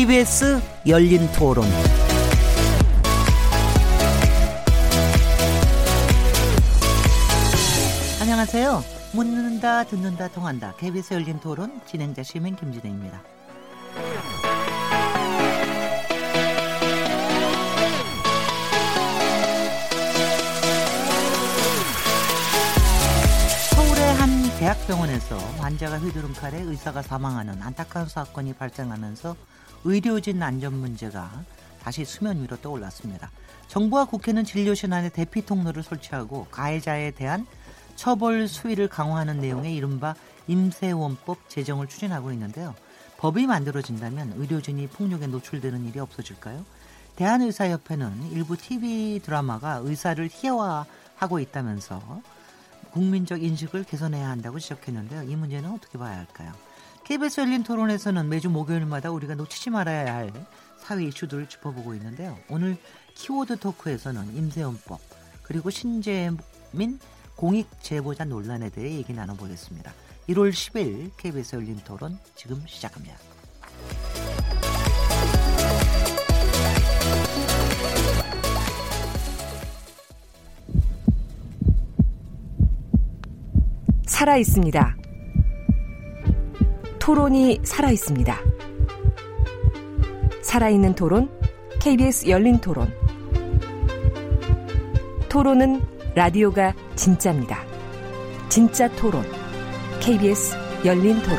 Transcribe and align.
KBS 0.00 0.62
열린 0.86 1.30
토론. 1.32 1.66
안녕하세요. 8.18 8.82
묻는다, 9.12 9.84
듣는다, 9.84 10.28
통한다. 10.28 10.72
KBS 10.78 11.12
열린 11.12 11.38
토론 11.38 11.82
진행자 11.84 12.22
시민 12.22 12.56
김진혜입니다. 12.56 13.22
대학병원에서 24.58 25.38
환자가 25.58 25.98
휘두른 25.98 26.34
칼에 26.34 26.60
의사가 26.60 27.00
사망하는 27.00 27.62
안타까운 27.62 28.06
사건이 28.06 28.52
발생하면서 28.52 29.34
의료진 29.84 30.42
안전 30.42 30.74
문제가 30.74 31.44
다시 31.82 32.04
수면 32.04 32.42
위로 32.42 32.56
떠올랐습니다. 32.60 33.30
정부와 33.68 34.06
국회는 34.06 34.44
진료실 34.44 34.92
안에 34.92 35.08
대피 35.08 35.44
통로를 35.46 35.82
설치하고 35.82 36.46
가해자에 36.50 37.12
대한 37.12 37.46
처벌 37.96 38.48
수위를 38.48 38.88
강화하는 38.88 39.40
내용의 39.40 39.74
이른바 39.74 40.14
임세원법 40.48 41.48
제정을 41.48 41.86
추진하고 41.86 42.32
있는데요. 42.32 42.74
법이 43.18 43.46
만들어진다면 43.46 44.34
의료진이 44.36 44.88
폭력에 44.88 45.26
노출되는 45.26 45.86
일이 45.86 46.00
없어질까요? 46.00 46.64
대한의사협회는 47.16 48.32
일부 48.32 48.56
TV 48.56 49.20
드라마가 49.22 49.80
의사를 49.82 50.26
희화화하고 50.32 51.38
있다면서 51.38 52.22
국민적 52.92 53.42
인식을 53.42 53.84
개선해야 53.84 54.28
한다고 54.28 54.58
지적했는데요. 54.58 55.24
이 55.24 55.36
문제는 55.36 55.70
어떻게 55.70 55.98
봐야 55.98 56.16
할까요? 56.16 56.52
KBS 57.10 57.40
열린 57.40 57.64
토론에서는 57.64 58.28
매주 58.28 58.48
목요일마다 58.48 59.10
우리가 59.10 59.34
놓치지 59.34 59.70
말아야 59.70 60.14
할 60.14 60.32
사회 60.78 61.06
이슈들을 61.06 61.48
짚어보고 61.48 61.94
있는데요. 61.94 62.38
오늘 62.48 62.76
키워드 63.16 63.58
토크에서는 63.58 64.36
임세원법 64.36 65.00
그리고 65.42 65.70
신재민 65.70 67.00
공익 67.34 67.66
제보자 67.82 68.24
논란에 68.24 68.70
대해 68.70 68.94
얘기 68.94 69.12
나눠보겠습니다. 69.12 69.92
1월 70.28 70.52
10일 70.52 71.10
KBS 71.16 71.56
열린 71.56 71.78
토론 71.78 72.16
지금 72.36 72.62
시작합니다. 72.68 73.16
살아 84.06 84.36
있습니다. 84.36 84.99
토론이 87.10 87.58
살아 87.64 87.90
있습니다. 87.90 88.38
살아있는 90.42 90.94
토론, 90.94 91.28
KBS 91.80 92.28
열린 92.28 92.60
토론. 92.60 92.88
토론은 95.28 95.82
라디오가 96.14 96.72
진짜입니다. 96.94 97.64
진짜 98.48 98.88
토론, 98.94 99.24
KBS 100.00 100.54
열린 100.84 101.20
토론. 101.20 101.38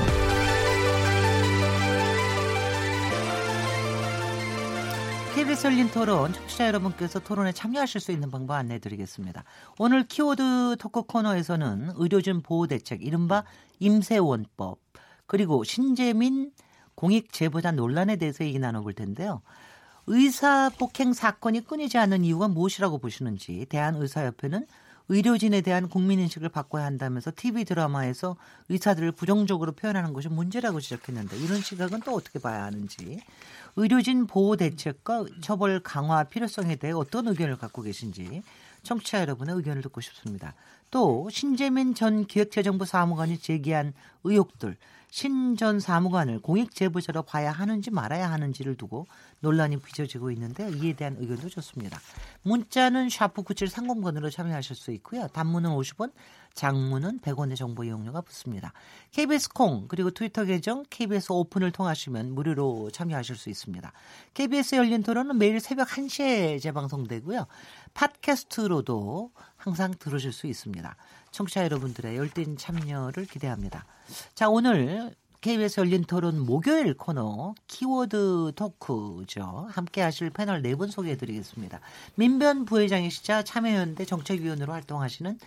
KBS 5.33 5.67
열린 5.67 5.89
토론 5.89 6.33
청취자 6.33 6.67
여러분께서 6.67 7.22
토론에 7.22 7.53
참여하실 7.53 8.02
수 8.02 8.11
있는 8.11 8.30
방법 8.30 8.56
안내해 8.56 8.80
드리겠습니다. 8.80 9.45
오늘 9.80 10.06
키워드 10.06 10.75
토크 10.79 11.03
코너에서는 11.03 11.94
의료진 11.95 12.41
보호 12.41 12.68
대책 12.68 13.06
이른바 13.06 13.45
임세원법 13.79 14.91
그리고 15.31 15.64
신재민 15.64 16.52
공익 16.94 17.31
제보자 17.31 17.72
논란에 17.72 18.18
대해서 18.18 18.44
얘기 18.44 18.59
나눠볼 18.59 18.92
텐데요. 18.92 19.42
의사 20.08 20.69
폭행 20.78 21.14
사건이 21.14 21.64
끊이지 21.68 21.97
않는 22.00 22.25
이유가 22.25 22.50
무엇이라고 22.50 22.97
보시는지 22.97 23.66
대한의사협회는 23.69 24.68
의료진에 25.08 25.62
대한 25.62 25.88
국민인식을 25.88 26.50
바꿔야 26.50 26.84
한다면서 26.84 27.31
TV 27.34 27.64
드라마에서 27.64 28.36
의사들을 28.68 29.14
부정적으로 29.14 29.72
표현하는 29.72 30.12
것이 30.12 30.28
문제라고 30.28 30.81
지적했는데 30.81 31.38
이런 31.38 31.62
시각은 31.62 32.02
또 32.02 32.13
어떻게 32.13 32.38
봐야 32.38 32.66
하는지 32.66 33.22
의료진 33.78 34.28
보호 34.28 34.58
대책과 34.58 35.28
처벌 35.40 35.80
강화 35.80 36.25
필요성에 36.25 36.75
대해 36.75 36.92
어떤 36.92 37.30
의견을 37.30 37.56
갖고 37.56 37.84
계신지 37.84 38.44
청취자 38.84 39.22
여러분의 39.22 39.56
의견을 39.56 39.81
듣고 39.81 40.02
싶습니다. 40.02 40.56
또 40.90 41.30
신재민 41.30 41.96
전 41.96 42.25
기획재정부 42.25 42.86
사무관이 42.86 43.38
제기한 43.38 43.94
의혹들 44.25 44.75
신전 45.11 45.81
사무관을 45.81 46.39
공익 46.39 46.73
제보자로 46.73 47.23
봐야 47.23 47.51
하는지 47.51 47.91
말아야 47.91 48.31
하는지를 48.31 48.75
두고 48.75 49.07
논란이 49.41 49.77
빚어지고 49.81 50.31
있는데 50.31 50.72
이에 50.77 50.94
대한 50.94 51.17
의견도 51.19 51.49
좋습니다. 51.49 51.99
문자는 52.44 53.09
샤프 53.09 53.44
9730번으로 53.44 54.31
참여하실 54.31 54.75
수 54.75 54.91
있고요. 54.91 55.27
단문은 55.27 55.69
50원, 55.71 56.13
장문은 56.53 57.19
100원의 57.19 57.56
정보 57.56 57.84
이용료가 57.84 58.22
붙습니다. 58.22 58.73
KBS 59.12 59.50
콩 59.50 59.88
그리고 59.88 60.12
트위터 60.12 60.45
계정 60.45 60.84
KBS 60.89 61.31
오픈을 61.31 61.72
통하시면 61.72 62.34
무료로 62.34 62.91
참여하실 62.91 63.35
수 63.35 63.50
있습니다. 63.50 63.91
KBS 64.34 64.75
열린 64.75 65.03
토론은 65.03 65.38
매일 65.38 65.59
새벽 65.59 65.88
1시에 65.89 66.62
재방송되고요. 66.62 67.47
팟캐스트로도 67.94 69.31
항상 69.57 69.94
들으실 69.97 70.31
수 70.31 70.47
있습니다. 70.47 70.95
청취자 71.31 71.63
여러분들의 71.63 72.17
열띤 72.17 72.57
참여를 72.57 73.25
기대합니다. 73.25 73.85
자, 74.33 74.50
오늘 74.50 75.13
KBS 75.41 75.79
열린 75.79 76.03
토론 76.03 76.39
목요일 76.39 76.94
코너 76.94 77.56
키워드 77.66 78.51
토크죠. 78.56 79.68
함께 79.72 80.01
하실 80.01 80.29
패널 80.29 80.62
네 80.62 80.75
분 80.75 80.91
소개해 80.91 81.18
드리겠습니다. 81.18 81.79
민변 82.13 82.66
부회장이시자 82.66 83.44
참여연대 83.44 84.06
정책위원으로 84.06 84.72
활동하시는 84.72 85.39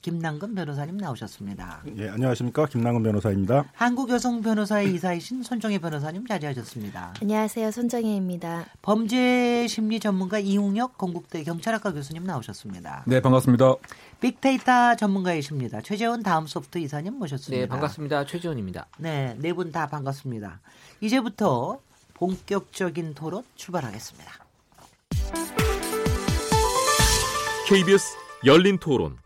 김남근 0.00 0.54
변호사님 0.54 0.96
나오셨습니다. 0.96 1.82
예, 1.98 2.08
안녕하십니까. 2.08 2.66
김남근 2.66 3.02
변호사입니다. 3.02 3.66
한국여성 3.74 4.40
변호사의 4.40 4.94
이사이신 4.94 5.42
손정혜 5.42 5.78
변호사님 5.78 6.26
자리하셨습니다. 6.26 7.14
안녕하세요. 7.20 7.70
손정혜입니다. 7.70 8.66
범죄 8.80 9.66
심리 9.68 10.00
전문가 10.00 10.38
이웅혁 10.38 10.96
건국대 10.96 11.42
경찰학과 11.44 11.92
교수님 11.92 12.24
나오셨습니다. 12.24 13.04
네, 13.06 13.20
반갑습니다. 13.20 13.74
빅데이터 14.20 14.96
전문가이십니다. 14.96 15.82
최재원 15.82 16.22
다음 16.22 16.46
소프트 16.46 16.78
이사님 16.78 17.14
모셨습니다. 17.18 17.60
네, 17.62 17.68
반갑습니다. 17.68 18.24
최재원입니다. 18.26 18.86
네, 18.98 19.36
네 19.40 19.52
분 19.52 19.72
다 19.72 19.86
반갑습니다. 19.88 20.60
이제부터 21.00 21.80
본격적인 22.14 23.14
토론 23.14 23.42
출발하겠습니다. 23.56 24.32
KBS 27.68 28.16
열린 28.44 28.78
토론. 28.78 29.21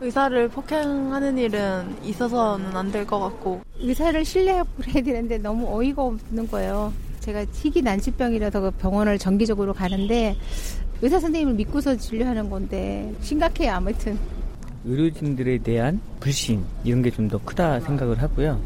의사를 0.00 0.48
폭행하는 0.48 1.38
일은 1.38 1.96
있어서는 2.04 2.76
안 2.76 2.92
될 2.92 3.06
것 3.06 3.18
같고 3.18 3.62
의사를 3.78 4.24
신뢰하고 4.24 4.68
그래야 4.80 5.02
되는데 5.02 5.38
너무 5.38 5.66
어이가 5.74 6.02
없는 6.02 6.48
거예요. 6.48 6.92
제가 7.20 7.44
희귀 7.52 7.82
난치병이라서 7.82 8.60
그 8.60 8.70
병원을 8.72 9.18
정기적으로 9.18 9.72
가는데 9.72 10.36
의사 11.02 11.18
선생님을 11.18 11.54
믿고서 11.54 11.96
진료하는 11.96 12.48
건데 12.50 13.12
심각해요 13.20 13.72
아무튼. 13.72 14.18
의료진들에 14.84 15.58
대한 15.58 16.00
불신 16.20 16.62
이런 16.84 17.02
게 17.02 17.10
좀 17.10 17.28
더 17.28 17.38
크다 17.44 17.80
생각을 17.80 18.20
하고요. 18.22 18.60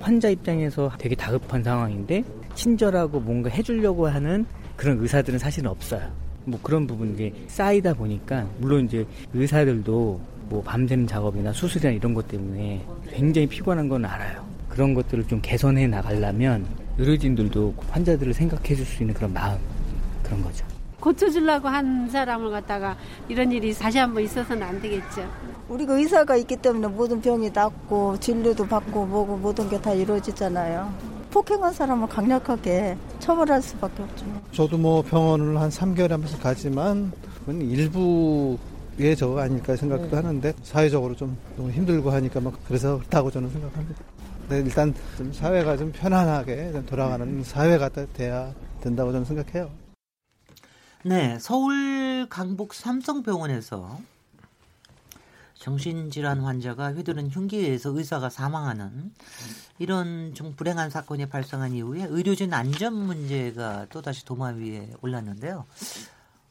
환자 0.00 0.28
입장에서 0.28 0.92
되게 0.98 1.14
다급한 1.16 1.62
상황인데 1.64 2.22
친절하고 2.54 3.18
뭔가 3.20 3.48
해주려고 3.50 4.06
하는 4.06 4.46
그런 4.76 5.00
의사들은 5.00 5.38
사실은 5.38 5.70
없어요. 5.70 6.08
뭐 6.44 6.60
그런 6.62 6.86
부분 6.86 7.14
이제 7.14 7.32
쌓이다 7.48 7.94
보니까 7.94 8.46
물론 8.58 8.84
이제 8.84 9.04
의사들도 9.32 10.20
뭐 10.48 10.62
밤새는 10.62 11.06
작업이나 11.06 11.52
수술이나 11.52 11.92
이런 11.92 12.14
것 12.14 12.28
때문에 12.28 12.84
굉장히 13.10 13.46
피곤한 13.46 13.88
건 13.88 14.04
알아요. 14.04 14.44
그런 14.68 14.94
것들을 14.94 15.26
좀 15.28 15.40
개선해 15.42 15.86
나가려면 15.86 16.66
의료진들도 16.98 17.74
환자들을 17.90 18.34
생각해 18.34 18.74
줄 18.74 18.84
수 18.84 19.02
있는 19.02 19.14
그런 19.14 19.32
마음 19.32 19.58
그런 20.22 20.42
거죠. 20.42 20.64
고쳐주려고 21.00 21.68
한 21.68 22.08
사람을 22.08 22.50
갖다가 22.50 22.96
이런 23.28 23.52
일이 23.52 23.74
다시 23.74 23.98
한번 23.98 24.22
있어서는 24.22 24.62
안 24.62 24.80
되겠죠. 24.80 25.28
우리가 25.68 25.94
의사가 25.94 26.36
있기 26.36 26.56
때문에 26.56 26.86
모든 26.88 27.20
병이 27.20 27.50
낫고 27.50 28.18
진료도 28.20 28.66
받고 28.66 29.04
뭐고 29.06 29.36
모든 29.36 29.68
게 29.68 29.78
다 29.78 29.92
이루어지잖아요. 29.92 30.92
폭행한 31.30 31.72
사람을 31.74 32.08
강력하게 32.08 32.96
처벌할 33.18 33.60
수밖에 33.60 34.02
없죠. 34.02 34.24
저도 34.52 34.78
뭐 34.78 35.02
병원을 35.02 35.60
한 35.60 35.68
3개월에 35.68 36.10
한 36.10 36.20
번씩 36.20 36.40
가지만 36.42 37.12
그건 37.40 37.60
일부 37.60 38.56
의 38.98 39.16
저거 39.16 39.40
아닐까 39.40 39.74
생각도 39.74 40.08
네. 40.10 40.16
하는데 40.16 40.54
사회적으로 40.62 41.16
좀 41.16 41.36
너무 41.56 41.70
힘들고 41.70 42.10
하니까 42.10 42.40
막 42.40 42.54
그래서 42.66 42.98
그렇다고 42.98 43.30
저는 43.30 43.50
생각합니다. 43.50 44.02
네, 44.48 44.58
일단 44.58 44.94
좀 45.16 45.32
사회가 45.32 45.76
좀 45.76 45.90
편안하게 45.90 46.72
좀 46.72 46.86
돌아가는 46.86 47.42
사회가 47.42 47.88
돼야 47.88 48.52
된다고 48.80 49.10
저는 49.10 49.24
생각해요. 49.24 49.70
네, 51.02 51.38
서울 51.40 52.28
강북 52.28 52.72
삼성병원에서 52.72 53.98
정신질환 55.54 56.40
환자가 56.40 56.92
휘두른 56.92 57.30
흉기에 57.30 57.60
의해서 57.60 57.90
의사가 57.90 58.28
사망하는 58.28 59.12
이런 59.78 60.34
좀 60.34 60.54
불행한 60.54 60.90
사건이 60.90 61.26
발생한 61.26 61.72
이후에 61.72 62.06
의료진 62.10 62.52
안전 62.52 62.92
문제가 62.92 63.86
또다시 63.88 64.24
도마 64.26 64.48
위에 64.48 64.90
올랐는데요. 65.00 65.64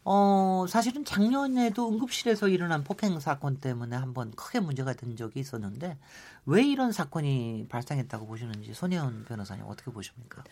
어, 0.06 0.66
사실은 0.68 1.06
작년에도 1.06 1.90
응급실에서 1.90 2.50
일어난 2.50 2.84
폭행 2.84 3.20
사건 3.20 3.58
때문에 3.60 3.96
한번 3.96 4.32
크게 4.32 4.60
문제가 4.60 4.94
된 4.94 5.16
적이 5.16 5.40
있었는데 5.40 5.98
왜 6.46 6.64
이런 6.64 6.92
사건이 6.92 7.68
발생했다고 7.70 8.28
보시는지 8.28 8.74
손혜원 8.74 9.26
변호사님 9.26 9.64
어떻게 9.68 9.92
보십니까? 9.92 10.44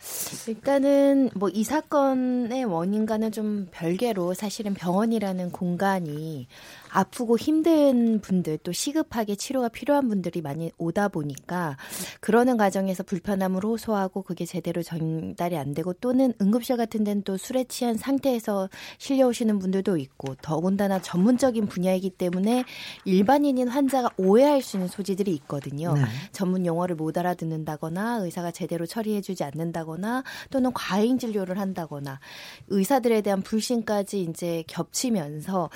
일단은 0.47 1.29
뭐 1.35 1.49
이 1.53 1.63
사건의 1.63 2.63
원인과는 2.63 3.31
좀 3.31 3.67
별개로 3.71 4.33
사실은 4.33 4.73
병원이라는 4.73 5.51
공간이 5.51 6.47
아프고 6.89 7.37
힘든 7.37 8.19
분들 8.21 8.59
또 8.59 8.71
시급하게 8.71 9.35
치료가 9.35 9.67
필요한 9.69 10.07
분들이 10.07 10.41
많이 10.41 10.71
오다 10.77 11.09
보니까 11.09 11.77
그러는 12.19 12.57
과정에서 12.57 13.03
불편함을 13.03 13.63
호소하고 13.63 14.23
그게 14.23 14.45
제대로 14.45 14.81
전달이 14.81 15.57
안 15.57 15.73
되고 15.73 15.93
또는 15.93 16.33
응급실 16.41 16.77
같은 16.77 17.03
데는 17.03 17.23
또 17.23 17.37
술에 17.37 17.63
취한 17.65 17.97
상태에서 17.97 18.69
실려 18.97 19.27
오시는 19.27 19.59
분들도 19.59 19.97
있고 19.97 20.35
더군다나 20.41 21.01
전문적인 21.01 21.67
분야이기 21.67 22.09
때문에 22.09 22.63
일반인인 23.05 23.67
환자가 23.67 24.09
오해할 24.17 24.61
수 24.61 24.77
있는 24.77 24.87
소지들이 24.87 25.33
있거든요. 25.35 25.80
네. 25.93 26.01
전문 26.31 26.65
용어를 26.65 26.95
못 26.95 27.17
알아듣는다거나 27.17 28.17
의사가 28.17 28.51
제대로 28.51 28.85
처리해주지 28.85 29.43
않는다거나 29.43 30.23
또는 30.49 30.71
과잉 30.73 31.17
진료를 31.17 31.59
한다거나 31.59 32.19
의사들에 32.67 33.21
대한 33.21 33.41
불신까지 33.41 34.21
이제 34.21 34.63
겹치면서 34.67 35.69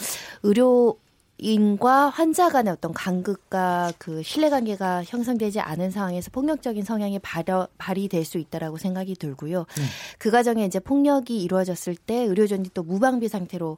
의료 0.43 0.97
인과 1.37 2.09
환자 2.09 2.49
간의 2.49 2.71
어떤 2.71 2.93
간극과 2.93 3.91
그 3.97 4.23
신뢰 4.23 4.49
관계가 4.49 5.03
형성되지 5.03 5.59
않은 5.59 5.91
상황에서 5.91 6.31
폭력적인 6.31 6.83
성향이 6.83 7.19
발여, 7.19 7.67
발휘될 7.77 8.23
수 8.23 8.37
있다라고 8.37 8.77
생각이 8.77 9.15
들고요. 9.15 9.65
네. 9.77 9.83
그 10.17 10.31
과정에 10.31 10.65
이제 10.65 10.79
폭력이 10.79 11.41
이루어졌을 11.41 11.95
때 11.97 12.23
의료진이 12.23 12.69
또 12.73 12.83
무방비 12.83 13.27
상태로 13.27 13.77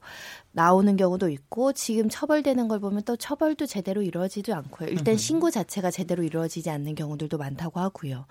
나오는 0.52 0.96
경우도 0.98 1.30
있고 1.30 1.74
지금 1.74 2.10
처벌되는 2.10 2.68
걸 2.68 2.80
보면 2.80 3.04
또 3.04 3.16
처벌도 3.16 3.66
제대로 3.68 4.02
이루어지지 4.02 4.54
않고요. 4.54 4.90
일단. 4.90 5.18
신고 5.18 5.52
자체가 5.52 5.92
제대로 5.92 6.24
이루어지지 6.24 6.70
않는 6.70 6.96
경우들도 6.96 7.38
많다고 7.38 7.80
하고요. 7.80 8.26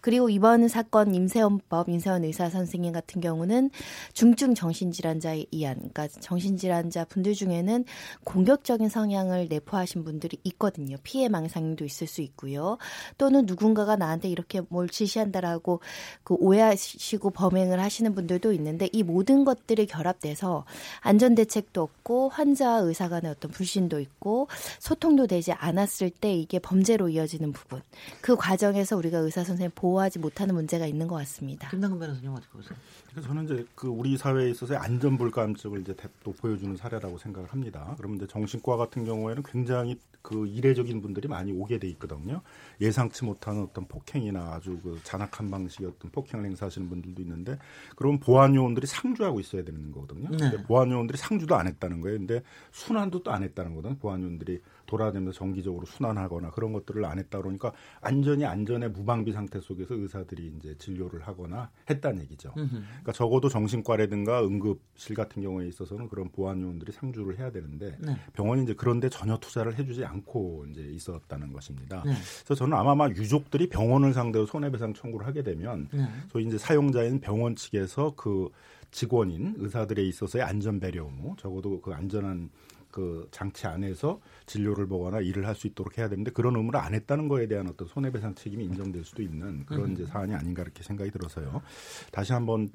그리고 0.00 0.28
이번 0.28 0.68
사건 0.68 1.14
임세원법 1.14 1.88
임세원 1.88 2.24
의사 2.24 2.50
선생님 2.50 2.92
같은 2.92 3.20
경우는 3.20 3.70
중증 4.12 4.54
정신질환자에 4.54 5.46
의한 5.52 5.76
그러니까 5.76 6.08
정신질환자 6.08 7.06
분들 7.06 7.34
중에는 7.34 7.84
공격적인 8.24 8.88
성향을 8.88 9.48
내포하신 9.48 10.04
분들이 10.04 10.38
있거든요. 10.44 10.96
피해 11.02 11.28
망상도 11.28 11.84
있을 11.84 12.06
수 12.06 12.20
있고요. 12.22 12.78
또는 13.18 13.44
누군가가 13.46 13.96
나한테 13.96 14.28
이렇게 14.28 14.60
뭘 14.68 14.88
지시한다라고 14.88 15.80
그 16.22 16.34
오해하시고 16.34 17.30
범행을 17.30 17.80
하시는 17.80 18.14
분들도 18.14 18.52
있는데 18.52 18.88
이 18.92 19.02
모든 19.02 19.44
것들이 19.44 19.86
결합돼서 19.86 20.64
안전 21.00 21.34
대책 21.34 21.71
도 21.72 21.82
없고 21.82 22.28
환자 22.28 22.76
의사 22.78 23.08
간의 23.08 23.30
어떤 23.30 23.50
불신도 23.50 24.00
있고 24.00 24.48
소통도 24.78 25.26
되지 25.26 25.52
않았을 25.52 26.10
때 26.10 26.34
이게 26.34 26.58
범죄로 26.58 27.08
이어지는 27.08 27.52
부분. 27.52 27.82
그 28.20 28.36
과정에서 28.36 28.96
우리가 28.96 29.18
의사 29.18 29.44
선생님 29.44 29.72
보호하지 29.74 30.18
못하는 30.18 30.54
문제가 30.54 30.86
있는 30.86 31.08
것 31.08 31.16
같습니다. 31.16 31.68
김남근 31.70 31.98
변호사님 31.98 32.30
어떻게 32.32 32.52
보세요? 32.52 32.76
그래서 33.12 33.28
저는 33.28 33.44
이제 33.44 33.66
그 33.74 33.88
우리 33.88 34.16
사회에 34.16 34.50
있어서의 34.50 34.78
안전 34.80 35.18
불감증을 35.18 35.82
이제 35.82 35.94
대- 35.94 36.08
또 36.24 36.32
보여주는 36.32 36.74
사례라고 36.76 37.18
생각을 37.18 37.48
합니다. 37.52 37.94
그러면 37.98 38.16
이제 38.16 38.26
정신과 38.26 38.76
같은 38.78 39.04
경우에는 39.04 39.42
굉장히 39.42 39.98
그 40.22 40.46
이례적인 40.46 41.02
분들이 41.02 41.28
많이 41.28 41.52
오게 41.52 41.78
돼 41.78 41.88
있거든요. 41.90 42.40
예상치 42.80 43.24
못하는 43.24 43.62
어떤 43.64 43.86
폭행이나 43.86 44.54
아주 44.54 44.78
그 44.82 44.98
잔악한 45.02 45.50
방식의 45.50 45.88
어떤 45.88 46.10
폭행을 46.10 46.46
행사하시는 46.46 46.88
분들도 46.88 47.20
있는데 47.22 47.58
그런 47.96 48.18
보안 48.18 48.54
요원들이 48.54 48.86
상주하고 48.86 49.40
있어야 49.40 49.62
되는 49.64 49.90
거거든요. 49.92 50.30
네. 50.30 50.36
근데 50.38 50.62
보안 50.62 50.90
요원들이 50.90 51.18
상주도 51.18 51.54
안 51.56 51.66
했다는 51.66 52.00
거예요. 52.00 52.18
근데 52.18 52.42
순환도 52.70 53.22
또 53.24 53.32
안 53.32 53.42
했다는 53.42 53.74
거거든요. 53.74 53.98
보안 53.98 54.22
요원들이 54.22 54.60
돌아다니면서 54.92 55.36
정기적으로 55.36 55.84
순환하거나 55.86 56.50
그런 56.50 56.72
것들을 56.72 57.04
안 57.04 57.18
했다 57.18 57.40
그러니까 57.40 57.72
안전이 58.00 58.44
안전의 58.44 58.90
무방비 58.90 59.32
상태 59.32 59.60
속에서 59.60 59.94
의사들이 59.94 60.54
이제 60.56 60.76
진료를 60.78 61.22
하거나 61.22 61.70
했다는 61.90 62.22
얘기죠. 62.22 62.52
음흠. 62.56 62.70
그러니까 62.70 63.12
적어도 63.12 63.48
정신과라든가 63.48 64.44
응급실 64.44 65.16
같은 65.16 65.42
경우에 65.42 65.66
있어서는 65.68 66.08
그런 66.08 66.30
보안 66.30 66.60
요원들이 66.60 66.92
상주를 66.92 67.38
해야 67.38 67.50
되는데 67.50 67.96
네. 68.00 68.16
병원이 68.34 68.62
이제 68.62 68.74
그런데 68.76 69.08
전혀 69.08 69.36
투자를 69.38 69.78
해주지 69.78 70.04
않고 70.04 70.66
이제 70.70 70.82
있었다는 70.82 71.52
것입니다. 71.52 72.02
네. 72.04 72.12
그래서 72.44 72.54
저는 72.54 72.76
아마 72.76 72.92
아마 72.92 73.08
유족들이 73.08 73.68
병원을 73.68 74.12
상대로 74.12 74.44
손해배상 74.46 74.92
청구를 74.94 75.26
하게 75.26 75.42
되면 75.42 75.88
네. 75.92 76.06
소위 76.28 76.44
이제 76.44 76.58
사용자인 76.58 77.20
병원 77.20 77.56
측에서 77.56 78.14
그 78.16 78.50
직원인 78.90 79.54
의사들에 79.56 80.02
있어서의 80.02 80.44
안전 80.44 80.78
배려 80.78 81.04
의무, 81.04 81.34
적어도 81.38 81.80
그 81.80 81.92
안전한 81.92 82.50
그 82.92 83.26
장치 83.32 83.66
안에서 83.66 84.20
진료를 84.46 84.86
보거나 84.86 85.20
일을 85.20 85.46
할 85.46 85.56
수 85.62 85.66
있도록 85.66 85.98
해야 85.98 86.08
되는데 86.08 86.30
그런 86.30 86.56
의무를 86.56 86.80
안 86.80 86.94
했다는 86.94 87.28
거에 87.28 87.46
대한 87.46 87.68
어떤 87.68 87.86
손해배상 87.88 88.34
책임이 88.34 88.64
인정될 88.64 89.04
수도 89.04 89.22
있는 89.22 89.64
그런 89.66 89.86
음. 89.86 89.92
이제 89.92 90.06
사안이 90.06 90.34
아닌가 90.34 90.62
이렇게 90.62 90.82
생각이 90.82 91.10
들어서요. 91.10 91.62
다시 92.10 92.32
한번 92.32 92.68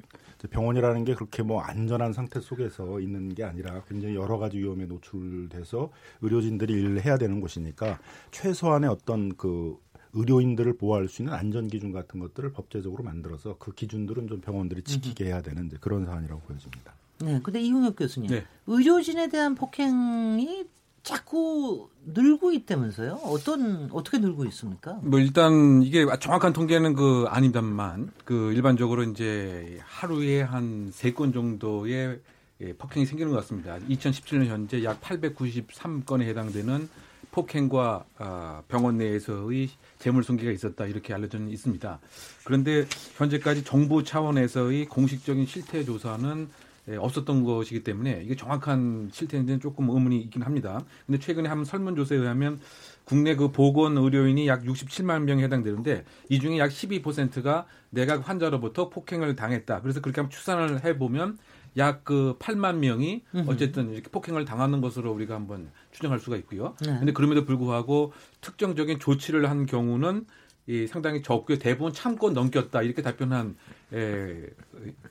병원이라는 0.50 1.04
게 1.04 1.16
그렇게 1.16 1.44
뭐 1.44 1.62
안전한 1.62 2.14
상태 2.14 2.40
속에서 2.40 3.00
있는 3.00 3.34
게 3.34 3.44
아니라 3.44 3.84
굉장히 3.88 4.16
여러 4.16 4.38
가지 4.38 4.58
위험에 4.58 4.86
노출돼서 4.86 5.92
의료진들이 6.22 6.74
일을 6.74 7.06
해야 7.06 7.18
되는 7.18 7.42
곳이니까 7.42 8.00
최소한의 8.32 8.90
어떤 8.90 9.36
그 9.36 9.78
의료인들을 10.14 10.78
보호할 10.78 11.08
수 11.08 11.22
있는 11.22 11.34
안전 11.34 11.68
기준 11.68 11.92
같은 11.92 12.20
것들을 12.20 12.52
법제적으로 12.54 13.04
만들어서 13.04 13.58
그 13.60 13.74
기준들은 13.74 14.28
좀 14.28 14.42
병원들이 14.42 14.84
지키게 14.84 15.26
해야 15.26 15.42
되는 15.42 15.70
그런 15.82 16.06
사안이라고 16.06 16.42
보여집니다. 16.42 16.94
네, 17.20 17.40
근데 17.44 17.62
이용혁 17.62 17.96
교수님, 17.96 18.30
네. 18.30 18.46
의료진에 18.68 19.30
대한 19.30 19.56
폭행이 19.56 20.66
자꾸 21.04 21.90
늘고 22.06 22.52
있다면서요? 22.52 23.14
어떤 23.24 23.90
어떻게 23.94 24.18
늘고 24.18 24.46
있습니까? 24.46 25.00
뭐 25.04 25.20
일단 25.20 25.82
이게 25.82 26.06
정확한 26.20 26.52
통계는 26.54 26.94
그 26.94 27.26
아니다만 27.30 28.12
그 28.26 28.52
일반적으로 28.54 29.04
이제 29.04 29.80
하루에 29.86 30.42
한 30.42 30.90
세 30.92 31.14
건 31.14 31.32
정도의 31.34 32.20
예, 32.60 32.74
폭행이 32.74 33.06
생기는 33.06 33.32
것 33.32 33.38
같습니다. 33.40 33.78
2017년 33.88 34.46
현재 34.48 34.84
약 34.84 35.00
893건에 35.02 36.24
해당되는 36.24 36.90
폭행과 37.32 38.04
아, 38.18 38.64
병원 38.68 38.98
내에서의 38.98 39.70
재물 40.00 40.24
손괴가 40.24 40.52
있었다 40.52 40.86
이렇게 40.88 41.14
알려져 41.14 41.38
있습니다. 41.40 42.00
그런데 42.44 42.86
현재까지 43.16 43.64
정부 43.64 44.04
차원에서의 44.04 44.86
공식적인 44.88 45.46
실태 45.46 45.84
조사는 45.86 46.50
예, 46.50 46.67
없었던 46.96 47.44
것이기 47.44 47.84
때문에 47.84 48.22
이게 48.24 48.36
정확한 48.36 49.10
실태인지는 49.12 49.60
조금 49.60 49.90
의문이 49.90 50.20
있긴 50.22 50.44
합니다. 50.44 50.80
근데 51.06 51.20
최근에 51.20 51.50
한 51.50 51.66
설문조사에 51.66 52.18
의하면 52.18 52.60
국내 53.04 53.36
그 53.36 53.52
보건 53.52 53.98
의료인이 53.98 54.48
약 54.48 54.64
67만 54.64 55.24
명에 55.24 55.44
해당되는데 55.44 56.06
이 56.30 56.40
중에 56.40 56.60
약 56.60 56.70
12%가 56.70 57.66
내각 57.90 58.28
환자로부터 58.28 58.90
폭행을 58.90 59.36
당했다. 59.36 59.82
그래서 59.82 60.02
그렇게 60.02 60.22
한번 60.22 60.32
추산을 60.32 60.84
해보면 60.84 61.38
약그 61.78 62.38
8만 62.40 62.78
명이 62.78 63.24
어쨌든 63.46 63.92
이렇게 63.94 64.10
폭행을 64.10 64.46
당하는 64.46 64.82
것으로 64.82 65.12
우리가 65.12 65.36
한번 65.36 65.70
추정할 65.92 66.20
수가 66.20 66.36
있고요. 66.38 66.76
네. 66.82 66.98
근데 66.98 67.14
그럼에도 67.14 67.46
불구하고 67.46 68.14
특정적인 68.42 69.00
조치를 69.00 69.50
한 69.50 69.66
경우는 69.66 70.26
이 70.68 70.86
상당히 70.86 71.22
적고 71.22 71.58
대부분 71.60 71.94
참고 71.94 72.30
넘겼다 72.30 72.82
이렇게 72.82 73.02
답변한 73.02 73.56
에, 73.94 74.48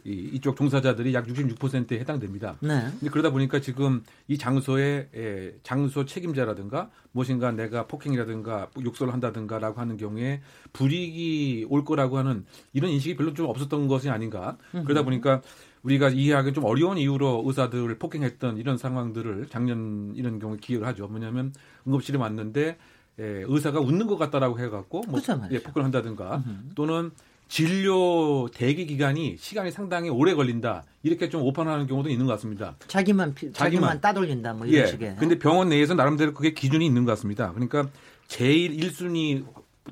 이, 0.05 0.31
이쪽 0.35 0.55
종사자들이 0.55 1.15
약 1.15 1.27
66%에 1.27 1.99
해당됩니다. 1.99 2.57
네. 2.61 2.89
근데 2.91 3.09
그러다 3.11 3.31
보니까 3.31 3.61
지금 3.61 4.03
이 4.29 4.37
장소의 4.37 5.09
에, 5.15 5.55
장소 5.63 6.05
책임자라든가 6.05 6.91
무엇인가 7.13 7.53
내가 7.53 7.87
폭행이라든가 7.87 8.69
욕설을 8.85 9.15
한다든가라고 9.15 9.81
하는 9.81 9.97
경우에 9.97 10.43
불이익이 10.75 11.67
올 11.71 11.87
거라고 11.87 12.19
하는 12.19 12.45
이런 12.75 12.91
인식이 12.91 13.17
별로 13.17 13.33
좀 13.33 13.47
없었던 13.47 13.89
것이 13.89 14.11
아닌가. 14.11 14.59
그러다 14.73 15.05
보니까 15.05 15.41
우리가 15.83 16.11
이해하기 16.11 16.53
좀 16.53 16.65
어려운 16.65 16.99
이유로 16.99 17.45
의사들을 17.47 17.99
폭행했던 17.99 18.59
이런 18.59 18.77
상황들을 18.77 19.47
작년 19.49 20.13
이런 20.17 20.39
경우에 20.39 20.59
기억을 20.61 20.87
하죠. 20.89 21.07
뭐냐면 21.07 21.55
응급실에 21.87 22.19
왔는데 22.19 22.77
에, 23.19 23.45
의사가 23.47 23.81
웃는 23.81 24.07
것 24.07 24.17
같다라고 24.19 24.59
해갖고 24.61 25.03
뭐. 25.09 25.21
예, 25.51 25.63
폭행을 25.63 25.85
한다든가 25.85 26.43
음흠. 26.47 26.75
또는 26.75 27.11
진료 27.49 28.49
대기 28.53 28.87
기간이 28.87 29.37
시간이 29.39 29.71
상당히 29.71 30.11
오래 30.11 30.35
걸린다 30.35 30.83
이렇게 31.03 31.29
좀 31.29 31.43
오판하는 31.43 31.87
경우도 31.87 32.11
있는 32.11 32.27
것 32.27 32.33
같습니다. 32.33 32.75
자기만 32.89 33.35
피- 33.35 33.53
자기만, 33.53 33.55
자기만. 33.55 34.01
따돌린다 34.01 34.53
뭐 34.55 34.67
이런 34.67 34.83
예. 34.83 34.87
식의. 34.91 35.17
근데 35.19 35.39
병원 35.39 35.69
내에서 35.69 35.95
나름대로 35.95 36.35
그게 36.35 36.53
기준이 36.53 36.85
있는 36.85 37.05
것 37.05 37.13
같습니다. 37.13 37.53
그러니까 37.53 37.89
제일 38.27 38.77
1순위 38.77 39.45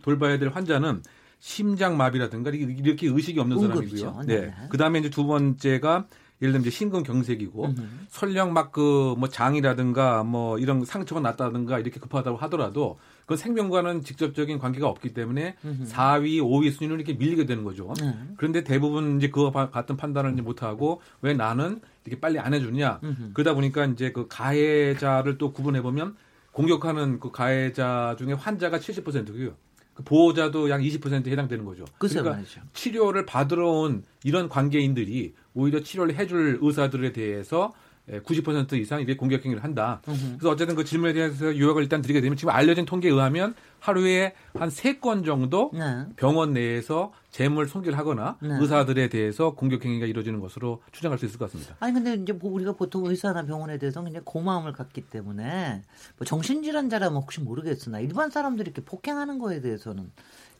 돌봐야 0.02 0.38
될 0.38 0.48
환자는 0.48 1.02
심장마비라든가 1.38 2.50
이렇게 2.50 3.06
의식이 3.08 3.38
없는. 3.38 3.60
사람이고요. 3.60 4.22
네, 4.26 4.40
네. 4.40 4.46
네. 4.46 4.54
그다음에 4.70 4.98
이제 4.98 5.10
두 5.10 5.24
번째가 5.26 6.06
예를 6.44 6.52
들면 6.52 6.60
이제 6.60 6.70
심근경색이고 6.70 7.64
음. 7.64 8.06
설령 8.10 8.52
막 8.52 8.70
그 8.72 9.14
뭐 9.16 9.28
장이라든가 9.28 10.24
뭐 10.24 10.58
이런 10.58 10.84
상처가 10.84 11.20
났다든가 11.22 11.78
이렇게 11.78 11.98
급하다고 12.00 12.36
하더라도 12.36 12.98
그 13.26 13.36
생명과는 13.36 14.02
직접적인 14.02 14.58
관계가 14.58 14.86
없기 14.88 15.14
때문에 15.14 15.56
음흠. 15.64 15.84
4위, 15.84 16.40
5위 16.42 16.70
순위로 16.72 16.96
이렇게 16.96 17.14
밀리게 17.14 17.46
되는 17.46 17.64
거죠. 17.64 17.92
네. 17.98 18.14
그런데 18.36 18.62
대부분 18.64 19.16
이제 19.16 19.30
그와 19.30 19.50
바- 19.50 19.70
같은 19.70 19.96
판단을 19.96 20.34
이제 20.34 20.42
못 20.42 20.62
하고 20.62 21.00
왜 21.22 21.32
나는 21.32 21.80
이렇게 22.04 22.20
빨리 22.20 22.38
안 22.38 22.52
해주냐. 22.52 23.00
그러다 23.32 23.54
보니까 23.54 23.86
이제 23.86 24.12
그 24.12 24.26
가해자를 24.28 25.38
또 25.38 25.52
구분해 25.52 25.80
보면 25.82 26.16
공격하는 26.52 27.18
그 27.20 27.30
가해자 27.30 28.14
중에 28.18 28.32
환자가 28.34 28.78
70%고요. 28.78 29.54
그 29.94 30.02
보호자도 30.02 30.70
약 30.70 30.80
20%에 30.80 31.30
해당되는 31.30 31.64
거죠. 31.64 31.84
그러니까 31.98 32.30
말이죠. 32.36 32.60
치료를 32.72 33.24
받으러 33.26 33.70
온 33.70 34.02
이런 34.24 34.48
관계인들이 34.48 35.34
오히려 35.54 35.80
치료를 35.80 36.16
해줄 36.16 36.58
의사들에 36.60 37.12
대해서 37.12 37.72
90% 38.06 38.74
이상 38.74 39.00
이게 39.00 39.16
공격 39.16 39.42
행위를 39.46 39.64
한다. 39.64 40.02
그래서 40.04 40.50
어쨌든 40.50 40.76
그 40.76 40.84
질문에 40.84 41.14
대해서 41.14 41.58
요약을 41.58 41.82
일단 41.82 42.02
드리게 42.02 42.20
되면 42.20 42.36
지금 42.36 42.52
알려진 42.52 42.84
통계에 42.84 43.10
의하면 43.10 43.54
하루에 43.80 44.34
한 44.52 44.68
세 44.68 45.00
건 45.00 45.24
정도 45.24 45.70
네. 45.72 46.04
병원 46.16 46.52
내에서 46.52 47.12
재물 47.30 47.66
손괴를 47.66 47.96
하거나 47.96 48.36
네. 48.42 48.50
의사들에 48.60 49.08
대해서 49.08 49.54
공격 49.54 49.84
행위가 49.86 50.04
이루어지는 50.04 50.40
것으로 50.40 50.82
추정할 50.92 51.18
수 51.18 51.24
있을 51.24 51.38
것 51.38 51.46
같습니다. 51.46 51.76
아니 51.80 51.94
근데 51.94 52.12
이제 52.14 52.34
뭐 52.34 52.52
우리가 52.52 52.72
보통 52.72 53.06
의사나 53.06 53.46
병원에 53.46 53.78
대해서 53.78 54.04
굉장히 54.04 54.22
고마움을 54.26 54.72
갖기 54.72 55.00
때문에 55.02 55.80
뭐 56.18 56.26
정신질환자라면 56.26 57.16
혹시 57.22 57.40
모르겠으나 57.40 58.00
일반 58.00 58.28
사람들이 58.30 58.66
이렇게 58.70 58.82
폭행하는 58.84 59.38
거에 59.38 59.62
대해서는 59.62 60.10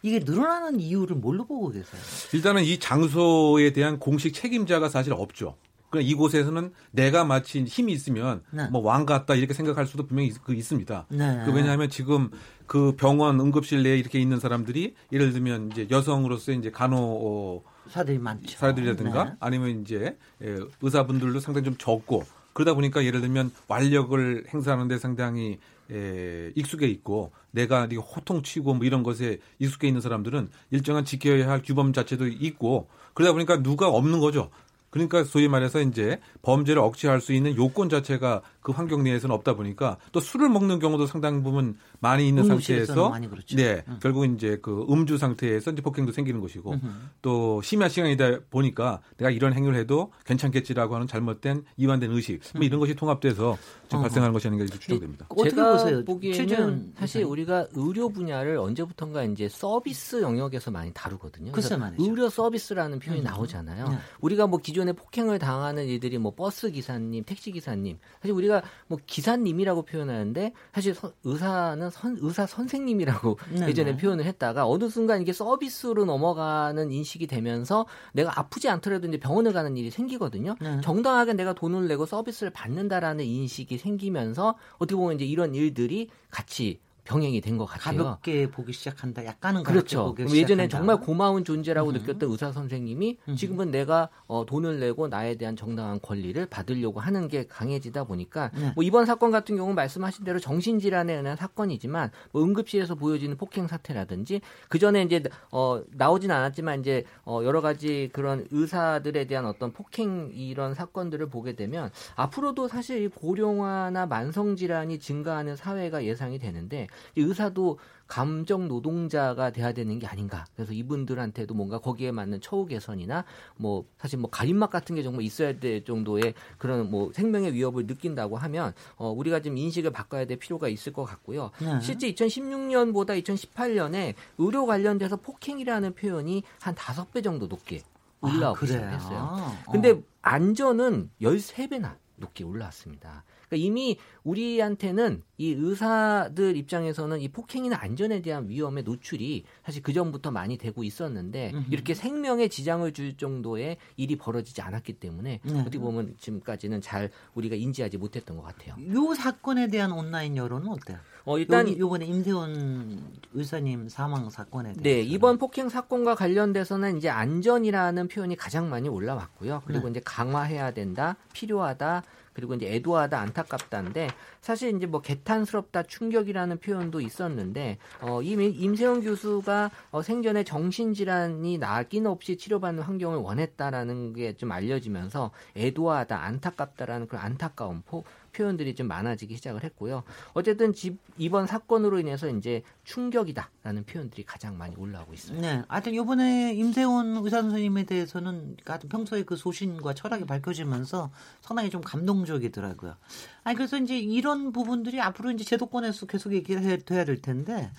이게 0.05 0.19
늘어나는 0.19 0.81
이유를 0.81 1.17
뭘로 1.17 1.47
보고 1.47 1.71
계세요? 1.71 2.01
일단은 2.35 2.63
이 2.63 2.79
장소에 2.79 3.73
대한 3.73 3.99
공식 3.99 4.35
책임자가 4.35 4.91
사실 4.91 5.15
없죠. 5.15 5.57
그러니까 5.89 6.11
이곳에서는 6.11 6.73
내가 6.91 7.25
마치 7.25 7.65
힘이 7.65 7.95
있으면 7.95 8.43
네. 8.51 8.69
뭐왕 8.69 9.07
같다 9.07 9.35
이렇게 9.35 9.55
생각할 9.55 9.87
수도 9.87 10.07
분명히 10.07 10.29
있, 10.29 10.45
그 10.45 10.53
있습니다. 10.53 11.07
네. 11.09 11.43
그 11.47 11.53
왜냐하면 11.53 11.89
지금 11.89 12.31
그 12.67 12.95
병원 12.97 13.41
응급실 13.41 13.83
내에 13.83 13.97
이렇게 13.97 14.21
있는 14.21 14.39
사람들이 14.39 14.95
예를 15.11 15.33
들면 15.33 15.71
이제 15.73 15.87
여성으로서 15.91 16.53
이제 16.53 16.71
간호 16.71 16.99
어, 16.99 17.63
사들이 17.89 18.19
많죠. 18.19 18.59
사람들이라든가 18.59 19.25
네. 19.25 19.33
아니면 19.41 19.81
이제 19.81 20.19
예, 20.43 20.59
의사분들도 20.83 21.41
상당히 21.41 21.65
좀 21.65 21.77
적고 21.79 22.25
그러다 22.53 22.75
보니까 22.75 23.05
예를 23.05 23.23
들면 23.23 23.53
완력을 23.69 24.45
행사하는데 24.53 24.99
상당히 24.99 25.59
에, 25.91 26.53
익숙해 26.55 26.87
있고 26.89 27.33
내가 27.51 27.85
이게 27.87 27.97
호통치고 27.97 28.75
뭐 28.75 28.85
이런 28.85 29.03
것에 29.03 29.39
익숙해 29.59 29.89
있는 29.89 30.01
사람들은 30.01 30.49
일정한 30.71 31.05
지켜야 31.05 31.49
할 31.49 31.63
규범 31.63 31.93
자체도 31.93 32.27
있고 32.27 32.89
그러다 33.15 33.33
보니까 33.33 33.63
누가 33.63 33.89
없는 33.89 34.21
거죠. 34.21 34.51
그러니까 34.95 35.25
소위 35.25 35.49
말해서 35.49 35.81
이제 35.81 36.21
범죄를 36.43 36.81
억제할 36.81 37.21
수 37.21 37.33
있는 37.33 37.57
요건 37.57 37.89
자체가 37.89 38.43
그 38.61 38.71
환경 38.71 39.03
내에서는 39.03 39.35
없다 39.35 39.55
보니까 39.55 39.97
또 40.13 40.21
술을 40.21 40.49
먹는 40.49 40.79
경우도 40.79 41.07
상당 41.07 41.43
부분 41.43 41.77
많이 41.99 42.29
있는 42.29 42.45
상태에서 42.45 43.11
많이 43.11 43.29
그렇죠. 43.29 43.57
네 43.57 43.83
음. 43.89 43.99
결국 44.01 44.25
이제 44.25 44.61
그 44.63 44.87
음주 44.89 45.19
상태에서 45.19 45.73
이제 45.73 45.83
폭행도 45.83 46.13
생기는 46.13 46.41
것이고 46.41 46.75
음흠. 46.75 46.87
또 47.23 47.61
심야 47.63 47.89
시간이다 47.89 48.43
보니까 48.51 49.01
내가 49.17 49.33
이런 49.33 49.53
행위를 49.53 49.77
해도 49.77 50.13
괜찮겠지라고 50.27 50.95
하는 50.95 51.09
잘못된 51.09 51.65
이완된 51.77 52.13
의식 52.13 52.41
뭐 52.55 52.63
이런 52.63 52.79
것이 52.79 52.95
통합돼서 52.95 53.59
지금 53.87 53.99
어허. 53.99 54.03
발생하는 54.03 54.33
것이 54.33 54.49
아닌가 54.49 54.65
이렇게 54.65 54.79
추정됩니다. 54.79 55.27
어떻게 55.29 55.51
제가 55.51 55.73
보세요? 55.73 56.05
보기에는 56.05 56.93
사실. 56.99 57.25
우리가 57.25 57.69
의료 57.75 58.09
분야를 58.09 58.57
언제부턴가 58.59 59.25
이제 59.25 59.49
서비스 59.49 60.23
영역에서 60.23 60.71
많이 60.71 60.91
다루거든요. 60.93 61.53
글쎄 61.53 61.77
그래서. 61.77 61.95
의료 61.99 62.29
서비스라는 62.29 62.99
표현이 62.99 63.21
음. 63.23 63.25
나오잖아요. 63.25 63.89
네. 63.89 63.99
우리가 64.21 64.47
뭐 64.47 64.59
기존에 64.59 64.93
폭행을 64.93 65.39
당하는 65.39 65.87
이들이 65.87 66.19
뭐 66.19 66.35
버스 66.35 66.71
기사님, 66.71 67.25
택시 67.25 67.53
기사님, 67.53 67.99
사실 68.23 68.35
우리가 68.35 68.63
뭐 68.89 68.99
기사님이라고 69.07 69.83
표현하는데 69.83 70.53
사실 70.73 70.95
선- 70.95 71.13
의사는 71.25 71.91
선- 71.91 72.19
의사 72.21 72.47
선생님이라고 72.47 73.39
네, 73.53 73.69
예전에 73.69 73.93
네. 73.93 73.97
표현을 73.97 74.25
했다가 74.25 74.67
어느 74.67 74.89
순간 74.89 75.21
이게 75.23 75.33
서비스로 75.33 76.05
넘어가는 76.05 76.91
인식이 76.91 77.27
되면서 77.27 77.87
내가 78.13 78.39
아프지 78.39 78.69
않더라도 78.69 79.09
이제 79.09 79.19
병원을 79.19 79.53
가는 79.53 79.77
일이 79.77 79.91
생기거든요. 79.91 80.57
네. 80.61 80.81
정당하게 80.81 81.35
내가 81.35 81.53
돈을 81.53 81.87
내고 81.89 82.07
서비스를 82.07 82.51
받는다라는 82.51 83.25
인식이 83.25 83.74
생기면서 83.79 84.57
어떻게 84.77 84.97
보면 84.97 85.17
이제 85.17 85.25
이런 85.25 85.55
일들이 85.55 86.09
같이 86.31 86.81
병행이 87.05 87.41
된 87.41 87.55
것 87.59 87.67
같아요. 87.67 87.99
가볍게 87.99 88.51
보기 88.51 88.73
시작한다. 88.73 89.25
약간은 89.25 89.63
그렇죠. 89.63 90.15
예전에. 90.19 90.69
정말 90.69 90.97
고마운 90.99 91.45
존재라고 91.45 91.91
음흠. 91.91 91.99
느꼈던 91.99 92.31
의사 92.31 92.51
선생님이 92.51 93.19
음흠. 93.29 93.37
지금은 93.37 93.71
내가 93.71 94.09
어, 94.27 94.45
돈을 94.47 94.81
내고 94.81 95.07
나에 95.09 95.37
대한 95.37 95.55
정당한 95.55 96.01
권리를 96.01 96.45
받으려고 96.47 97.01
하는 97.01 97.29
게 97.29 97.47
강해지다 97.47 98.05
보니까 98.05 98.51
네. 98.55 98.73
뭐 98.75 98.83
이번 98.83 99.07
사건 99.07 99.31
같은 99.31 99.55
경우는 99.57 99.75
말씀하신 99.77 100.25
대로 100.25 100.41
정신질환에 100.41 101.15
의한 101.15 101.37
사건이지만 101.37 102.11
뭐 102.33 102.43
응급실에서 102.43 102.95
보여지는 102.97 103.37
폭행 103.37 103.67
사태라든지 103.69 104.41
그 104.69 104.79
전에 104.79 105.03
이제 105.03 105.23
어, 105.53 105.83
나오진 105.93 106.31
않았지만 106.31 106.81
이제 106.81 107.05
어, 107.25 107.41
여러 107.45 107.61
가지 107.61 108.09
그런 108.13 108.47
의사들에 108.51 109.27
대한 109.27 109.45
어떤 109.47 109.73
폭행 109.73 110.31
이런 110.35 110.75
사건들을 110.75 111.29
보게 111.29 111.55
되면 111.55 111.91
앞으로도 112.17 112.67
사실 112.69 113.03
이 113.03 113.09
고령화나 113.09 114.07
만성 114.07 114.57
질환이 114.57 114.99
증가하는 114.99 115.55
사회가 115.57 116.05
예상이 116.05 116.39
되는데 116.39 116.87
이 116.94 116.94
의사도 117.17 117.79
감정 118.07 118.69
노동자가 118.69 119.51
돼야 119.51 119.73
되는 119.73 119.99
게 119.99 120.07
아닌가. 120.07 120.45
그래서 120.55 120.73
이분들한테도 120.73 121.55
뭔가 121.55 121.79
거기에 121.79 122.13
맞는 122.13 122.41
처우 122.41 122.67
개선이나 122.67 123.25
뭐 123.57 123.87
사실 123.99 124.19
뭐 124.19 124.31
가림막 124.31 124.71
같은 124.71 124.95
게 124.95 125.03
정말 125.03 125.23
있어야 125.23 125.59
될 125.59 125.85
정도의 125.85 126.35
그런 126.59 126.91
뭐 126.91 127.11
생명의 127.13 127.55
위협을 127.55 127.87
느낀다고 127.87 128.37
하면 128.37 128.75
어 128.97 129.11
우리가 129.11 129.41
좀 129.41 129.57
인식을 129.57 129.91
바꿔야 129.91 130.27
될 130.27 130.39
필요가 130.39 130.69
있을 130.69 130.93
것 130.93 131.05
같고요. 131.05 131.51
네. 131.61 131.81
실제 131.81 132.13
2016년보다 132.13 133.21
2018년에 133.23 134.15
의료 134.39 134.67
관련돼서 134.67 135.17
폭행이라는 135.17 135.95
표현이 135.95 136.43
한 136.61 136.75
다섯 136.75 137.11
배 137.13 137.23
정도 137.23 137.47
높게 137.47 137.81
아, 138.21 138.27
올라오기 138.29 138.61
그래요? 138.61 138.79
시작했어요. 138.79 139.19
어. 139.19 139.73
근데 139.73 140.01
안전은 140.23 141.11
13배나 141.21 141.97
높게 142.17 142.45
올라왔습니다. 142.45 143.25
그러니까 143.49 143.67
이미 143.67 143.99
우리한테는 144.23 145.23
이 145.39 145.53
의사들 145.53 146.57
입장에서는 146.57 147.21
이 147.21 147.29
폭행이나 147.29 147.77
안전에 147.81 148.23
대한 148.23 148.49
위험의 148.49 148.85
노출이 148.85 149.45
사실 149.65 149.83
그 149.83 149.93
전부터 149.93 150.31
많이 150.31 150.57
되고 150.57 150.85
있었는데 150.85 151.53
음흠. 151.55 151.73
이렇게 151.73 151.95
생명에 151.95 152.49
지장을 152.49 152.91
줄 152.93 153.17
정도의 153.17 153.77
일이 153.97 154.17
벌어지지 154.17 154.63
않았기 154.63 154.95
때문에 154.95 155.41
네. 155.43 155.61
어떻게 155.61 155.79
보면 155.79 156.17
지금까지는 156.19 156.81
잘 156.81 157.11
우리가 157.35 157.57
인지하지 157.57 157.99
못했던 157.99 158.37
것 158.37 158.43
같아요. 158.43 158.77
요 158.93 159.15
사건에 159.15 159.69
대한 159.69 159.93
온라인 159.93 160.37
여론은 160.37 160.69
어때요? 160.69 160.99
어, 161.25 161.39
일단 161.39 161.67
여기 161.69 161.79
요번에 161.79 162.05
임세원 162.05 163.03
의사님 163.35 163.89
사망 163.89 164.31
사건에 164.31 164.73
대해서 164.73 164.83
네, 164.83 165.01
이번 165.03 165.39
폭행 165.39 165.69
사건과 165.69 166.15
관련돼서는 166.15 166.97
이제 166.97 167.09
안전이라는 167.11 168.09
표현이 168.09 168.37
가장 168.37 168.71
많이 168.71 168.89
올라왔고요. 168.89 169.63
그리고 169.67 169.85
네. 169.85 169.91
이제 169.91 170.01
강화해야 170.05 170.71
된다, 170.71 171.17
필요하다, 171.33 172.03
그리고 172.33 172.55
이제 172.55 172.75
애도하다, 172.75 173.17
안타깝다인데 173.21 174.09
사실 174.41 174.77
이제 174.77 174.87
뭐 174.87 175.01
개탄스럽다, 175.01 175.85
충격이라는 175.85 176.59
표현도 176.59 177.01
있었는데 177.01 177.79
어, 178.01 178.23
이미 178.23 178.49
임세원 178.51 179.03
교수가 179.03 179.71
어, 179.93 180.03
생전에 180.03 180.43
정신질환이 180.43 181.59
낙인 181.59 182.07
없이 182.07 182.37
치료받는 182.37 182.83
환경을 182.83 183.19
원했다라는 183.19 184.15
게 184.15 184.35
좀 184.37 184.51
알려지면서 184.51 185.31
애도하다, 185.57 186.23
안타깝다라는 186.23 187.07
그런 187.07 187.25
안타까운 187.25 187.83
포, 187.87 188.05
표현들이 188.35 188.75
좀 188.75 188.89
많아지기 188.89 189.37
시작을 189.37 189.65
했고요. 189.65 190.03
어쨌든 190.35 190.75
집, 190.75 190.99
이번 191.17 191.47
사건으로 191.47 191.99
인해서 192.01 192.29
이제 192.29 192.63
충격이다라는 192.85 193.85
표현들이 193.85 194.25
가장 194.25 194.59
많이 194.59 194.77
올라오고 194.77 195.15
있어요. 195.15 195.41
네, 195.41 195.63
하여튼 195.69 195.95
요번에 195.95 196.53
임세원 196.55 197.17
의사 197.25 197.41
선생님에 197.41 197.85
대해서는 197.85 198.57
하여튼 198.67 198.89
평소에 198.91 199.23
그 199.23 199.37
소신과 199.37 199.95
철학이 199.95 200.25
밝혀지면서 200.27 201.11
상당히 201.41 201.71
좀 201.71 201.81
감동적이더라고요. 201.81 202.97
아니 203.45 203.57
그래서 203.57 203.79
이제 203.79 203.99
이런 203.99 204.53
부분들이 204.53 205.01
앞으로 205.01 205.31
이제 205.31 205.45
제도권에서 205.45 206.07
계속 206.07 206.35
얘기를 206.35 206.63
해, 206.63 206.77
돼야 206.77 207.05
될 207.05 207.23
텐데 207.23 207.71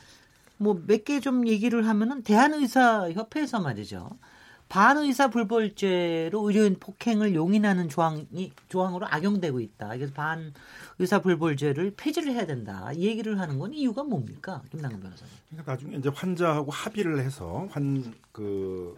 뭐 0.57 0.73
몇 0.87 1.03
개 1.03 1.19
좀 1.19 1.47
얘기를 1.47 1.87
하면은 1.87 2.23
대한의사 2.23 3.11
협회에서 3.11 3.59
말이죠. 3.59 4.09
반의사 4.69 5.29
불벌죄로 5.29 6.47
의료인 6.47 6.77
폭행을 6.79 7.35
용인하는 7.35 7.87
조항이 7.89 8.51
조항으로 8.69 9.05
악용되고 9.07 9.59
있다. 9.59 9.89
그래서 9.89 10.13
반의사 10.13 11.21
불벌죄를 11.21 11.93
폐지를 11.95 12.33
해야 12.33 12.45
된다. 12.45 12.91
이 12.93 13.05
얘기를 13.05 13.39
하는 13.39 13.59
건 13.59 13.73
이유가 13.73 14.03
뭡니까, 14.03 14.61
김남근 14.71 14.99
변호사님? 15.01 15.33
그러니까 15.49 15.71
나중에 15.73 15.97
이제 15.97 16.09
환자하고 16.09 16.71
합의를 16.71 17.19
해서 17.19 17.67
환 17.71 18.13
그 18.31 18.97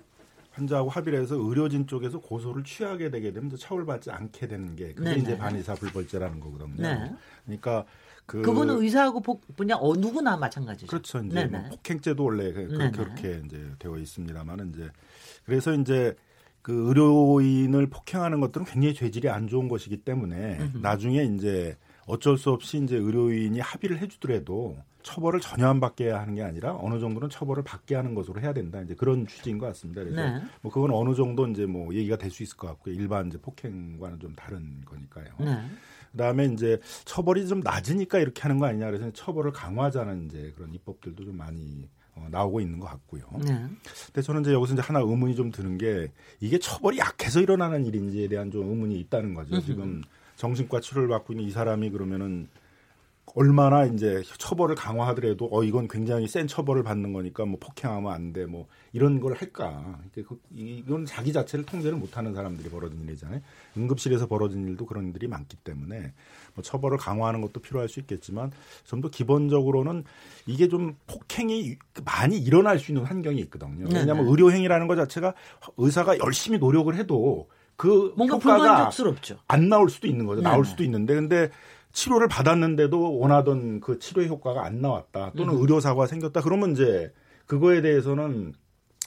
환자하고 0.53 0.89
합의를 0.89 1.21
해서 1.21 1.35
의료진 1.35 1.85
쪽에서 1.85 2.19
고소를 2.19 2.63
취하게 2.63 3.11
되게 3.11 3.31
되면 3.31 3.47
이제 3.47 3.57
처벌받지 3.57 4.09
않게 4.09 4.47
되는 4.47 4.75
게 4.75 4.93
그게 4.93 5.09
네네. 5.11 5.21
이제 5.21 5.37
반의사 5.37 5.75
불벌죄라는 5.75 6.39
거거든요. 6.39 6.75
네. 6.77 7.13
그러니까 7.45 7.85
그 8.25 8.41
그거는 8.41 8.81
의사하고 8.81 9.19
복, 9.21 9.43
그냥 9.55 9.77
어 9.79 9.93
누구나 9.95 10.35
마찬가지죠. 10.35 10.87
그렇죠. 10.87 11.19
이제 11.19 11.35
네네. 11.45 11.59
뭐 11.59 11.69
폭행죄도 11.69 12.23
원래 12.23 12.51
그. 12.51 12.61
렇게 12.97 13.41
이제 13.45 13.71
되어 13.77 13.97
있습니다만은 13.97 14.71
이제 14.73 14.89
그래서 15.47 15.73
이제 15.73 16.13
그 16.61 16.89
의료인을 16.89 17.87
폭행하는 17.87 18.41
것들은 18.41 18.65
굉장히 18.65 18.93
죄질이 18.93 19.29
안 19.29 19.47
좋은 19.47 19.69
것이기 19.69 19.97
때문에 19.97 20.57
음흠. 20.59 20.77
나중에 20.79 21.23
이제 21.23 21.77
어쩔 22.05 22.37
수 22.37 22.51
없이 22.51 22.77
이제 22.83 22.97
의료인이 22.97 23.57
합의를 23.59 23.99
해주더라도 23.99 24.77
처벌을 25.03 25.39
전혀 25.39 25.67
안 25.69 25.79
받게 25.79 26.09
하는 26.11 26.35
게 26.35 26.43
아니라 26.43 26.75
어느 26.77 26.99
정도는 26.99 27.29
처벌을 27.29 27.63
받게 27.63 27.95
하는 27.95 28.13
것으로 28.13 28.41
해야 28.41 28.51
된다. 28.51 28.81
이제 28.81 28.93
그런 28.93 29.25
취지인 29.25 29.57
것 29.57 29.67
같습니다. 29.67 30.03
그래서 30.03 30.21
네. 30.21 30.41
뭐 30.61 30.69
그건 30.69 30.91
어느 30.91 31.15
정도 31.15 31.47
이제 31.47 31.65
뭐 31.65 31.93
얘기가 31.93 32.17
될 32.17 32.29
수 32.29 32.43
있을 32.43 32.57
것 32.57 32.67
같고요. 32.67 32.93
일반 32.93 33.27
이제 33.27 33.37
폭행과는 33.37 34.19
좀 34.19 34.35
다른 34.35 34.81
거니까요. 34.83 35.27
네. 35.39 35.61
그다음에 36.11 36.45
이제 36.47 36.77
처벌이 37.05 37.47
좀 37.47 37.61
낮으니까 37.61 38.19
이렇게 38.19 38.41
하는 38.41 38.59
거 38.59 38.65
아니냐 38.65 38.87
그래서 38.87 39.09
처벌을 39.11 39.51
강화하자는 39.53 40.25
이제 40.25 40.51
그런 40.57 40.73
입법들도 40.73 41.23
좀 41.23 41.37
많이 41.37 41.87
어, 42.17 42.27
나오고 42.31 42.59
있는 42.59 42.79
것 42.79 42.87
같고요. 42.87 43.23
네. 43.45 43.65
근데 44.07 44.21
저는 44.21 44.41
이제 44.41 44.53
여기서 44.53 44.73
이제 44.73 44.81
하나 44.81 44.99
의문이 44.99 45.35
좀 45.35 45.51
드는 45.51 45.77
게 45.77 46.11
이게 46.39 46.57
처벌이 46.59 46.97
약해서 46.97 47.39
일어나는 47.39 47.85
일인지에 47.85 48.27
대한 48.27 48.49
좀 48.51 48.67
의문이 48.69 48.99
있다는 49.01 49.33
거죠. 49.33 49.55
음흠. 49.55 49.65
지금 49.65 50.01
정신과 50.35 50.81
치료를 50.81 51.07
받고 51.09 51.33
있는 51.33 51.45
이 51.45 51.51
사람이 51.51 51.89
그러면은 51.91 52.47
얼마나 53.35 53.85
이제 53.85 54.23
처벌을 54.37 54.73
강화하더라도 54.75 55.49
어 55.51 55.61
이건 55.63 55.89
굉장히 55.89 56.27
센 56.29 56.47
처벌을 56.47 56.81
받는 56.83 57.11
거니까 57.11 57.45
뭐 57.45 57.57
폭행하면 57.59 58.11
안 58.11 58.31
돼 58.33 58.45
뭐 58.45 58.67
이런 58.93 59.19
걸 59.19 59.33
할까 59.33 59.99
이게 60.11 60.23
그- 60.23 60.39
이건 60.55 61.05
자기 61.05 61.33
자체를 61.33 61.65
통제를 61.65 61.97
못하는 61.97 62.33
사람들이 62.33 62.69
벌어진 62.69 63.01
일이잖아요 63.03 63.41
응급실에서 63.75 64.27
벌어진 64.27 64.65
일도 64.69 64.85
그런 64.85 65.07
일들이 65.07 65.27
많기 65.27 65.57
때문에 65.57 66.13
뭐 66.57 66.63
처벌을 66.63 66.97
강화하는 66.97 67.39
것도 67.41 67.61
필요할 67.61 67.87
수 67.87 67.99
있겠지만 68.01 68.51
좀 68.83 68.97
더 68.97 69.09
기본적으로는 69.09 70.03
이게 70.47 70.67
좀 70.67 70.95
폭행이 71.05 71.77
많이 72.03 72.39
일어날 72.39 72.79
수 72.79 72.91
있는 72.91 73.05
환경이 73.05 73.39
있거든요 73.41 73.87
네네. 73.87 73.99
왜냐하면 73.99 74.27
의료행위라는 74.27 74.87
것 74.87 74.95
자체가 74.95 75.35
의사가 75.77 76.17
열심히 76.17 76.57
노력을 76.57 76.93
해도 76.95 77.47
그 77.75 78.11
뭔가 78.17 78.37
효과가 78.37 78.57
불만족스럽죠. 78.57 79.37
안 79.47 79.69
나올 79.69 79.91
수도 79.91 80.07
있는 80.07 80.25
거죠. 80.25 80.41
나올 80.41 80.63
네네. 80.63 80.69
수도 80.71 80.83
있는데 80.83 81.13
근데 81.13 81.49
치료를 81.91 82.27
받았는데도 82.27 83.19
원하던 83.19 83.81
그 83.81 83.99
치료 83.99 84.23
효과가 84.23 84.65
안 84.65 84.81
나왔다. 84.81 85.33
또는 85.37 85.53
음. 85.53 85.61
의료 85.61 85.79
사고가 85.79 86.07
생겼다. 86.07 86.41
그러면 86.41 86.71
이제 86.71 87.13
그거에 87.45 87.81
대해서는 87.81 88.53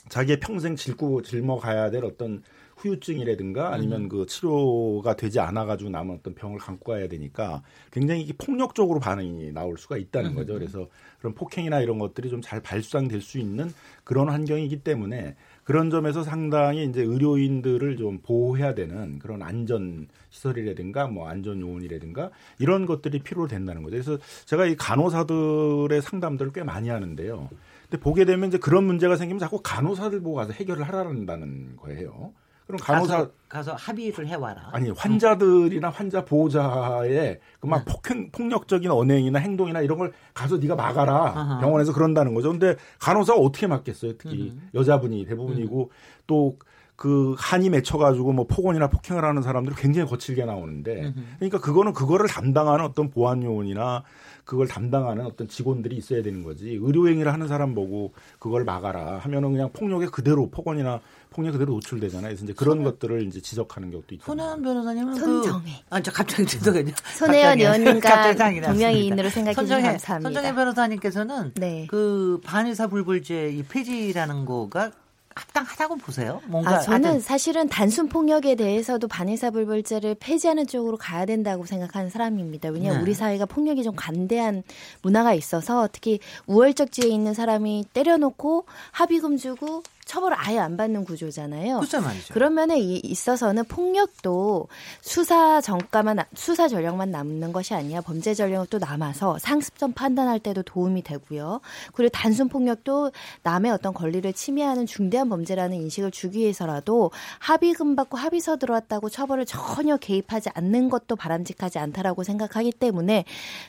자기의 0.07 0.39
평생 0.39 0.77
짊고 0.77 1.21
짊어가야 1.21 1.91
될 1.91 2.05
어떤 2.05 2.43
후유증이라든가 2.81 3.73
아니면 3.73 4.03
음. 4.03 4.09
그 4.09 4.25
치료가 4.25 5.15
되지 5.15 5.39
않아 5.39 5.65
가지고 5.65 5.89
남은 5.91 6.17
어떤 6.19 6.35
병을 6.35 6.57
감고 6.59 6.91
가야 6.91 7.07
되니까 7.07 7.61
굉장히 7.91 8.21
이게 8.21 8.33
폭력적으로 8.33 8.99
반응이 8.99 9.51
나올 9.53 9.77
수가 9.77 9.97
있다는 9.97 10.31
음. 10.31 10.35
거죠. 10.35 10.53
그래서 10.53 10.87
그런 11.19 11.33
폭행이나 11.33 11.79
이런 11.79 11.97
것들이 11.97 12.29
좀 12.29 12.41
잘 12.41 12.59
발상될 12.61 13.21
수 13.21 13.37
있는 13.39 13.71
그런 14.03 14.29
환경이기 14.29 14.83
때문에 14.83 15.35
그런 15.63 15.89
점에서 15.89 16.23
상당히 16.23 16.85
이제 16.85 17.01
의료인들을 17.01 17.95
좀 17.97 18.19
보호해야 18.21 18.73
되는 18.73 19.19
그런 19.19 19.41
안전 19.43 20.07
시설이라든가 20.29 21.07
뭐 21.07 21.27
안전 21.27 21.61
요원이라든가 21.61 22.31
이런 22.59 22.85
것들이 22.85 23.19
필요된다는 23.19 23.83
거죠. 23.83 23.91
그래서 23.91 24.17
제가 24.45 24.65
이 24.65 24.75
간호사들의 24.75 26.01
상담들을 26.01 26.51
꽤 26.51 26.63
많이 26.63 26.89
하는데요. 26.89 27.49
근데 27.89 28.01
보게 28.01 28.25
되면 28.25 28.49
이제 28.49 28.57
그런 28.57 28.85
문제가 28.85 29.15
생기면 29.15 29.39
자꾸 29.39 29.61
간호사들 29.61 30.21
보고 30.21 30.35
가서 30.35 30.53
해결을 30.53 30.83
하라는다는 30.83 31.77
거예요. 31.77 32.33
그럼 32.71 32.79
간호사 32.81 33.17
가서, 33.17 33.31
가서 33.49 33.73
합의를 33.73 34.27
해와라. 34.27 34.69
아니 34.71 34.89
환자들이나 34.89 35.89
환자 35.89 36.25
보호자의 36.25 37.39
그막 37.59 37.85
폭행 37.85 38.31
폭력적인 38.31 38.89
언행이나 38.89 39.39
행동이나 39.39 39.81
이런 39.81 39.97
걸 39.97 40.13
가서 40.33 40.57
네가 40.57 40.75
막아라 40.75 41.33
아하. 41.35 41.59
병원에서 41.59 41.93
그런다는 41.93 42.33
거죠. 42.33 42.49
근데 42.49 42.75
간호사가 42.99 43.39
어떻게 43.39 43.67
막겠어요? 43.67 44.13
특히 44.17 44.51
음. 44.51 44.69
여자분이 44.73 45.25
대부분이고 45.25 45.91
또그 46.27 47.35
한이 47.37 47.69
맺혀가지고 47.69 48.31
뭐 48.33 48.45
폭언이나 48.47 48.89
폭행을 48.89 49.23
하는 49.23 49.41
사람들이 49.41 49.75
굉장히 49.77 50.07
거칠게 50.09 50.45
나오는데. 50.45 51.13
그러니까 51.37 51.59
그거는 51.59 51.93
그거를 51.93 52.27
담당하는 52.27 52.85
어떤 52.85 53.09
보안 53.09 53.43
요원이나 53.43 54.03
그걸 54.45 54.67
담당하는 54.67 55.25
어떤 55.25 55.47
직원들이 55.47 55.95
있어야 55.95 56.21
되는 56.23 56.43
거지 56.43 56.77
의료행위를 56.81 57.31
하는 57.31 57.47
사람 57.47 57.73
보고 57.73 58.13
그걸 58.39 58.63
막아라 58.63 59.17
하면은 59.19 59.51
그냥 59.51 59.71
폭력에 59.71 60.07
그대로 60.07 60.49
폭언이나 60.49 60.99
폭력 61.31 61.53
그대로 61.53 61.73
노출되잖아요. 61.73 62.27
그래서 62.27 62.43
이제 62.43 62.53
그런 62.53 62.83
것들을 62.83 63.25
이제 63.25 63.39
지적하는 63.41 63.89
것도 63.89 64.03
있다. 64.11 64.25
손혜원 64.25 64.61
변호사님은 64.61 65.15
손정혜. 65.15 65.71
그, 65.71 65.85
아, 65.89 66.01
저 66.01 66.11
갑자기 66.11 66.45
죄송해요. 66.45 66.93
손혜원 67.17 67.57
의원님과. 67.59 68.33
동명이인으로 68.61 69.29
생각해 69.29 69.55
주셔서 69.55 69.81
감사합니다. 69.81 70.29
손정혜 70.29 70.53
변호사님께서는 70.53 71.53
네. 71.55 71.87
그 71.89 72.41
반의사 72.43 72.87
불불죄 72.87 73.51
이 73.53 73.63
폐지라는 73.63 74.43
거가 74.45 74.91
합당하다고 75.35 75.95
보세요? 75.97 76.41
뭔가 76.47 76.75
아, 76.75 76.79
저는 76.79 77.21
사실은 77.21 77.69
단순 77.69 78.09
폭력에 78.09 78.55
대해서도 78.55 79.07
반의사불벌죄를 79.07 80.15
폐지하는 80.19 80.67
쪽으로 80.67 80.97
가야 80.97 81.25
된다고 81.25 81.65
생각하는 81.65 82.09
사람입니다. 82.09 82.69
왜냐하면 82.69 82.99
네. 82.99 83.03
우리 83.03 83.13
사회가 83.13 83.45
폭력이 83.45 83.83
좀 83.83 83.95
관대한 83.95 84.63
문화가 85.01 85.33
있어서 85.33 85.87
특히 85.91 86.19
우월적 86.47 86.91
지에 86.91 87.09
있는 87.09 87.33
사람이 87.33 87.85
때려놓고 87.93 88.65
합의금 88.91 89.37
주고 89.37 89.83
처벌을 90.05 90.35
아예 90.39 90.59
안 90.59 90.77
받는 90.77 91.05
구조잖아요. 91.05 91.79
말이죠. 92.01 92.33
그런 92.33 92.53
면에 92.53 92.79
이- 92.79 92.99
있어서는 93.03 93.65
폭력도 93.65 94.67
수사 95.01 95.61
전과만 95.61 96.17
나- 96.17 96.25
수사 96.35 96.67
전력만 96.67 97.11
남는 97.11 97.53
것이 97.53 97.73
아니라 97.73 98.01
범죄 98.01 98.33
전력도 98.33 98.79
남아서 98.79 99.37
상습점 99.39 99.93
판단할 99.93 100.39
때도 100.39 100.63
도움이 100.63 101.03
되고요. 101.03 101.61
그리고 101.93 102.09
단순 102.11 102.49
폭력도 102.49 103.11
남의 103.43 103.71
어떤 103.71 103.93
권리를 103.93 104.31
침해하는 104.33 104.85
중대한 104.85 105.29
범죄라는 105.29 105.77
인식을 105.77 106.11
주기 106.11 106.39
위해서라도 106.39 107.11
합의금 107.39 107.95
받고 107.95 108.17
합의서 108.17 108.57
들어왔다고 108.57 109.09
처벌을 109.09 109.45
전혀 109.45 109.97
개입하지 109.97 110.49
않는 110.53 110.89
것도 110.89 111.15
바람직하지 111.15 111.79
않다라고 111.79 112.23
생각하기 112.23 112.71
때문에 112.73 113.25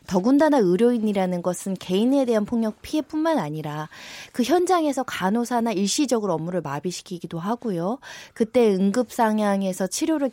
더군다나 0.07 0.59
의료인이라는 0.59 1.43
것은 1.43 1.75
개인에 1.75 2.25
대한 2.25 2.45
폭력 2.45 2.81
피해뿐만 2.83 3.39
아니라 3.39 3.89
그 4.33 4.43
현장에서 4.43 5.03
간호사나 5.03 5.73
일시적 5.73 6.22
으로 6.25 6.35
업무를 6.35 6.61
마비시키기도 6.61 7.39
하고요. 7.39 7.99
그때 8.35 8.75
응급 8.75 9.13
상황에서 9.13 9.87
치료를 9.87 10.31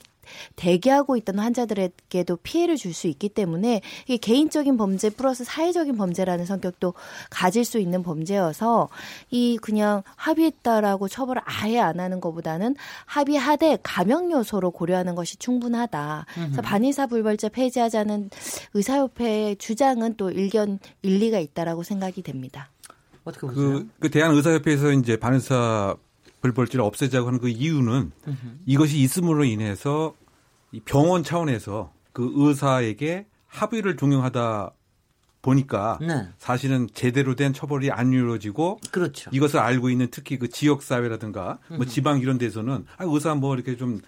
대기하고 0.56 1.18
있던 1.18 1.40
환자들에게도 1.40 2.38
피해를 2.38 2.76
줄 2.76 2.94
수 2.94 3.08
있기 3.08 3.30
때문에 3.30 3.82
이게 4.06 4.18
개인적인 4.18 4.76
범죄 4.76 5.10
플러스 5.10 5.44
사회적인 5.44 5.96
범죄라는 5.96 6.46
성격도 6.46 6.96
가질 7.30 7.64
수 7.64 7.80
있는 7.80 8.04
범죄여서 8.04 8.90
이 9.30 9.58
그냥 9.62 10.04
합의했다라고 10.16 11.08
처벌을 11.08 11.42
아예 11.46 11.80
안 11.80 12.00
하는 12.00 12.20
것보다는 12.20 12.76
합의하되 13.06 13.80
감형 13.84 14.32
요소로 14.32 14.72
고려하는 14.72 15.16
것이 15.16 15.38
충분하다. 15.38 16.26
그래서 16.34 16.62
반의사 16.62 17.08
불벌죄 17.08 17.50
폐지하자는 17.50 18.32
의사협회의 18.74 19.56
주장은 19.58 20.16
또 20.18 20.32
일견 20.32 20.80
일리가 21.04 21.40
있다라고 21.40 21.84
생각이 21.84 22.22
됩니다. 22.24 22.70
어떻게 23.30 23.48
보세요? 23.48 23.70
그, 23.70 23.90
그 24.00 24.10
대한의사협회에서 24.10 24.92
이제 24.94 25.18
반의사 25.18 25.96
불벌죄를 26.42 26.84
없애자고 26.86 27.28
하는 27.28 27.40
그 27.40 27.50
이유는 27.50 28.12
이것이 28.66 28.98
있음으로 29.00 29.44
인해서 29.44 30.14
이 30.72 30.80
병원 30.80 31.24
차원에서 31.24 31.92
그 32.14 32.32
의사에게 32.36 33.26
합의를 33.48 33.98
종용하다 33.98 34.72
보니까 35.42 35.98
네. 36.02 36.28
사실은 36.38 36.88
제대로 36.94 37.34
된 37.36 37.54
처벌이 37.54 37.92
안 37.92 38.12
이루어지고 38.12 38.80
그렇죠. 38.92 39.30
이것을 39.34 39.60
알고 39.60 39.90
있는 39.90 40.08
특히 40.12 40.38
그 40.38 40.50
지역 40.50 40.84
사회라든가 40.84 41.60
뭐 41.70 41.80
음. 41.80 41.86
지방 41.86 42.20
이런 42.20 42.38
데서는 42.38 42.86
아 42.98 43.06
의사 43.08 43.36
뭐 43.36 43.56
이렇게 43.56 43.78
좀 43.78 44.02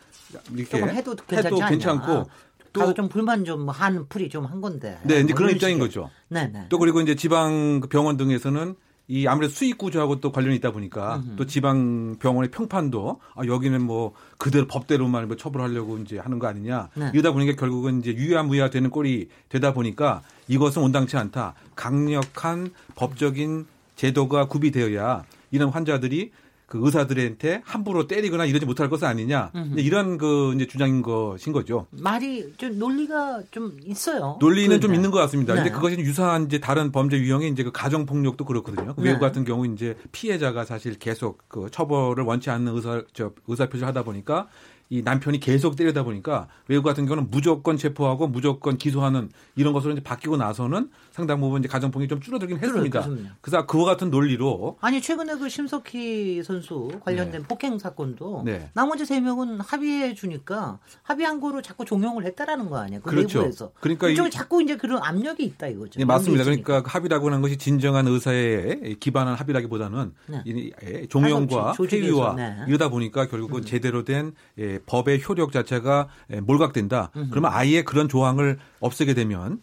이렇게 0.54 0.78
해도 0.82 1.16
않냐. 1.30 1.70
괜찮고 1.70 2.26
가서 2.74 2.94
좀 2.94 3.10
불만 3.10 3.44
좀 3.46 3.68
한 3.70 4.08
풀이 4.08 4.30
좀 4.30 4.46
한 4.46 4.62
건데. 4.62 5.00
네, 5.04 5.16
이제 5.22 5.28
뭐 5.34 5.36
그런 5.36 5.50
이런 5.52 5.56
입장인. 5.56 5.80
거죠. 5.80 6.10
네 6.30 6.48
네. 6.48 6.66
또 6.70 6.78
그리고 6.80 7.00
이제 7.02 7.16
지방 7.16 7.80
그 7.80 7.88
병원 7.88 8.18
등에서는 8.18 8.76
이 9.08 9.28
아무래도 9.28 9.54
수익 9.54 9.78
구조하고 9.78 10.22
또 10.22 10.32
관련이 10.32 10.56
있다 10.58 10.72
보니까 10.72 11.18
음흠. 11.18 11.36
또 11.36 11.46
지방 11.46 12.16
병원의 12.20 12.52
평판도 12.52 13.20
아 13.36 13.46
여기는 13.46 13.82
뭐 13.82 14.14
그대로 14.38 14.68
법대로만 14.68 15.28
뭐 15.28 15.36
처벌하려고 15.36 15.98
이제 15.98 16.18
하는 16.18 16.40
거 16.40 16.48
아니냐 16.48 16.90
네. 16.96 17.12
이러다 17.14 17.34
보니까 17.34 17.60
결국은 17.60 18.00
이제 18.00 18.14
유야무야 18.14 18.70
되는 18.70 18.90
꼴이 18.90 19.28
되다 19.50 19.74
보니까 19.74 20.22
이것은 20.48 20.82
온당치 20.82 21.18
않다 21.18 21.56
강력한 21.76 22.72
법적인 22.96 23.66
제도가 23.96 24.48
구비되어야 24.48 25.24
이런 25.52 25.70
환자들이 25.70 26.32
그 26.72 26.80
의사들한테 26.82 27.64
함부로 27.66 28.08
때리거나 28.08 28.46
이러지 28.46 28.66
못할 28.66 28.90
것은 28.90 29.06
아니냐 29.06 29.52
이런 29.76 30.18
그 30.18 30.54
이제 30.56 30.66
주장인 30.66 31.02
것인 31.02 31.52
거죠. 31.52 31.86
말이 31.90 32.54
좀 32.56 32.80
논리가 32.80 33.42
좀 33.52 33.78
있어요. 33.84 34.38
논리는 34.40 34.70
좀 34.80 34.80
그런데. 34.80 34.96
있는 34.96 35.12
것 35.12 35.20
같습니다. 35.20 35.54
네. 35.54 35.64
근데 35.64 35.76
그것이 35.76 35.98
유사한 35.98 36.46
이제 36.46 36.60
다른 36.62 36.94
범죄 36.94 37.18
유형이 37.18 37.50
이제 37.50 37.64
그 37.64 37.74
가정 37.74 38.06
폭력도 38.06 38.46
그렇거든요. 38.46 38.96
그 38.96 39.02
네. 39.02 39.08
외국 39.10 39.20
같은 39.20 39.44
경우 39.44 39.68
이제 39.68 39.98
피해자가 40.14 40.64
사실 40.64 40.98
계속 40.98 41.44
그 41.50 41.68
처벌을 41.70 42.24
원치 42.24 42.50
않는 42.50 42.74
의사 42.74 43.04
저 43.12 43.34
의사 43.48 43.66
표시를 43.66 43.90
하다 43.90 44.04
보니까 44.04 44.48
이 44.92 45.02
남편이 45.04 45.40
계속 45.40 45.78
때리다 45.78 46.04
보니까 46.04 46.50
외국 46.68 46.84
같은 46.84 47.06
경우는 47.06 47.30
무조건 47.32 47.78
체포하고 47.78 48.28
무조건 48.28 48.78
기소하는 48.78 49.30
이런 49.56 49.72
것으로 49.72 49.94
이제 49.94 50.04
바뀌고 50.04 50.36
나서는 50.36 50.90
상당 51.12 51.40
부분 51.40 51.62
이제 51.62 51.70
가정폭력이 51.70 52.10
좀 52.10 52.20
줄어들긴 52.20 52.58
했습니다. 52.60 53.02
그렇군요. 53.02 53.30
그래서 53.40 53.66
그와 53.66 53.86
같은 53.86 54.12
논리로 54.12 54.78
아니 54.82 55.02
최근에 55.02 55.36
그 55.38 55.48
심석희 55.48 56.44
선수 56.44 56.90
관련된 57.06 57.44
폭행 57.44 57.80
사건도 57.80 58.44
네. 58.46 58.70
나머지 58.74 59.06
세 59.06 59.22
명은 59.22 59.62
합의해 59.62 60.14
주니까 60.14 60.80
합의한 61.04 61.40
거로 61.40 61.62
자꾸 61.62 61.86
종용을 61.86 62.26
했다라는 62.26 62.70
거 62.70 62.78
아니에요? 62.80 63.00
그 63.02 63.12
그렇죠. 63.12 63.40
내부에서. 63.40 63.72
그러니까 63.80 64.10
이쪽에 64.10 64.28
이- 64.28 64.32
자꾸 64.32 64.62
이제 64.62 64.76
그런 64.76 65.02
압력이 65.02 65.42
있다 65.46 65.68
이거죠. 65.68 66.00
네, 66.00 66.06
맞습니다. 66.06 66.44
그러니까 66.44 66.84
합의라고 66.86 67.28
하는 67.28 67.42
것이 67.42 67.56
진정한 67.58 68.08
의사에 68.08 68.96
기반한 69.00 69.36
합의라기보다는 69.36 70.14
네. 70.28 70.42
이- 70.46 70.74
예, 70.84 71.06
종용과 71.08 71.76
회의와 71.90 72.36
네. 72.36 72.58
이러다 72.68 72.90
보니까 72.90 73.28
결국은 73.30 73.64
제대로 73.64 74.04
된 74.04 74.34
예, 74.58 74.81
법의 74.86 75.24
효력 75.28 75.52
자체가 75.52 76.08
예, 76.32 76.40
몰각된다. 76.40 77.12
그러면 77.30 77.52
아예 77.54 77.84
그런 77.84 78.08
조항을 78.10 78.60
없애게 78.80 79.14
되면 79.14 79.62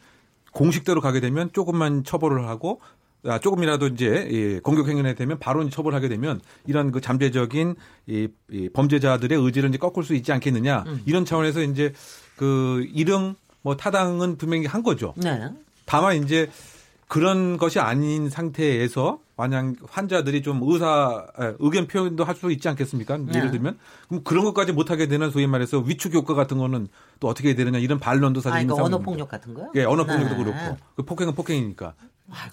공식대로 0.53 1.01
가게 1.01 1.21
되면 1.21 1.51
조금만 1.53 2.05
처벌을 2.05 2.49
하고 2.49 2.81
아, 3.25 3.39
조금이라도 3.39 3.89
이제 3.89 4.29
예, 4.31 4.61
공격 4.61 4.89
행위에 4.89 5.15
되면 5.15 5.39
바로 5.39 5.63
이제 5.63 5.71
처벌하게 5.71 6.09
되면 6.09 6.41
이런 6.67 6.93
그 6.93 7.01
잠재적인 7.01 7.75
이, 8.07 8.29
이 8.51 8.69
범죄자들의 8.69 9.39
의지를 9.39 9.69
이제 9.71 9.79
꺾을 9.79 10.05
수 10.05 10.15
있지 10.15 10.33
않겠느냐 10.33 10.85
이런 11.05 11.25
차원에서 11.25 11.63
이제 11.63 11.93
그 12.37 12.87
일응 12.95 13.35
뭐 13.63 13.77
타당은 13.77 14.39
분명히 14.39 14.67
한 14.67 14.83
거죠. 14.83 15.15
네. 15.17 15.49
다만 15.85 16.23
이제 16.23 16.49
그런 17.09 17.57
것이 17.57 17.81
아닌 17.81 18.31
상태에서 18.31 19.19
만약 19.39 19.73
환자들이 19.89 20.43
좀 20.43 20.61
의사 20.65 21.25
에, 21.41 21.55
의견 21.61 21.87
표현도 21.87 22.25
할 22.25 22.35
수 22.35 22.51
있지 22.51 22.69
않겠습니까? 22.69 23.17
네. 23.19 23.33
예를 23.37 23.51
들면 23.53 23.79
그럼 24.09 24.23
그런 24.25 24.45
것까지 24.45 24.73
못 24.73 24.91
하게 24.91 25.07
되는 25.07 25.31
소위 25.31 25.47
말해서 25.47 25.79
위축 25.79 26.13
효과 26.13 26.35
같은 26.35 26.59
거는 26.59 26.89
또 27.21 27.29
어떻게 27.29 27.49
해야 27.49 27.57
되느냐 27.57 27.79
이런 27.79 27.99
반론도 28.01 28.41
사실 28.41 28.57
아, 28.57 28.61
있는 28.61 28.75
그러니까 28.75 28.97
언어. 28.97 29.05
폭력 29.05 29.29
같은 29.29 29.55
거요? 29.55 29.71
예, 29.77 29.85
언어 29.85 30.05
폭력도 30.05 30.37
네. 30.37 30.45
그렇고 30.45 30.77
그 30.97 31.03
폭행은 31.05 31.35
폭행이니까. 31.35 31.95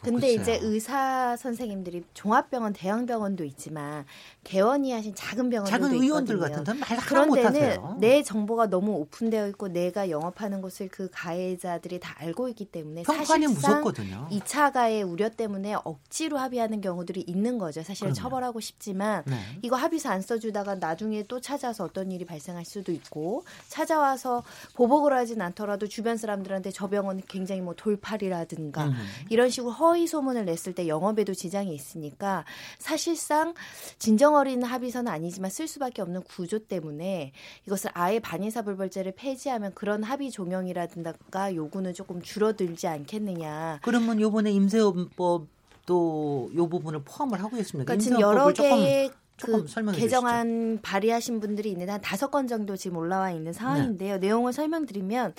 근데 0.01 0.35
글쎄요. 0.35 0.41
이제 0.41 0.59
의사 0.61 1.35
선생님들이 1.37 2.03
종합병원, 2.13 2.73
대형 2.73 3.05
병원도 3.05 3.43
있지만 3.43 4.05
개원이 4.43 4.91
하신 4.93 5.13
작은 5.15 5.49
병원들도 5.49 5.85
작은 5.87 6.01
의원들 6.01 6.35
있거든요. 6.35 6.57
같은 6.57 6.63
데는 6.63 6.79
말 6.79 6.89
하나 6.91 7.01
그런 7.01 7.27
못 7.27 7.35
데는. 7.35 7.99
내 7.99 8.23
정보가 8.23 8.67
너무 8.69 8.93
오픈되어 8.93 9.47
있고 9.49 9.67
내가 9.67 10.09
영업하는 10.09 10.61
것을 10.61 10.87
그 10.87 11.09
가해자들이 11.11 11.99
다 11.99 12.15
알고 12.19 12.47
있기 12.49 12.65
때문에 12.65 13.03
평판이 13.03 13.25
사실상 13.25 13.53
무섭거든요. 13.53 14.27
2차 14.31 14.71
가해 14.71 15.01
우려 15.01 15.29
때문에 15.29 15.75
억지로 15.83 16.37
합의하는 16.37 16.81
경우들이 16.81 17.21
있는 17.27 17.57
거죠. 17.57 17.83
사실. 17.83 18.13
처벌하고 18.13 18.59
싶지만 18.59 19.23
네. 19.25 19.37
이거 19.61 19.75
합의서 19.75 20.09
안 20.09 20.21
써주다가 20.21 20.75
나중에 20.75 21.23
또 21.23 21.41
찾아서 21.41 21.83
어떤 21.83 22.11
일이 22.11 22.23
발생할 22.23 22.63
수도 22.63 22.91
있고 22.91 23.43
찾아와서 23.67 24.43
보복을 24.75 25.13
하진 25.13 25.41
않더라도 25.41 25.87
주변 25.87 26.17
사람들한테 26.17 26.71
저 26.71 26.87
병원은 26.87 27.23
굉장히 27.27 27.61
뭐 27.61 27.73
돌팔이라든가 27.75 28.85
음. 28.85 28.93
이런 29.29 29.49
식으로 29.49 29.64
허위 29.71 30.07
소문을 30.07 30.45
냈을 30.45 30.73
때 30.73 30.87
영업에도 30.87 31.33
지장이 31.33 31.73
있으니까 31.73 32.45
사실상 32.79 33.53
진정 33.97 34.35
어린 34.35 34.63
합의서는 34.63 35.11
아니지만 35.11 35.51
쓸 35.51 35.67
수밖에 35.67 36.01
없는 36.01 36.23
구조 36.23 36.59
때문에 36.59 37.31
이것을 37.67 37.91
아예 37.93 38.19
반의사 38.19 38.63
불벌죄를 38.63 39.13
폐지하면 39.15 39.73
그런 39.73 40.03
합의 40.03 40.31
종용이라든가 40.31 41.55
요구는 41.55 41.93
조금 41.93 42.21
줄어들지 42.21 42.87
않겠느냐. 42.87 43.79
그러면 43.81 44.19
요번에 44.19 44.51
임세원법도 44.51 46.51
요 46.55 46.67
부분을 46.67 47.01
포함을 47.03 47.43
하고 47.43 47.57
있습니다. 47.57 47.85
그러니까 47.85 48.03
지금 48.03 48.19
여러 48.19 48.51
개의 48.53 49.11
그 49.41 49.65
개정안 49.93 50.79
발의하신 50.81 51.39
분들이 51.39 51.69
있는데 51.71 51.91
한 51.91 52.01
다섯 52.01 52.31
건 52.31 52.47
정도 52.47 52.77
지금 52.77 52.97
올라와 52.97 53.31
있는 53.31 53.51
상황인데요. 53.51 54.15
네. 54.15 54.27
내용을 54.27 54.53
설명드리면 54.53 55.33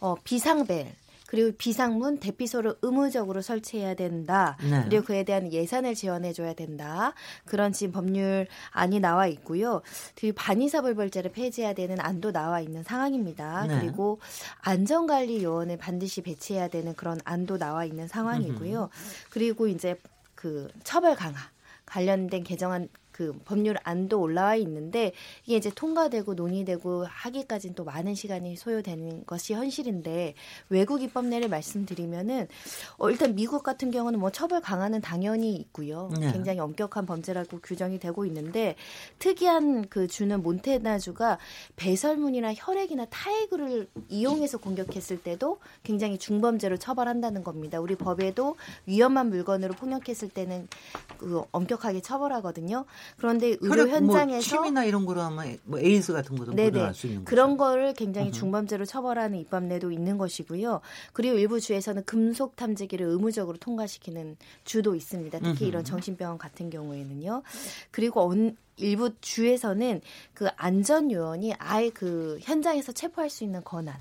어, 0.00 0.14
비상벨 0.24 0.94
그리고 1.30 1.52
비상문 1.56 2.18
대피소를 2.18 2.74
의무적으로 2.82 3.40
설치해야 3.40 3.94
된다. 3.94 4.56
네. 4.68 4.82
그리고 4.84 5.04
그에 5.04 5.22
대한 5.22 5.52
예산을 5.52 5.94
지원해 5.94 6.32
줘야 6.32 6.54
된다. 6.54 7.14
그런 7.44 7.72
지금 7.72 7.92
법률안이 7.92 8.98
나와 9.00 9.28
있고요. 9.28 9.80
그리고 10.16 10.34
반의사불벌죄를 10.34 11.30
폐지해야 11.30 11.72
되는 11.74 12.00
안도 12.00 12.32
나와 12.32 12.58
있는 12.58 12.82
상황입니다. 12.82 13.66
네. 13.68 13.78
그리고 13.78 14.18
안전관리 14.62 15.44
요원을 15.44 15.76
반드시 15.76 16.20
배치해야 16.20 16.66
되는 16.66 16.94
그런 16.94 17.20
안도 17.24 17.58
나와 17.58 17.84
있는 17.84 18.08
상황이고요. 18.08 18.90
그리고 19.30 19.68
이제 19.68 19.96
그 20.34 20.66
처벌 20.82 21.14
강화 21.14 21.38
관련된 21.86 22.42
개정안 22.42 22.88
그 23.20 23.38
법률 23.44 23.76
안도 23.82 24.18
올라와 24.18 24.56
있는데 24.56 25.12
이게 25.44 25.58
이제 25.58 25.70
통과되고 25.74 26.32
논의되고 26.32 27.04
하기까지는 27.04 27.74
또 27.74 27.84
많은 27.84 28.14
시간이 28.14 28.56
소요되는 28.56 29.26
것이 29.26 29.52
현실인데 29.52 30.32
외국 30.70 31.02
입법례를 31.02 31.50
말씀드리면은 31.50 32.48
어 32.96 33.10
일단 33.10 33.34
미국 33.34 33.62
같은 33.62 33.90
경우는 33.90 34.18
뭐 34.18 34.30
처벌 34.30 34.62
강화는 34.62 35.02
당연히 35.02 35.54
있고요. 35.56 36.08
네. 36.18 36.32
굉장히 36.32 36.60
엄격한 36.60 37.04
범죄라고 37.04 37.60
규정이 37.62 37.98
되고 37.98 38.24
있는데 38.24 38.74
특이한 39.18 39.88
그 39.90 40.06
주는 40.06 40.42
몬테나주가 40.42 41.36
배설문이나 41.76 42.54
혈액이나 42.54 43.04
타액을 43.10 43.86
이용해서 44.08 44.56
공격했을 44.56 45.22
때도 45.22 45.58
굉장히 45.82 46.16
중범죄로 46.16 46.78
처벌한다는 46.78 47.44
겁니다. 47.44 47.80
우리 47.80 47.96
법에도 47.96 48.56
위험한 48.86 49.28
물건으로 49.28 49.74
폭력했을 49.74 50.30
때는 50.30 50.68
그 51.18 51.42
엄격하게 51.52 52.00
처벌하거든요. 52.00 52.86
그런데 53.18 53.56
의료 53.60 53.82
혈액, 53.82 53.88
현장에서 53.94 54.56
뭐 54.56 54.64
침이나 54.64 54.84
이런 54.84 55.06
거로 55.06 55.20
하면 55.22 55.58
뭐 55.64 55.78
에이즈 55.78 56.12
같은 56.12 56.36
것도 56.36 56.52
네네. 56.54 56.70
묻어날 56.70 56.94
수 56.94 57.06
있는 57.06 57.20
거죠. 57.24 57.30
그런 57.30 57.56
거를 57.56 57.94
굉장히. 57.94 58.30
중범죄로 58.32 58.84
처벌하는 58.84 59.38
입법례도 59.38 59.90
있는 59.90 60.18
것이고요. 60.18 60.80
그리고 61.12 61.36
일부 61.38 61.60
주에서는 61.60 62.04
금속 62.04 62.56
탐지기를 62.56 63.06
의무적으로 63.06 63.56
통과시키는 63.58 64.36
주도 64.64 64.94
있습니다. 64.94 65.38
특히. 65.40 65.66
이런 65.66 65.84
정신병원 65.84 66.38
같은 66.38 66.70
경우에는요. 66.70 67.42
그리고 67.90 68.22
언- 68.28 68.56
일부 68.76 69.10
주에서는 69.20 70.00
그 70.32 70.48
안전 70.56 71.10
요원이 71.12 71.52
아예 71.58 71.90
그 71.90 72.38
현장에서 72.40 72.92
체포할 72.92 73.28
수 73.28 73.44
있는 73.44 73.62
권한. 73.62 73.96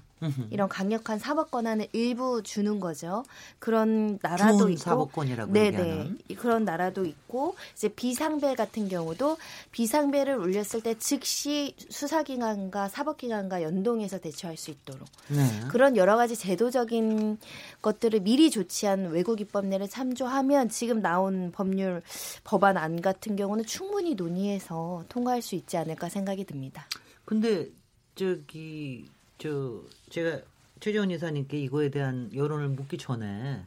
이런 0.50 0.68
강력한 0.68 1.18
사법 1.20 1.50
권한을 1.52 1.88
일부 1.94 2.44
주는 2.44 2.80
거죠. 2.80 3.24
그런 3.60 4.20
나라도 4.22 4.70
있고, 4.70 4.78
사법권이라고 4.82 5.54
네네 5.54 5.68
얘기하는. 5.80 6.18
이- 6.28 6.36
그런 6.36 6.66
나라도 6.66 7.06
있고 7.06 7.56
이제 7.76 7.88
비상벨 7.90 8.56
같은 8.56 8.90
경우도 8.90 9.38
비상벨을 9.72 10.36
울렸을 10.36 10.82
때 10.84 10.98
즉시 11.00 11.76
수사기관과 11.90 12.90
사법기관과 12.90 13.62
연동해서 13.64 14.20
대처할 14.20 14.58
수 14.58 14.72
있도록 14.72 15.08
네. 15.30 15.46
그런 15.70 15.96
여러 15.96 16.18
가지 16.18 16.36
제도적인 16.36 17.38
것들을 17.82 18.20
미리 18.22 18.50
조치한 18.52 19.12
외국 19.12 19.40
입법례를 19.42 19.88
참조하면 19.88 20.70
지금 20.70 21.02
나온 21.02 21.52
법률 21.52 22.02
법안 22.44 22.78
안 22.78 23.02
같은 23.02 23.36
경우는 23.36 23.66
충분히 23.66 24.16
논의해서 24.16 25.04
통과할 25.10 25.42
수 25.42 25.56
있지 25.56 25.78
않을까 25.78 26.10
생각이 26.10 26.44
듭니다. 26.46 26.88
근데 27.26 27.68
저기 28.16 29.06
저 29.38 29.82
제가 30.10 30.42
최재원 30.80 31.12
이사님께 31.12 31.60
이거에 31.60 31.90
대한 31.90 32.30
여론을 32.34 32.70
묻기 32.70 32.98
전에 32.98 33.64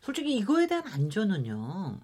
솔직히 0.00 0.36
이거에 0.36 0.66
대한 0.66 0.86
안전은요 0.86 1.98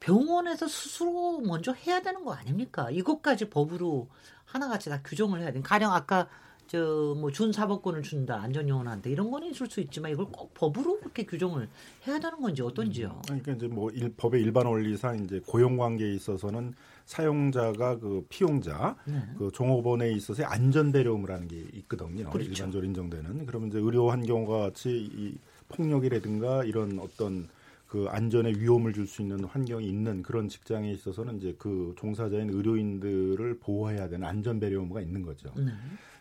병원에서 0.00 0.68
스스로 0.68 1.40
먼저 1.40 1.72
해야 1.72 2.00
되는 2.00 2.24
거 2.24 2.32
아닙니까? 2.32 2.90
이것까지 2.90 3.50
법으로 3.50 4.08
하나같이 4.44 4.88
다 4.90 5.00
규정을 5.02 5.40
해야 5.42 5.52
돼. 5.52 5.60
가령 5.60 5.92
아까 5.92 6.28
저 6.68 7.14
뭐 7.16 7.30
준 7.32 7.50
사법권을 7.50 8.02
준다 8.02 8.40
안전요원한테 8.42 9.10
이런 9.10 9.30
거는 9.30 9.50
있을 9.50 9.66
수 9.68 9.80
있지만 9.80 10.12
이걸 10.12 10.26
꼭 10.26 10.52
법으로 10.54 10.98
그렇게 11.00 11.24
규정을 11.24 11.66
해야 12.06 12.18
되는 12.20 12.38
건지 12.40 12.60
어떤지요? 12.62 13.22
그러니까 13.24 13.52
이제 13.52 13.66
뭐 13.68 13.90
일, 13.90 14.12
법의 14.16 14.42
일반 14.42 14.66
원리상 14.66 15.24
이제 15.24 15.40
고용 15.46 15.78
관계에 15.78 16.12
있어서는 16.12 16.74
사용자가 17.08 17.98
그 17.98 18.26
피용자 18.28 18.94
네. 19.06 19.22
그 19.38 19.50
종업원에 19.50 20.12
있어서의 20.12 20.46
안전 20.46 20.92
배려음이라는 20.92 21.48
게 21.48 21.64
있거든요. 21.78 22.28
그렇죠. 22.28 22.50
일반적으로 22.50 22.86
인정되는. 22.86 23.46
그러면 23.46 23.68
이제 23.70 23.78
의료 23.78 24.10
환경과 24.10 24.58
같이 24.58 24.90
이 24.90 25.34
폭력이라든가 25.70 26.64
이런 26.64 26.98
어떤 26.98 27.48
그 27.86 28.06
안전에 28.10 28.52
위험을 28.52 28.92
줄 28.92 29.06
수 29.06 29.22
있는 29.22 29.42
환경이 29.44 29.88
있는 29.88 30.22
그런 30.22 30.48
직장에 30.48 30.92
있어서는 30.92 31.38
이제 31.38 31.54
그 31.58 31.94
종사자인 31.96 32.50
의료인들을 32.50 33.58
보호해야 33.60 34.10
되는 34.10 34.28
안전 34.28 34.60
배려 34.60 34.78
의무가 34.78 35.00
있는 35.00 35.22
거죠. 35.22 35.50
네. 35.56 35.72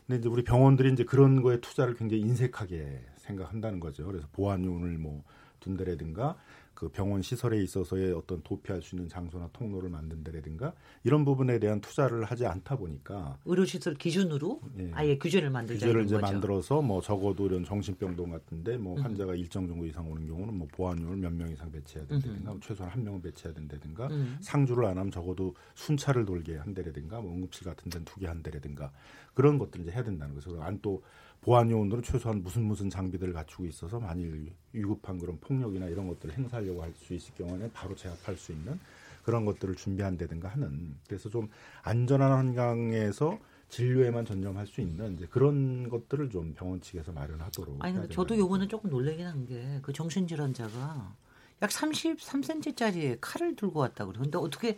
근데 0.06 0.20
이제 0.20 0.30
우리 0.30 0.46
병원들이 0.46 0.94
이제 0.94 1.04
그런 1.04 1.42
거에 1.42 1.60
투자를 1.60 1.96
굉장히 1.96 2.24
인색하게 2.24 3.02
생각한다는 3.18 3.82
거죠. 3.82 4.06
그래서 4.06 4.26
보안용을 4.32 4.98
뭐 4.98 5.22
둔다라든가 5.60 6.38
그 6.78 6.90
병원 6.90 7.24
시설에 7.24 7.60
있어서의 7.64 8.14
어떤 8.14 8.40
도피할 8.44 8.84
수 8.84 8.96
있는 8.96 9.10
장소나 9.10 9.50
통로를 9.52 9.90
만든다라든가 9.90 10.74
이런 11.04 11.26
부분에 11.26 11.58
대한 11.58 11.82
투자를 11.82 12.24
하지 12.24 12.46
않다 12.46 12.76
보니까 12.76 13.36
의료시설 13.46 13.96
기준으로 13.96 14.62
예. 14.78 14.92
아예 14.94 15.18
규제를 15.18 15.50
만들자 15.50 15.88
규제를 15.88 16.06
이제 16.06 16.14
거죠. 16.18 16.32
만들어서 16.32 16.82
뭐 16.84 17.02
적어도 17.02 17.48
이런 17.48 17.66
정신병동 17.66 18.30
같은데 18.30 18.78
뭐 18.78 18.96
음. 18.96 19.02
환자가 19.02 19.34
일정 19.34 19.68
정도 19.68 19.88
이상 19.88 20.08
오는 20.08 20.28
경우는 20.28 20.54
뭐 20.54 20.68
보안용을 20.72 21.18
몇명 21.18 21.50
이상 21.50 21.72
배치해야 21.72 22.06
된다든가 22.06 22.52
음. 22.52 22.60
최소한 22.62 22.94
한 22.94 23.04
명은 23.04 23.24
배치해야 23.24 23.56
된다든가 23.56 24.08
음. 24.10 24.38
상주를 24.42 24.86
안 24.86 25.00
하면 25.00 25.10
적어도 25.10 25.56
순찰을 25.74 26.28
돌게 26.28 26.58
한다라든가 26.58 27.22
뭐 27.22 27.34
응급실 27.34 27.66
같은 27.66 27.90
데는 27.90 28.06
두개 28.06 28.28
한다라든가 28.28 28.92
그런 29.34 29.58
것들 29.58 29.82
이제 29.82 29.92
해야 29.92 30.04
된다는 30.04 30.36
거죠. 30.36 30.62
안또 30.62 31.02
보안 31.48 31.72
요원들은 31.72 32.04
최소한 32.04 32.44
무슨 32.44 32.64
무슨 32.66 32.90
장비들을 32.90 33.32
갖추고 33.32 33.66
있어서 33.68 34.02
만일 34.02 34.52
위급한 34.74 35.18
그런 35.18 35.40
폭력이나 35.40 35.86
이런 35.86 36.06
것들을 36.10 36.36
행사하려고 36.38 36.84
할 36.84 36.94
수 36.98 37.14
있을 37.14 37.34
경우에는 37.36 37.72
바로 37.72 37.96
제압할 37.96 38.36
수 38.36 38.52
있는 38.52 38.78
그런 39.24 39.46
것들을 39.46 39.76
준비한다든가 39.76 40.50
하는 40.50 40.98
그래서 41.08 41.30
좀 41.30 41.48
안전한 41.84 42.34
환경에서 42.34 43.40
진료에만 43.70 44.26
전념할 44.26 44.68
수 44.68 44.82
있는 44.82 45.14
이제 45.16 45.26
그런 45.30 45.88
것들을 45.88 46.30
좀 46.32 46.54
병원 46.54 46.82
측에서 46.82 47.14
마련하도록. 47.14 47.78
아니 47.82 47.94
근데 47.94 48.14
저도 48.14 48.38
요번에 48.38 48.68
조금 48.68 48.90
놀라긴 48.90 49.26
한 49.26 49.46
게 49.46 49.80
그 49.82 49.94
정신질환자가 49.94 51.16
약 51.62 51.70
33cm짜리 51.70 53.20
칼을 53.22 53.56
들고 53.56 53.80
왔다 53.80 54.06
그래. 54.06 54.20
근데 54.22 54.38
어떻게 54.38 54.78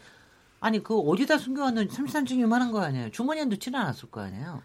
아니 0.59 0.83
그 0.83 0.95
어디다 0.99 1.39
숨겨왔는지 1.39 1.97
33cm 1.97 2.41
이만한 2.41 2.71
거 2.71 2.81
아니에요. 2.81 3.09
주머니에 3.09 3.45
넣지는 3.45 3.79
않았을 3.79 4.11
거 4.11 4.21
아니에요. 4.21 4.61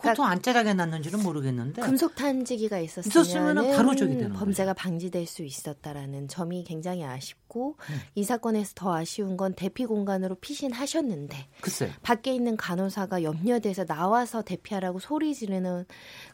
코통 0.00 0.24
안짜하게 0.24 0.74
놨는지는 0.74 1.22
모르겠는데 1.22 1.82
금속 1.82 2.14
탄지기가 2.14 2.78
있었으면 2.78 3.54
바로 3.76 3.94
저기 3.94 4.14
되는 4.14 4.32
범죄가 4.32 4.74
방지될 4.74 5.26
수 5.26 5.42
있었다라는 5.42 6.28
점이 6.28 6.64
굉장히 6.64 7.04
아쉽고 7.04 7.76
음. 7.78 8.00
이 8.14 8.24
사건에서 8.24 8.72
더 8.74 8.94
아쉬운 8.94 9.36
건 9.36 9.54
대피 9.54 9.84
공간으로 9.84 10.36
피신하셨는데 10.36 11.48
글쎄. 11.60 11.92
밖에 12.02 12.34
있는 12.34 12.56
간호사가 12.56 13.22
염려돼서 13.22 13.84
나와서 13.84 14.42
대피하라고 14.42 14.98
소리 14.98 15.34
지르는 15.34 15.84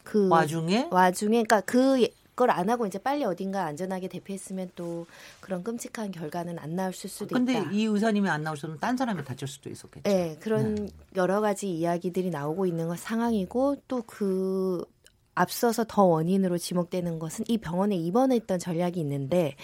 그 0.03 0.29
와중에? 0.29 0.87
와중에 0.91 1.43
그러니까 1.43 1.61
그 1.61 2.07
그걸 2.37 2.51
안 2.51 2.69
하고 2.69 2.85
이제 2.85 2.99
빨리 2.99 3.23
어딘가 3.23 3.65
안전하게 3.65 4.09
대피했으면 4.09 4.69
또 4.75 5.07
그런 5.41 5.63
끔찍한 5.63 6.11
결과는 6.11 6.59
안 6.59 6.75
나왔을 6.75 7.09
수도 7.09 7.33
근데 7.33 7.53
있다. 7.53 7.71
이 7.71 7.85
의사님이 7.85 8.29
안 8.29 8.43
나오셨으면 8.43 8.79
딴 8.79 8.95
사람이 8.95 9.23
다칠 9.23 9.47
수도 9.47 9.71
있었겠죠. 9.71 10.03
네, 10.07 10.37
그런 10.39 10.87
여러 11.15 11.41
가지 11.41 11.67
이야기들이 11.67 12.29
나오고 12.29 12.67
있는 12.67 12.89
것 12.89 12.99
상황이고 12.99 13.77
또그 13.87 14.85
앞서서 15.33 15.85
더 15.87 16.03
원인으로 16.03 16.59
지목되는 16.59 17.17
것은 17.17 17.45
이 17.47 17.57
병원에 17.57 17.95
입원했던 17.95 18.59
전략이 18.59 18.99
있는데 18.99 19.55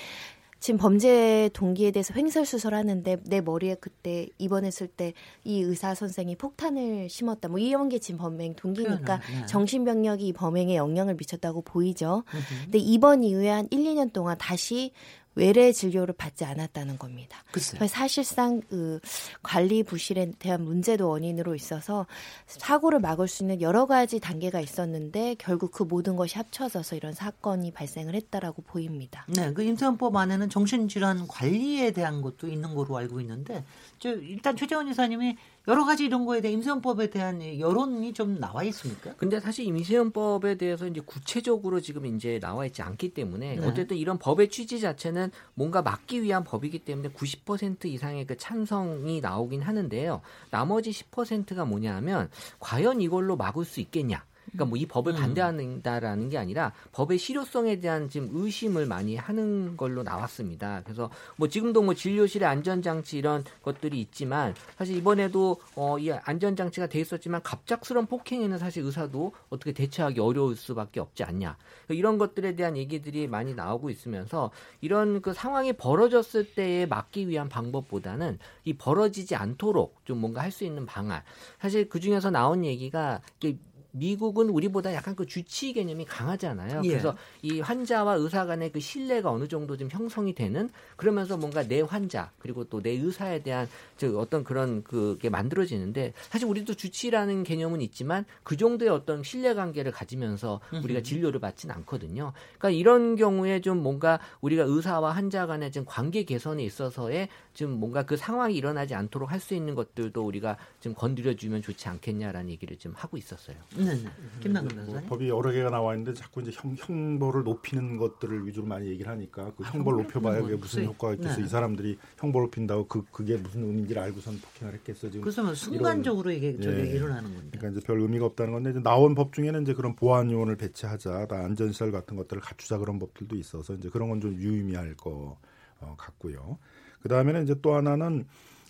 지금 0.64 0.78
범죄 0.78 1.50
동기에 1.52 1.92
대해서 1.92 2.14
횡설수설하는데 2.14 3.24
내 3.26 3.42
머리에 3.42 3.76
그때 3.76 4.30
입원했을 4.38 4.88
때 4.88 5.12
이 5.44 5.62
의사 5.62 5.94
선생이 5.94 6.38
폭탄을 6.38 7.10
심었다. 7.10 7.50
뭐 7.50 7.60
이런 7.60 7.90
게 7.90 8.00
지금 8.00 8.18
범행 8.20 8.56
동기니까 8.56 9.20
표현을, 9.20 9.42
네. 9.42 9.46
정신병력이 9.46 10.28
이 10.28 10.34
범행에 10.34 10.76
영향을 10.76 11.16
미쳤다고 11.16 11.64
보이죠. 11.64 12.24
근데 12.64 12.78
입원 12.78 13.24
이후에 13.24 13.50
한 13.50 13.68
1, 13.72 13.80
2년 13.80 14.14
동안 14.14 14.38
다시 14.38 14.92
외래 15.36 15.72
진료를 15.72 16.14
받지 16.16 16.46
않았다는 16.46 16.98
겁니다. 16.98 17.44
글쎄. 17.52 17.78
그래서 17.78 17.96
사실상 17.96 18.62
그 18.70 19.00
관리 19.42 19.84
부실에 19.84 20.32
대한 20.40 20.64
문제도 20.64 21.10
원인으로 21.10 21.56
있어서 21.56 22.06
사고를 22.48 23.00
막을 23.00 23.28
수 23.28 23.44
있는 23.44 23.62
여러 23.62 23.86
가지 23.86 24.20
단계가 24.20 24.60
있었는데 24.60 25.36
결국 25.40 25.72
그 25.72 25.84
모든 25.84 26.16
것이 26.16 26.38
합쳐져서 26.38 26.96
이런 26.96 27.14
사건이 27.14 27.72
발생을 27.72 28.16
했다라고 28.16 28.62
보입니다. 28.64 29.26
네, 29.28 29.54
그 29.54 29.64
임세원법 29.64 30.16
안에는 30.16 30.50
정신질환 30.50 31.28
관리에 31.28 31.92
대한 31.92 32.22
것도 32.22 32.48
있는 32.48 32.76
거로 32.76 32.98
알고 32.98 33.20
있는데, 33.22 33.64
저 34.00 34.10
일단 34.10 34.56
최재원 34.56 34.88
이사님이 34.88 35.38
여러 35.68 35.86
가지 35.86 36.04
이런 36.06 36.26
거에 36.26 36.42
대한 36.42 36.56
임세원법에 36.56 37.10
대한 37.10 37.42
여론이 37.60 38.14
좀 38.14 38.38
나와 38.40 38.64
있습니까? 38.64 39.14
근데 39.16 39.40
사실 39.40 39.66
임시연법에 39.66 40.56
대해서 40.56 40.88
이제 40.88 41.00
구체적으로 41.00 41.80
지금 41.80 42.06
이제 42.06 42.38
나와 42.40 42.66
있지 42.66 42.82
않기 42.82 43.14
때문에 43.14 43.56
네. 43.56 43.66
어쨌든 43.66 43.96
이런 43.96 44.20
법의 44.20 44.50
취지 44.50 44.82
자체는 44.82 45.32
뭔가 45.54 45.82
막기 45.82 46.22
위한 46.22 46.44
법이기 46.44 46.80
때문에 46.80 47.10
90% 47.10 47.86
이상의 47.86 48.26
그 48.26 48.36
찬성이 48.36 49.22
나오긴 49.22 49.62
하는데요. 49.62 50.22
나머지 50.50 50.92
10%가 50.92 51.64
뭐냐면 51.64 52.30
과연 52.60 53.00
이걸로 53.00 53.38
막을 53.38 53.64
수 53.64 53.80
있겠냐? 53.80 54.26
그러니까 54.52 54.66
뭐 54.66 54.78
이 54.78 54.86
법을 54.86 55.14
음. 55.14 55.18
반대한다라는 55.18 56.30
게 56.30 56.38
아니라 56.38 56.74
법의 56.92 57.18
실효성에 57.18 57.80
대한 57.80 58.10
지금 58.10 58.30
의심을 58.34 58.86
많이 58.86 59.16
하는 59.16 59.78
걸로 59.78 60.04
나왔습니다. 60.04 60.82
그래서 60.84 61.10
뭐 61.38 61.48
지금도 61.48 61.82
뭐 61.82 61.94
진료실의 61.94 62.48
안전장치 62.48 63.18
이런 63.18 63.44
것들이 63.62 64.00
있지만 64.02 64.56
사실 64.78 64.98
이번에도 64.98 65.60
어, 65.76 65.98
이 66.00 66.12
안전장치가 66.12 66.88
돼 66.88 67.00
있었지만 67.00 67.42
갑작스러운 67.44 68.06
폭행에는 68.08 68.58
사실 68.58 68.84
의사도 68.84 69.34
어떻게 69.50 69.72
대처하기 69.72 70.20
어려울 70.20 70.56
수밖에 70.56 71.00
없지 71.00 71.24
않냐. 71.24 71.58
그러니까 71.86 71.94
이런 71.94 72.18
것들에 72.18 72.56
대한 72.56 72.76
얘기들이 72.78 73.28
많이 73.28 73.54
나오고 73.54 73.90
있으면서 73.90 74.52
이런 74.82 75.22
그 75.22 75.34
상황이 75.34 75.74
벌어졌을 75.74 76.54
때에 76.56 76.86
막기 76.86 77.30
위한 77.30 77.50
방법보다는 77.50 78.40
이 78.66 78.74
벌어지지 78.74 79.36
않도록 79.36 80.02
좀 80.06 80.20
뭔가 80.20 80.42
할 80.42 80.54
수 80.54 80.64
있는 80.64 80.86
방안. 80.86 81.24
사실 81.60 81.90
그 81.90 82.00
중에서 82.00 82.30
나온 82.30 82.64
얘기가 82.64 83.22
이게 83.40 83.58
미국은 83.94 84.50
우리보다 84.50 84.94
약간 84.94 85.16
그 85.16 85.26
주치 85.26 85.72
개념이 85.74 86.06
강하잖아요. 86.06 86.82
예. 86.84 86.88
그래서 86.90 87.16
이 87.42 87.60
환자와 87.62 88.16
의사 88.16 88.46
간의 88.46 88.72
그 88.72 88.80
신뢰가 88.80 89.32
어느 89.32 89.48
정도 89.48 89.78
좀 89.78 89.88
형성이 89.92 90.34
되는 90.34 90.70
그러면서 90.98 91.38
뭔가 91.38 91.64
내 91.68 91.82
환자 91.82 92.32
그리고 92.40 92.64
또 92.66 92.82
내 92.82 92.90
의사에 92.92 93.42
대한 93.44 93.70
저 93.98 94.10
어떤 94.18 94.44
그런 94.44 94.84
그게 94.84 95.30
만들어지는데 95.30 96.14
사실 96.30 96.48
우리도 96.48 96.74
주치라는 96.74 97.44
개념은 97.44 97.80
있지만 97.82 98.26
그 98.44 98.58
정도의 98.58 98.90
어떤 98.90 99.24
신뢰 99.24 99.54
관계를 99.54 99.92
가지면서 99.92 100.60
우리가. 100.84 101.02
진료를 101.04 101.40
받지는 101.40 101.76
않거든요. 101.76 102.34
그러니까 102.58 102.70
이런 102.72 103.16
경우에 103.16 103.62
좀 103.62 103.78
뭔가 103.84 104.20
우리가 104.42 104.64
의사와 104.64 105.12
환자 105.12 105.46
간의 105.46 105.72
좀 105.72 105.84
관계 105.86 106.24
개선에 106.24 106.64
있어서의 106.64 107.30
좀 107.54 107.72
뭔가 107.72 108.04
그 108.04 108.18
상황이 108.18 108.56
일어나지 108.56 108.96
않도록 108.96 109.32
할 109.32 109.40
수 109.44 109.54
있는 109.54 109.76
것들도 109.76 110.26
우리가 110.26 110.58
좀 110.80 110.94
건드려 110.94 111.36
주면 111.36 111.62
좋지 111.62 111.90
않겠냐라는 111.90 112.50
얘기를 112.50 112.78
좀 112.78 112.94
하고 112.96 113.18
있었어요. 113.18 113.58
네, 113.86 113.94
네. 113.96 114.10
김남근 114.42 114.76
뭐 114.76 114.86
변호사님. 114.86 115.10
법이 115.10 115.30
여러 115.30 115.52
개가 115.52 115.70
나와 115.70 115.94
있는데 115.94 116.14
자꾸 116.14 116.42
이제 116.42 116.52
형, 116.54 116.76
형벌을 116.78 117.44
높이는 117.44 117.98
것들을 117.98 118.46
위주로 118.46 118.66
많이 118.66 118.88
얘기를 118.90 119.10
하니까 119.12 119.52
그 119.56 119.64
형벌 119.64 119.74
형벌을 119.74 120.04
높여봐야 120.04 120.42
그게 120.42 120.52
건 120.54 120.60
무슨. 120.60 120.86
효과가 120.86 121.14
있겠어 121.14 121.38
네. 121.38 121.44
이 121.44 121.48
사람들이 121.48 121.98
형벌 122.18 122.42
높인다고 122.44 122.88
그 122.88 123.04
그게 123.12 123.38
무슨 123.38 123.64
의미인지를 123.64 124.02
알고선 124.02 124.40
폭행을 124.40 124.74
했겠어 124.76 125.10
지금 125.10 125.22
그래서 125.22 125.44
뭐 125.44 125.54
순간적으로 125.54 126.32
이게 126.32 126.60
저게 126.60 126.82
예. 126.92 126.96
일어나는 126.96 127.34
건데. 127.34 127.58
그러니까 127.58 127.78
이제 127.80 127.88
별 127.88 128.02
의미가 128.02 128.26
없다는 128.26 128.54
건데 128.54 128.72
이제 128.72 128.80
나온 128.82 129.16
법 129.16 129.34
중에는 129.34 129.62
이제 129.62 129.74
그런 129.74 129.96
보안 129.96 130.30
요원을 130.32 130.56
배치하자, 130.58 131.28
다 131.28 131.36
안전시설 131.46 131.92
같은 131.92 132.18
것들을 132.18 132.42
갖추자 132.42 132.78
그런 132.78 133.00
법들도 133.00 133.36
있어서 133.38 133.74
이제 133.76 133.90
그런 133.90 134.10
건 134.10 134.20
좀 134.20 134.34
유의미할 134.36 134.96
것 134.96 135.38
어, 135.82 135.96
같고요. 135.98 136.58
그 137.02 137.10
다음에는 137.10 137.44
이제 137.44 137.56
또 137.62 137.74
하나는 137.76 138.26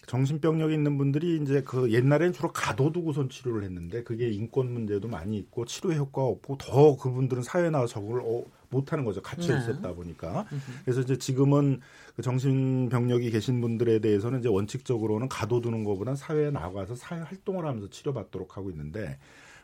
정신병력이 0.05 0.73
있는 0.73 0.97
분들이 0.97 1.37
이제 1.41 1.61
그 1.61 1.91
옛날에는 1.91 2.33
주로 2.33 2.51
가둬두고선 2.51 3.29
치료를 3.29 3.63
했는데 3.63 4.03
그게 4.03 4.29
인권 4.29 4.71
문제도 4.71 5.07
많이 5.07 5.37
있고 5.37 5.65
치료 5.65 5.93
효과가 5.93 6.27
없고 6.27 6.57
더 6.57 6.97
그분들은 6.97 7.43
사회에 7.43 7.69
나와서 7.69 7.93
적응을 7.93 8.21
어, 8.21 8.43
못하는 8.69 9.05
거죠. 9.05 9.21
갇혀 9.21 9.53
네. 9.53 9.59
있었다 9.59 9.93
보니까. 9.93 10.45
그래서 10.83 11.01
이제 11.01 11.17
지금은 11.17 11.79
그 12.15 12.21
정신병력이 12.21 13.31
계신 13.31 13.61
분들에 13.61 13.99
대해서는 13.99 14.39
이제 14.39 14.49
원칙적으로는 14.49 15.29
가둬두는 15.29 15.83
것보다 15.83 16.15
사회에 16.15 16.51
나가서 16.51 16.95
사회 16.95 17.21
활동을 17.21 17.65
하면서 17.65 17.89
치료받도록 17.89 18.57
하고 18.57 18.69
있는데 18.71 19.19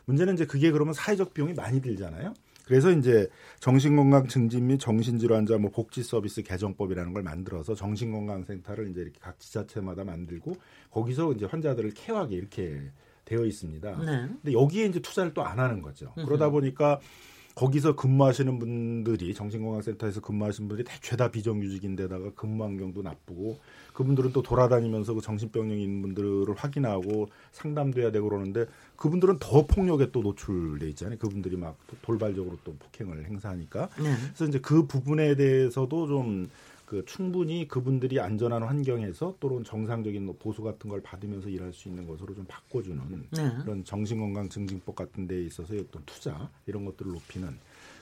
문제는 0.06 0.34
이제 0.34 0.46
그게 0.46 0.70
그러면 0.70 0.94
사회적 0.94 1.34
비용이 1.34 1.54
많이 1.54 1.82
들잖아요. 1.82 2.34
그래서 2.70 2.92
이제 2.92 3.28
정신건강 3.58 4.28
증진 4.28 4.68
및 4.68 4.78
정신질환자 4.78 5.58
뭐 5.58 5.72
복지 5.72 6.04
서비스 6.04 6.40
개정법이라는 6.44 7.12
걸 7.12 7.24
만들어서 7.24 7.74
정신건강센터를 7.74 8.90
이제 8.90 9.00
이렇게 9.00 9.18
각 9.20 9.40
지자체마다 9.40 10.04
만들고 10.04 10.54
거기서 10.92 11.32
이제 11.32 11.46
환자들을 11.46 11.90
케어하게 11.94 12.36
이렇게 12.36 12.80
되어 13.24 13.44
있습니다. 13.44 13.90
네. 13.98 14.28
근데 14.40 14.52
여기에 14.52 14.86
이제 14.86 15.00
투자를 15.00 15.34
또 15.34 15.42
안 15.42 15.58
하는 15.58 15.82
거죠. 15.82 16.12
그러다 16.14 16.50
보니까 16.50 17.00
거기서 17.60 17.94
근무하시는 17.94 18.58
분들이 18.58 19.34
정신건강센터에서 19.34 20.22
근무하시는 20.22 20.66
분들이 20.66 20.88
죄다 21.02 21.30
비정규직인데다가 21.30 22.30
근무 22.34 22.64
환경도 22.64 23.02
나쁘고 23.02 23.58
그분들은 23.92 24.32
또 24.32 24.40
돌아다니면서 24.40 25.12
그 25.12 25.20
정신병력이 25.20 25.82
있는 25.82 26.00
분들을 26.00 26.54
확인하고 26.56 27.28
상담돼야 27.52 28.12
되고 28.12 28.30
그러는데 28.30 28.64
그분들은 28.96 29.40
더 29.40 29.66
폭력에 29.66 30.10
또 30.10 30.22
노출돼 30.22 30.88
있잖아요. 30.88 31.18
그분들이 31.18 31.58
막 31.58 31.76
돌발적으로 32.00 32.56
또 32.64 32.74
폭행을 32.76 33.26
행사하니까. 33.26 33.90
네. 33.98 34.14
그래서 34.28 34.46
이제 34.46 34.58
그 34.58 34.86
부분에 34.86 35.34
대해서도 35.34 36.06
좀 36.06 36.48
그 36.90 37.04
충분히 37.06 37.68
그분들이 37.68 38.18
안전한 38.18 38.64
환경에서 38.64 39.36
또는 39.38 39.62
정상적인 39.62 40.26
뭐 40.26 40.34
보수 40.36 40.60
같은 40.60 40.90
걸 40.90 41.00
받으면서 41.00 41.48
일할 41.48 41.72
수 41.72 41.88
있는 41.88 42.04
것으로 42.04 42.34
좀 42.34 42.44
바꿔주는 42.48 43.28
네. 43.30 43.52
그런 43.62 43.84
정신건강 43.84 44.48
증진법 44.48 44.96
같은 44.96 45.28
데에 45.28 45.42
있어서의 45.42 45.82
어떤 45.82 46.02
투자 46.04 46.50
이런 46.66 46.84
것들을 46.84 47.12
높이는 47.12 47.56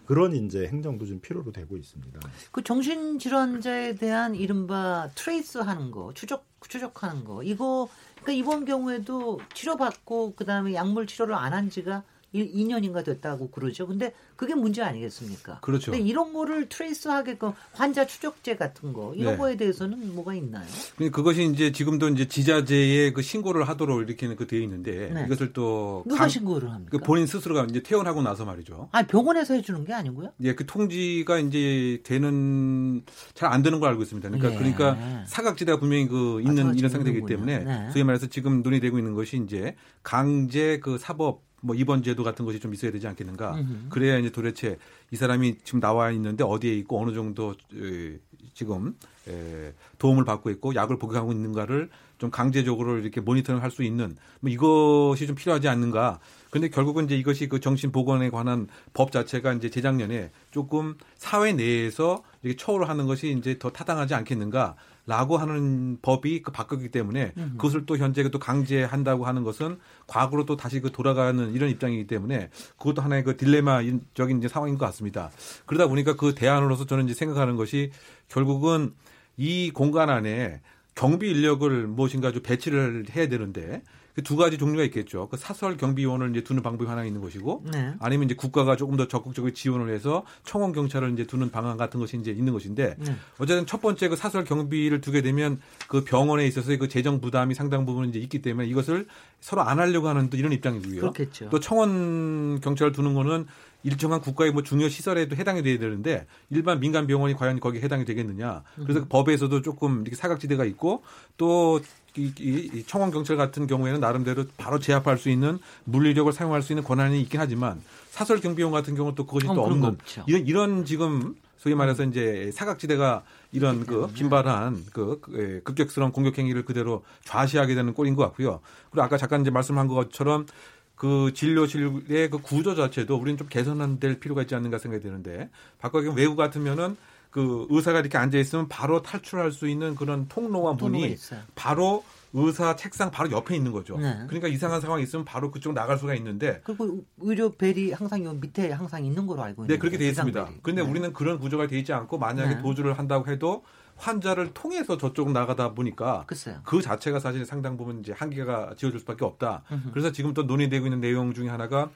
그런 0.07 0.35
이제 0.35 0.66
행정도 0.68 1.05
좀 1.05 1.20
필요로 1.20 1.53
되고 1.53 1.77
있습니다. 1.77 2.18
그 2.51 2.64
정신질환자에 2.64 3.96
대한 3.96 4.35
이른바 4.35 5.11
trace 5.14 5.58
하는 5.59 5.90
거, 5.90 6.14
추적, 6.14 6.46
추적하는 6.66 7.24
거, 7.24 7.42
이거, 7.42 7.90
그러니까 8.22 8.33
이번 8.33 8.64
경우에도 8.64 9.38
치료받고 9.53 10.33
그 10.35 10.46
다음에 10.46 10.72
약물 10.72 11.07
치료를 11.07 11.35
안 11.35 11.53
한 11.53 11.68
지가 11.68 12.05
2년인가 12.34 13.04
됐다고 13.04 13.50
그러죠. 13.50 13.86
근데 13.86 14.12
그게 14.36 14.54
문제 14.54 14.82
아니겠습니까? 14.82 15.60
그렇죠. 15.60 15.90
근데 15.92 16.04
이런 16.06 16.32
거를 16.32 16.68
trace 16.68 17.08
하게끔 17.08 17.52
환자 17.72 18.06
추적제 18.06 18.56
같은 18.56 18.92
거 18.92 19.14
이런 19.14 19.32
네. 19.34 19.38
거에 19.38 19.56
대해서는 19.56 20.14
뭐가 20.14 20.34
있나요? 20.34 20.66
그것이 21.12 21.44
이제 21.52 21.72
지금도 21.72 22.08
이제 22.10 22.28
지자체에 22.28 23.12
그 23.12 23.22
신고를 23.22 23.66
하도록 23.68 24.02
이렇게는 24.06 24.36
그 24.36 24.46
되어 24.46 24.60
있는데 24.60 25.10
네. 25.12 25.24
이것을 25.26 25.52
또 25.52 26.04
누가 26.06 26.20
강- 26.20 26.28
신고를 26.28 26.70
합니까? 26.70 26.90
그 26.90 26.98
본인 26.98 27.26
스스로가 27.26 27.64
이제 27.70 27.82
퇴원하고 27.82 28.20
나서 28.22 28.44
말이죠. 28.44 28.88
아니 28.92 29.06
병원에서 29.06 29.54
해주는 29.54 29.84
게 29.84 29.92
아니고요? 29.94 30.32
예, 30.42 30.54
그 30.54 30.66
통지가 30.66 31.38
이제 31.38 32.00
되는 32.04 33.02
잘 33.34 33.48
안 33.48 33.62
되는 33.62 33.80
걸 33.80 33.88
알고 33.88 34.02
있습니다. 34.02 34.28
그러니까 34.28 34.52
예. 34.52 34.58
그러니까 34.58 35.24
사각지대가 35.26 35.78
분명히 35.80 36.06
그 36.06 36.40
있는 36.42 36.56
사각지대가 36.56 36.76
이런 36.78 36.90
상태이기. 36.90 37.26
때문에 37.26 37.58
네. 37.60 37.90
소위 37.92 38.04
말해서 38.04 38.26
지금 38.26 38.62
논의되고 38.62 38.98
있는 38.98 39.14
것이 39.14 39.38
이제 39.42 39.74
강제 40.02 40.78
그 40.80 40.98
사법 40.98 41.47
뭐 41.60 41.74
입원 41.74 42.02
제도 42.02 42.22
같은 42.24 42.44
것이 42.44 42.60
좀 42.60 42.72
있어야 42.74 42.90
되지 42.92 43.06
않겠는가. 43.08 43.54
음흠. 43.56 43.88
그래야 43.90 44.18
이제 44.18 44.30
도대체 44.30 44.78
이 45.10 45.16
사람이 45.16 45.58
지금 45.64 45.80
나와 45.80 46.10
있는데 46.12 46.44
어디에 46.44 46.72
있고 46.74 47.00
어느 47.02 47.12
정도 47.12 47.54
에, 47.74 48.18
지금 48.54 48.94
에, 49.28 49.72
도움을 49.98 50.24
받고 50.24 50.50
있고 50.50 50.74
약을 50.74 50.98
복용하고 50.98 51.32
있는가를 51.32 51.90
좀 52.18 52.30
강제적으로 52.30 52.98
이렇게 52.98 53.20
모니터링 53.20 53.62
할 53.62 53.70
수 53.70 53.82
있는 53.82 54.16
뭐 54.40 54.50
이것이 54.50 55.26
좀 55.26 55.36
필요하지 55.36 55.68
않는가. 55.68 56.20
근데 56.50 56.68
결국은 56.68 57.04
이제 57.04 57.16
이것이 57.16 57.48
그 57.48 57.61
정신 57.61 57.92
보건에 57.92 58.30
관한 58.30 58.68
법 58.94 59.12
자체가 59.12 59.52
이제 59.54 59.70
재작년에 59.70 60.30
조금 60.50 60.96
사회 61.16 61.52
내에서 61.52 62.22
이렇게 62.42 62.56
처우를 62.56 62.88
하는 62.88 63.06
것이 63.06 63.37
이제 63.38 63.58
더 63.58 63.70
타당하지 63.70 64.14
않겠는가. 64.14 64.76
라고 65.08 65.38
하는 65.38 65.96
법이 66.02 66.42
그 66.42 66.52
바뀌기 66.52 66.90
때문에 66.90 67.32
음흠. 67.34 67.52
그것을 67.52 67.87
또 67.87 67.96
현재 67.96 68.28
또 68.28 68.38
강제한다고 68.38 69.24
하는 69.24 69.42
것은 69.42 69.78
과거로 70.06 70.44
또 70.44 70.54
다시 70.54 70.80
그 70.80 70.92
돌아가는 70.92 71.50
이런 71.54 71.70
입장이기 71.70 72.06
때문에 72.06 72.50
그것도 72.76 73.00
하나의 73.00 73.24
그 73.24 73.38
딜레마적인 73.38 74.37
이제 74.37 74.48
상황인 74.48 74.76
것 74.76 74.84
같습니다. 74.84 75.30
그러다 75.64 75.87
보니까 75.87 76.14
그 76.14 76.34
대안으로서 76.34 76.84
저는 76.84 77.06
이제 77.06 77.14
생각하는 77.14 77.56
것이 77.56 77.90
결국은 78.28 78.92
이 79.38 79.70
공간 79.70 80.11
안에 80.11 80.61
경비 80.94 81.30
인력을 81.30 81.87
무엇인가 81.87 82.30
좀 82.30 82.42
배치를 82.42 83.06
해야 83.16 83.28
되는데 83.28 83.82
그 84.07 84.07
두 84.22 84.37
가지 84.37 84.59
종류가 84.59 84.85
있겠죠. 84.85 85.28
그 85.28 85.37
사설 85.37 85.76
경비원을 85.76 86.31
이제 86.31 86.42
두는 86.42 86.62
방법이 86.62 86.88
하나 86.88 87.04
있는 87.04 87.20
것이고 87.20 87.64
네. 87.72 87.94
아니면 88.00 88.26
이제 88.26 88.35
국가가 88.35 88.76
조금 88.76 88.96
더 88.96 89.07
적극적으로 89.09 89.52
지원을 89.52 89.92
해서 89.94 90.24
청원 90.44 90.72
경찰을 90.72 91.12
이제 91.12 91.24
두는 91.24 91.50
방안 91.50 91.76
같은 91.76 92.00
것이 92.00 92.16
이제 92.16 92.31
있는 92.31 92.52
것인데 92.52 92.96
네. 92.98 93.16
어쨌든 93.38 93.66
첫 93.66 93.81
번째 93.81 94.09
그 94.09 94.16
사설 94.16 94.44
경비를 94.44 95.00
두게 95.00 95.22
되면 95.22 95.61
그 95.88 96.04
병원에 96.04 96.46
있어서의 96.46 96.78
그 96.78 96.88
재정 96.88 97.20
부담이 97.20 97.54
상당 97.54 97.87
부분 97.87 98.09
이제 98.09 98.18
있기 98.18 98.42
때문에 98.42 98.66
이것을 98.68 99.07
서로 99.40 99.62
안 99.62 99.78
하려고 99.78 100.09
하는 100.09 100.31
또 100.31 100.37
이런 100.37 100.52
입장이고요. 100.52 101.00
그렇겠죠. 101.00 101.48
또 101.50 101.61
청원 101.61 102.61
경찰을 102.61 102.92
두는 102.92 103.14
거는 103.14 103.46
일정한 103.85 104.20
국가의 104.20 104.52
뭐 104.52 104.62
중요 104.62 104.88
시설에도 104.88 105.37
해당이 105.37 105.62
돼야 105.62 105.78
되는데 105.78 106.26
일반 106.50 106.81
민간 106.81 107.07
병원이 107.07 107.35
과연 107.35 107.61
거기에 107.61 107.81
해당이 107.83 108.04
되겠느냐. 108.04 108.64
그래서 108.74 109.00
음. 109.00 109.02
그 109.04 109.09
법에서도 109.09 109.62
조금 109.62 110.02
이렇게 110.02 110.16
사각지대가 110.16 110.64
있고 110.64 111.02
또 111.37 111.81
이, 112.18 112.85
청원 112.87 113.11
경찰 113.11 113.37
같은 113.37 113.66
경우에는 113.66 114.00
나름대로 114.00 114.44
바로 114.57 114.78
제압할 114.78 115.18
수 115.18 115.31
있는 115.31 115.59
물리력을 115.85 116.33
사용할 116.33 116.62
수 116.62 116.72
있는 116.72 116.83
권한이 116.85 117.20
있긴 117.22 117.40
하지만 117.40 117.81
사설 118.11 118.40
경비원 118.40 118.72
같은 118.72 118.94
경우는 118.94 119.14
또 119.14 119.26
그것이 119.26 119.46
어, 119.48 119.54
또 119.54 119.64
없는 119.64 119.85
없죠. 119.85 120.24
이런 120.26 120.46
이런 120.46 120.85
지금 120.85 121.35
소위 121.57 121.74
말해서 121.74 122.04
이제 122.04 122.50
사각지대가 122.52 123.22
이런 123.52 123.85
그 123.85 124.09
빈발한 124.12 124.85
그 124.92 125.18
그, 125.20 125.38
예, 125.38 125.61
급격스러운 125.61 126.12
공격 126.12 126.38
행위를 126.38 126.64
그대로 126.64 127.04
좌시하게 127.24 127.74
되는 127.74 127.94
꼴인 127.94 128.14
것 128.14 128.22
같고요. 128.24 128.61
그리고 128.90 129.04
아까 129.04 129.16
잠깐 129.16 129.42
이제 129.42 129.50
말씀한 129.50 129.88
것처럼 129.88 130.46
그 130.94 131.33
진료실의 131.33 132.31
그 132.31 132.38
구조 132.42 132.74
자체도 132.74 133.16
우리는 133.16 133.38
좀 133.38 133.48
개선될 133.48 134.18
필요가 134.18 134.42
있지 134.42 134.54
않는가 134.57 134.78
생각이 134.78 135.02
드는데 135.02 135.48
바꿔서 135.78 136.11
외국 136.11 136.37
같으면은 136.37 136.96
그 137.30 137.66
의사가 137.70 138.00
이렇게 138.00 138.16
앉아 138.18 138.38
있으면 138.38 138.68
바로 138.68 139.02
탈출할 139.02 139.52
수 139.52 139.68
있는 139.68 139.94
그런 139.94 140.28
통로와 140.28 140.74
문이. 140.74 141.16
바로 141.54 142.04
의사 142.34 142.76
책상 142.76 143.10
바로 143.10 143.30
옆에 143.30 143.56
있는 143.56 143.72
거죠. 143.72 143.96
네. 143.96 144.24
그러니까 144.26 144.48
이상한 144.48 144.80
상황이 144.80 145.02
있으면 145.02 145.24
바로 145.24 145.50
그쪽 145.50 145.72
나갈 145.72 145.98
수가 145.98 146.14
있는데 146.16 146.60
그리고 146.64 147.02
의료 147.18 147.50
벨이 147.50 147.92
항상 147.92 148.22
요 148.24 148.34
밑에 148.34 148.70
항상 148.70 149.04
있는 149.04 149.26
걸로 149.26 149.42
알고 149.42 149.62
있는데 149.62 149.74
네, 149.74 149.78
그렇게 149.78 149.96
돼 149.96 150.08
있습니다. 150.08 150.48
근데 150.62 150.82
네. 150.82 150.88
우리는 150.90 151.12
그런 151.12 151.38
구조가 151.38 151.68
돼 151.68 151.78
있지 151.78 151.92
않고 151.92 152.18
만약에 152.18 152.56
네. 152.56 152.62
도주를 152.62 152.98
한다고 152.98 153.30
해도 153.30 153.64
환자를 153.96 154.52
통해서 154.54 154.96
저쪽으로 154.96 155.32
나가다 155.32 155.74
보니까 155.74 156.24
글쎄요. 156.26 156.60
그 156.64 156.82
자체가 156.82 157.18
사실 157.18 157.44
상당 157.44 157.76
부분 157.76 158.00
이제 158.00 158.12
한계가 158.12 158.74
지어질 158.76 159.00
수밖에 159.00 159.24
없다. 159.24 159.62
음흠. 159.72 159.90
그래서 159.92 160.12
지금 160.12 160.34
또 160.34 160.42
논의되고 160.44 160.86
있는 160.86 161.00
내용 161.00 161.32
중에 161.34 161.48
하나가 161.48 161.90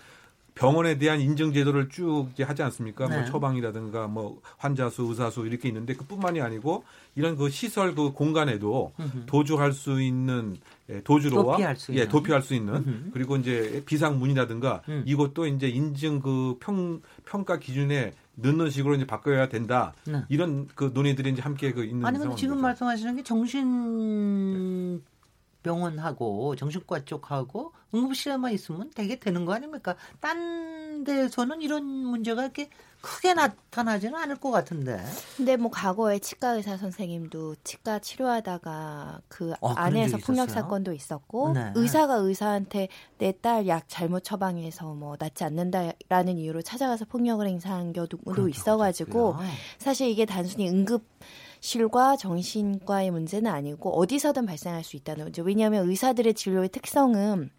병원에 0.55 0.99
대한 0.99 1.21
인증 1.21 1.53
제도를 1.53 1.89
쭉 1.89 2.29
이제 2.33 2.43
하지 2.43 2.63
않습니까? 2.63 3.09
네. 3.09 3.17
뭐 3.17 3.25
처방이라든가 3.25 4.07
뭐 4.07 4.41
환자 4.59 4.91
수, 4.91 5.03
의사 5.03 5.31
수 5.31 5.47
이렇게 5.47 5.69
있는데 5.69 5.95
그뿐만이 5.95 6.41
아니고 6.41 6.85
이런 7.15 7.37
그 7.37 7.49
시설 7.49 7.95
그 7.95 8.13
공간에도 8.13 8.93
음흠. 9.01 9.27
도주할 9.27 9.73
수 9.73 10.01
있는 10.01 10.57
예, 10.91 11.01
도주로와 11.03 11.57
도피할 11.57 11.77
수 11.77 11.93
예, 11.93 11.97
있는. 11.99 12.09
도피할 12.09 12.43
수 12.43 12.55
있는 12.55 12.75
음흠. 12.75 13.11
그리고 13.13 13.37
이제 13.37 13.83
비상 13.87 14.19
문이라든가 14.19 14.83
음. 14.89 15.03
이것도 15.07 15.47
이제 15.47 15.69
인증 15.69 16.21
그 16.21 16.57
평, 16.61 17.01
평가 17.25 17.59
기준에 17.59 18.13
넣는 18.35 18.71
식으로 18.71 18.95
이제 18.95 19.07
바꿔야 19.07 19.49
된다. 19.49 19.93
네. 20.07 20.23
이런 20.29 20.69
그 20.75 20.91
논의들이 20.93 21.31
이제 21.31 21.43
함께 21.43 21.73
그 21.73 21.85
있는 21.85 22.05
아니면 22.05 22.23
상황입니다. 22.23 22.37
지금 22.37 22.61
말씀하시는 22.61 23.17
게 23.17 23.23
정신 23.23 25.03
병원하고 25.63 26.57
정신과 26.57 27.05
쪽하고 27.05 27.73
응급실에만 27.95 28.53
있으면 28.53 28.91
되게 28.95 29.19
되는 29.19 29.45
거 29.45 29.53
아닙니까? 29.55 29.95
딴 30.21 31.05
데서는 31.05 31.61
이런 31.63 31.85
문제가 31.85 32.43
이렇게 32.43 32.69
크게 33.01 33.35
나타나지는 33.35 34.15
않을 34.15 34.37
것 34.37 34.51
같은데. 34.53 35.03
근데 35.37 35.57
뭐 35.57 35.71
과거에 35.71 36.21
치과 36.21 36.51
의사 36.53 36.77
선생님도 36.77 37.57
치과 37.65 37.99
치료하다가 37.99 39.21
그 39.29 39.53
어, 39.61 39.71
안에서 39.71 40.19
폭력? 40.19 40.49
사건도 40.51 40.93
있었고 40.93 41.53
네. 41.53 41.73
의사가 41.75 42.15
의사한테 42.15 42.89
내 43.19 43.33
딸 43.43 43.67
약 43.67 43.85
잘못 43.89 44.23
처방해서 44.23 44.95
뭐 44.95 45.17
낫지 45.19 45.43
않는다라는 45.45 46.39
이유로 46.39 46.63
찾아가서 46.63 47.07
폭력을 47.07 47.45
행사한 47.47 47.93
경우도 47.93 48.49
있어가지고 48.49 49.37
사실 49.79 50.09
이게 50.09 50.25
단순히 50.25 50.69
응급 50.69 51.05
실과 51.73 52.17
정신과의 52.17 53.13
문제는 53.13 53.49
아니고 53.51 53.97
어디서든 53.99 54.47
발생할 54.47 54.83
수 54.83 54.97
있다는 54.97 55.27
거죠. 55.27 55.43
왜냐하면 55.45 55.89
의사들의 55.89 56.35
진료의 56.35 56.69
특성은 56.71 57.51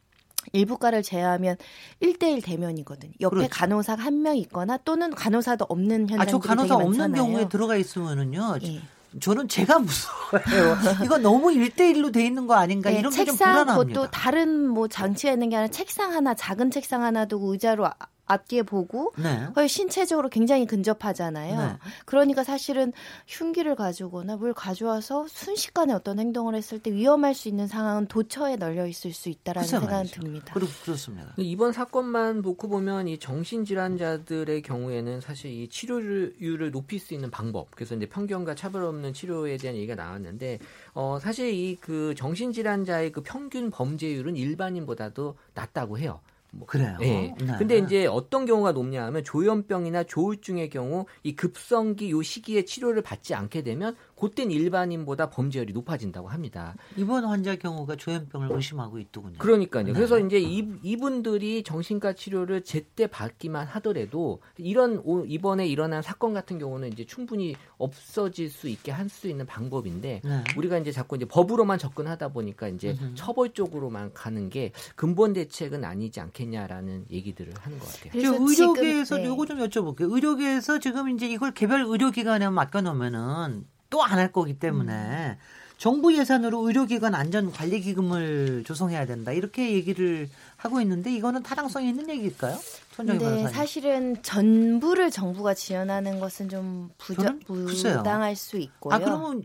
일부과를 0.51 1.01
제외하면 1.03 1.55
1대1 2.01 2.43
대면이거든요. 2.43 3.13
옆에 3.21 3.33
그렇죠. 3.35 3.49
간호사가 3.49 4.03
한명 4.03 4.35
있거나 4.35 4.75
또는 4.83 5.09
간호사도 5.15 5.65
없는 5.69 6.09
현장들이 6.09 6.21
아, 6.21 6.25
저 6.25 6.37
간호사 6.37 6.75
없는. 6.75 7.13
경우에 7.13 7.47
들어가 7.47 7.77
있으면은요. 7.77 8.57
예. 8.63 8.81
저는 9.21 9.47
제가 9.47 9.79
무서워요. 9.79 10.43
이거 11.05 11.17
너무 11.17 11.53
일대일로돼 11.53 12.25
있는 12.25 12.45
거 12.45 12.55
아닌가 12.55 12.89
네, 12.89 12.99
이런 12.99 13.09
게좀 13.11 13.25
책상 13.37 13.53
불안합니다. 13.53 13.93
그것도 14.01 14.11
다른 14.11 14.67
뭐 14.67 14.89
장치가 14.89 15.31
있는 15.31 15.49
게 15.49 15.55
아니라 15.55 15.71
책상 15.71 16.11
하나 16.11 16.33
작은 16.33 16.71
책상 16.71 17.03
하나 17.03 17.25
두고 17.25 17.53
의자로 17.53 17.85
아- 17.85 17.93
앞뒤에 18.33 18.63
보고 18.63 19.13
네. 19.17 19.47
거의 19.53 19.67
신체적으로 19.67 20.29
굉장히 20.29 20.65
근접하잖아요. 20.65 21.57
네. 21.57 21.77
그러니까 22.05 22.43
사실은 22.43 22.91
흉기를 23.27 23.75
가지고나 23.75 24.37
뭘 24.37 24.53
가져와서 24.53 25.27
순식간에 25.29 25.93
어떤 25.93 26.19
행동을 26.19 26.55
했을 26.55 26.79
때 26.79 26.91
위험할 26.91 27.35
수 27.35 27.47
있는 27.47 27.67
상황은 27.67 28.07
도처에 28.07 28.55
널려 28.57 28.87
있을 28.87 29.13
수 29.13 29.29
있다라는 29.29 29.67
생각은 29.67 29.95
말이죠. 29.97 30.21
듭니다. 30.21 30.53
그렇, 30.53 30.67
그렇습니다. 30.83 31.33
이번 31.37 31.71
사건만 31.71 32.41
놓고 32.41 32.67
보면 32.69 33.07
이 33.07 33.19
정신질환자들의 33.19 34.61
경우에는 34.61 35.21
사실 35.21 35.51
이 35.51 35.67
치료율을 35.69 36.71
높일 36.71 36.99
수 36.99 37.13
있는 37.13 37.29
방법, 37.29 37.71
그래서 37.71 37.95
이제 37.95 38.05
편견과 38.07 38.55
차별 38.55 38.83
없는 38.83 39.13
치료에 39.13 39.57
대한 39.57 39.75
얘기가 39.77 39.95
나왔는데, 39.95 40.59
어, 40.93 41.19
사실 41.21 41.53
이 41.53 41.77
그 41.83 42.13
정신질환자의 42.15 43.11
그 43.11 43.21
평균 43.21 43.69
범죄율은 43.69 44.35
일반인보다도 44.37 45.35
낮다고 45.53 45.97
해요. 45.99 46.21
뭐, 46.55 46.67
그래요. 46.67 46.95
예. 47.01 47.33
네. 47.39 47.55
근데 47.57 47.79
이제 47.79 48.05
어떤 48.05 48.45
경우가 48.45 48.73
높냐 48.73 49.03
하면 49.05 49.23
조현병이나 49.23 50.03
조울증의 50.03 50.69
경우 50.69 51.05
이 51.23 51.35
급성기 51.35 52.11
요 52.11 52.21
시기에 52.21 52.63
치료를 52.63 53.01
받지 53.01 53.33
않게 53.33 53.63
되면 53.63 53.95
그땐 54.23 54.51
일반인보다 54.51 55.29
범죄율이 55.29 55.73
높아진다고 55.73 56.27
합니다. 56.29 56.75
이번 56.97 57.25
환자 57.25 57.55
경우가 57.55 57.95
조현병을 57.97 58.49
의심하고 58.51 58.99
있더군요. 58.99 59.37
그러니까요. 59.37 59.83
네. 59.85 59.93
그래서 59.93 60.19
이제 60.19 60.39
이, 60.39 60.65
이분들이 60.81 61.63
정신과 61.63 62.13
치료를 62.13 62.63
제때 62.63 63.07
받기만 63.07 63.67
하더라도 63.67 64.39
이런 64.57 65.01
오- 65.03 65.25
이번에 65.25 65.67
일어난 65.67 66.01
사건 66.01 66.33
같은 66.33 66.57
경우는 66.59 66.91
이제 66.93 67.05
충분히 67.05 67.55
없어질 67.77 68.49
수 68.49 68.67
있게 68.69 68.91
할 68.91 69.03
수 69.09 69.27
있는 69.27 69.45
방법인데 69.45 70.21
네. 70.23 70.43
우리가 70.57 70.77
이제 70.79 70.91
자꾸 70.91 71.17
이제 71.17 71.25
법으로만 71.25 71.77
접근하다 71.77 72.29
보니까 72.29 72.69
이제 72.69 72.91
음흠. 72.99 73.11
처벌 73.15 73.53
쪽으로만 73.53 74.13
가는 74.13 74.49
게 74.49 74.71
근본 74.95 75.33
대책은 75.33 75.83
아니지 75.83 76.19
않겠냐라는 76.21 77.05
얘기들을 77.11 77.53
하는 77.59 77.77
것 77.79 77.87
같아요. 78.01 78.21
저 78.23 78.33
의료계에서 78.41 79.17
네. 79.17 79.25
요거 79.25 79.45
좀 79.45 79.59
여쭤볼게요. 79.59 80.11
의료계에서 80.11 80.79
지금 80.79 81.09
이제 81.09 81.27
이걸 81.27 81.53
개별 81.53 81.81
의료기관에 81.81 82.49
맡겨놓으면은 82.49 83.65
또 83.93 84.01
안 84.01 84.17
할 84.17 84.31
거기 84.31 84.57
때문에 84.57 85.37
정부 85.77 86.17
예산으로 86.17 86.65
의료기관 86.67 87.13
안전관리기금을 87.13 88.63
조성해야 88.65 89.05
된다 89.05 89.31
이렇게 89.31 89.73
얘기를 89.73 90.29
하고 90.57 90.81
있는데 90.81 91.13
이거는 91.13 91.43
타당성이 91.43 91.89
있는 91.89 92.09
얘기일까요? 92.09 92.57
근데 92.95 93.17
변호사님. 93.19 93.47
사실은 93.49 94.23
전부를 94.23 95.11
정부가 95.11 95.53
지원하는 95.53 96.19
것은 96.19 96.49
좀 96.49 96.89
글쎄요. 96.97 97.97
부당할 97.97 98.35
수 98.35 98.57
있고요. 98.57 98.95
아 98.95 98.99
그러면 98.99 99.43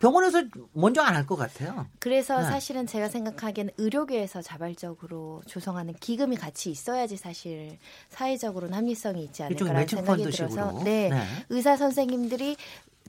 병원에서 0.00 0.42
먼저 0.72 1.02
안 1.02 1.14
할 1.16 1.26
것 1.26 1.36
같아요. 1.36 1.86
그래서 1.98 2.38
네. 2.40 2.44
사실은 2.46 2.86
제가 2.86 3.08
생각하기에는 3.08 3.72
의료계에서 3.78 4.40
자발적으로 4.42 5.42
조성하는 5.46 5.94
기금이 6.00 6.36
같이 6.36 6.70
있어야지 6.70 7.16
사실 7.16 7.78
사회적으로는 8.10 8.74
합리성이 8.76 9.24
있지 9.24 9.42
않을까라는 9.42 9.86
생각이. 9.88 10.30
들어서 10.30 10.80
네, 10.84 11.08
네. 11.10 11.22
의사 11.50 11.76
선생님들이 11.76 12.56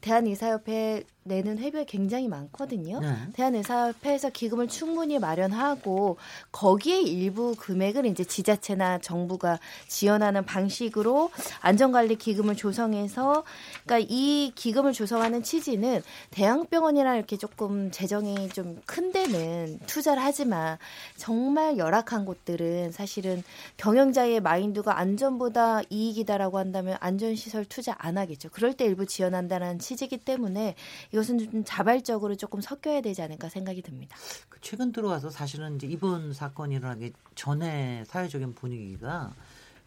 대한의사협회에 0.02 1.04
내는 1.24 1.60
회비가 1.60 1.84
굉장히 1.84 2.28
많거든요. 2.28 3.00
네. 3.00 3.14
대한의사협회에서 3.34 4.32
기금을 4.32 4.68
충분히 4.68 5.20
마련하고 5.20 6.18
거기에 6.52 7.00
일부 7.02 7.56
금액을 7.56 8.08
이제 8.08 8.24
지자체나 8.24 8.98
정부가 9.00 9.60
지원하는 9.88 10.44
방식으로 10.46 11.30
안전관리 11.60 12.16
기금을 12.16 12.56
조성해서 12.56 13.44
그러니까 13.86 14.08
이 14.10 14.52
기금을 14.56 14.94
조성하는 14.94 15.44
취지는 15.44 16.02
대형병원이나 16.32 17.16
이렇게 17.16 17.38
조금 17.38 17.92
재정이 17.92 18.50
좀 18.50 18.82
큰 18.86 19.12
데는 19.12 19.80
투자를 19.86 20.22
하지만 20.24 20.78
정말 21.16 21.78
열악한 21.78 22.26
곳들은 22.26 22.92
사실은 22.92 23.44
경영자의 23.78 24.42
마인드가 24.42 24.98
안전보다 24.98 25.82
이익이다라고 25.90 26.58
한다면 26.58 26.98
안전시설 27.00 27.66
투자 27.66 27.96
안 27.98 28.18
하겠죠. 28.18 28.50
그럴 28.50 28.74
때 28.74 28.86
일부 28.86 29.06
지원한다는 29.06 29.80
취지 29.80 29.91
이기 30.00 30.18
때문에 30.18 30.76
이것은 31.12 31.38
좀 31.40 31.64
자발적으로 31.66 32.36
조금 32.36 32.62
섞여야 32.62 33.02
되지 33.02 33.22
않을까 33.22 33.50
생각이 33.50 33.82
듭니다. 33.82 34.16
그 34.50 34.60
최근 34.62 34.92
들어와서 34.92 35.30
사실은 35.30 35.76
이제 35.76 35.88
이번 35.88 36.34
사건이 36.34 36.76
일어나기 36.76 37.14
전에 37.36 38.04
사회적인 38.06 38.56
분위기가 38.56 39.34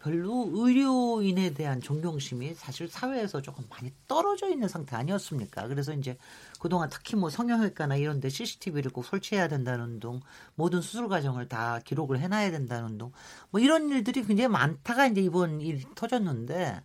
별로 0.04 0.50
의료인에 0.52 1.54
대한 1.54 1.80
존경심이 1.80 2.52
사실 2.54 2.88
사회에서 2.88 3.40
조금 3.40 3.64
많이 3.70 3.90
떨어져 4.06 4.50
있는 4.50 4.68
상태 4.68 4.96
아니었습니까? 4.96 5.66
그래서 5.66 5.94
이제 5.94 6.18
그동안 6.60 6.90
특히 6.90 7.16
뭐 7.16 7.30
성형외과나 7.30 7.96
이런 7.96 8.20
데 8.20 8.28
CCTV를 8.28 8.90
꼭 8.90 9.06
설치해야 9.06 9.48
된다는 9.48 10.00
둥, 10.00 10.20
모든 10.56 10.82
수술 10.82 11.08
과정을 11.08 11.48
다 11.48 11.80
기록을 11.82 12.20
해놔야 12.20 12.50
된다는 12.50 12.98
둥, 12.98 13.12
뭐 13.48 13.62
이런 13.62 13.88
일들이 13.88 14.22
굉장히 14.22 14.48
많다가 14.48 15.06
이제 15.06 15.22
이번 15.22 15.62
일이 15.62 15.82
터졌는데 15.94 16.82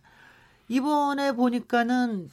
이번에 0.68 1.32
보니까는 1.32 2.30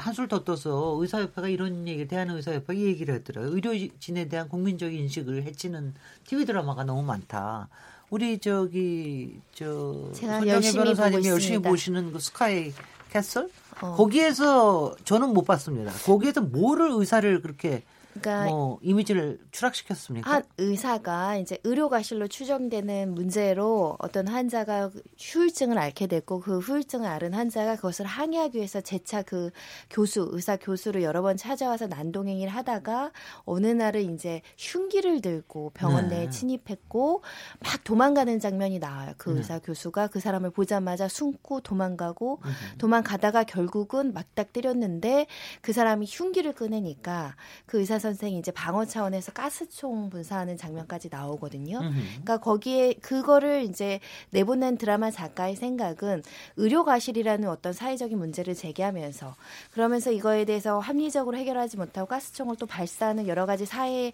한술 0.00 0.28
더 0.28 0.44
떠서 0.44 0.96
의사협회가 1.00 1.48
이런 1.48 1.86
얘기, 1.86 2.08
대한의사협회가 2.08 2.72
이 2.72 2.84
얘기를 2.84 3.14
했더라고요. 3.14 3.54
의료진에 3.54 4.28
대한 4.28 4.48
국민적 4.48 4.92
인식을 4.92 5.44
해치는 5.44 5.94
TV 6.26 6.46
드라마가 6.46 6.84
너무 6.84 7.02
많다. 7.02 7.68
우리 8.08 8.38
저기 8.38 9.40
저 9.54 10.10
열심히 10.46 10.78
변호사님이 10.78 11.28
열심히. 11.28 11.58
보시는 11.58 12.12
그 12.12 12.18
스카이 12.18 12.72
캐슬 13.12 13.48
어. 13.80 13.94
거기에서 13.96 14.96
저는 15.04 15.32
못 15.32 15.44
봤습니다. 15.44 15.92
거기에서 16.04 16.40
뭐를 16.40 16.90
의사를 16.92 17.40
그렇게 17.40 17.84
그러니까 18.12 18.44
뭐 18.44 18.78
이미지를 18.82 19.38
추락시켰습니까? 19.52 20.30
한 20.30 20.42
의사가 20.58 21.36
이제 21.36 21.58
의료과실로 21.64 22.28
추정되는 22.28 23.14
문제로 23.14 23.96
어떤 24.00 24.26
환자가 24.26 24.90
후유증을 25.18 25.78
앓게 25.78 26.08
됐고 26.08 26.40
그 26.40 26.58
후유증을 26.58 27.06
앓은 27.06 27.34
환자가 27.34 27.76
그것을 27.76 28.06
항의하기 28.06 28.58
위해서 28.58 28.80
재차 28.80 29.22
그 29.22 29.50
교수 29.88 30.28
의사 30.32 30.56
교수를 30.56 31.02
여러 31.02 31.22
번 31.22 31.36
찾아와서 31.36 31.86
난동행위를 31.86 32.52
하다가 32.52 33.12
어느 33.44 33.68
날은 33.68 34.14
이제 34.14 34.42
흉기를 34.58 35.20
들고 35.20 35.70
병원 35.74 36.08
네. 36.08 36.20
내에 36.20 36.30
침입했고 36.30 37.22
막 37.60 37.84
도망가는 37.84 38.40
장면이 38.40 38.80
나와요. 38.80 39.12
그 39.18 39.30
네. 39.30 39.38
의사 39.38 39.58
교수가 39.60 40.08
그 40.08 40.18
사람을 40.18 40.50
보자마자 40.50 41.06
숨고 41.06 41.60
도망가고 41.60 42.40
도망가다가 42.78 43.44
결국은 43.44 44.12
막딱 44.12 44.52
때렸는데 44.52 45.26
그 45.60 45.72
사람이 45.72 46.06
흉기를 46.08 46.54
꺼내니까 46.54 47.36
그 47.66 47.78
의사 47.78 48.00
선생이 48.10 48.38
이제 48.38 48.50
방어 48.50 48.84
차원에서 48.84 49.32
가스총 49.32 50.10
분사하는 50.10 50.56
장면까지 50.56 51.08
나오거든요. 51.10 51.78
음흠. 51.78 51.92
그러니까 51.92 52.38
거기에 52.38 52.94
그거를 52.94 53.62
이제 53.62 54.00
내보낸 54.30 54.76
드라마 54.76 55.10
작가의 55.10 55.56
생각은 55.56 56.22
의료 56.56 56.84
과실이라는 56.84 57.48
어떤 57.48 57.72
사회적인 57.72 58.18
문제를 58.18 58.54
제기하면서 58.54 59.36
그러면서 59.72 60.10
이거에 60.10 60.44
대해서 60.44 60.78
합리적으로 60.80 61.36
해결하지 61.36 61.76
못하고 61.76 62.08
가스총을 62.08 62.56
또 62.56 62.66
발사하는 62.66 63.28
여러 63.28 63.46
가지 63.46 63.64
사회 63.64 64.12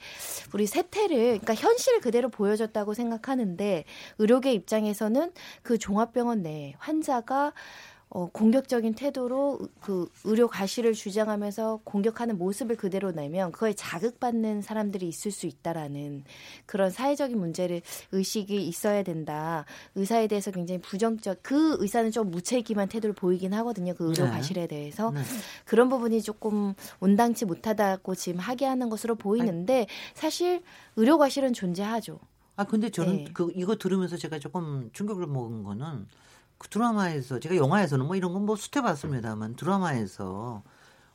우리 0.53 0.67
세태를 0.67 1.41
그러니까 1.41 1.55
현실을 1.55 2.01
그대로 2.01 2.29
보여줬다고 2.29 2.95
생각하는데 2.95 3.85
의료계 4.19 4.53
입장에서는 4.53 5.33
그 5.63 5.79
종합병원 5.79 6.43
내에 6.43 6.75
환자가 6.79 7.53
어, 8.09 8.31
공격적인 8.31 8.95
태도로 8.95 9.59
그 9.81 10.09
의료 10.25 10.47
과실을 10.47 10.93
주장하면서 10.93 11.81
공격하는 11.83 12.39
모습을 12.39 12.77
그대로 12.77 13.11
내면 13.11 13.51
그거에 13.51 13.75
자극받는 13.75 14.63
사람들이 14.63 15.09
있을 15.09 15.33
수 15.33 15.47
있다라는 15.47 16.23
그런 16.67 16.91
사회적인 16.91 17.37
문제를 17.37 17.83
의식이 18.13 18.65
있어야 18.69 19.03
된다. 19.03 19.65
의사에 19.97 20.29
대해서 20.29 20.53
굉장히 20.53 20.81
부정적 20.81 21.41
그 21.43 21.77
의사는 21.81 22.13
좀 22.13 22.31
무책임한 22.31 22.89
태도를 22.89 23.13
보이긴 23.13 23.53
하거든요. 23.55 23.93
그 23.95 24.05
의료 24.09 24.25
네. 24.25 24.31
과실에 24.31 24.69
대해서 24.69 25.11
네. 25.11 25.21
그런 25.65 25.89
부분이 25.89 26.23
조금 26.23 26.75
온당치 27.01 27.45
못하다고 27.45 28.15
지금 28.15 28.39
하게 28.39 28.67
하는 28.67 28.89
것으로 28.89 29.17
보이는데 29.17 29.89
사실 30.15 30.63
의료 30.95 31.19
과실은 31.19 31.53
존재하죠. 31.53 32.21
아 32.55 32.65
근데 32.65 32.89
저는 32.89 33.17
네. 33.17 33.31
그 33.35 33.53
이거 33.55 33.77
들으면서 33.77 34.17
제가 34.17 34.39
조금 34.39 34.91
충격을 34.93 35.27
먹은 35.27 35.65
거는 35.65 36.07
그 36.59 36.69
드라마에서 36.69 37.39
제가 37.41 37.57
영화에서는 37.57 38.07
뭐 38.07 38.17
이런 38.17 38.33
건 38.33 38.47
뭐 38.47 38.57
수태 38.57 38.81
봤습니다만 38.83 39.57
드라마에서 39.57 40.63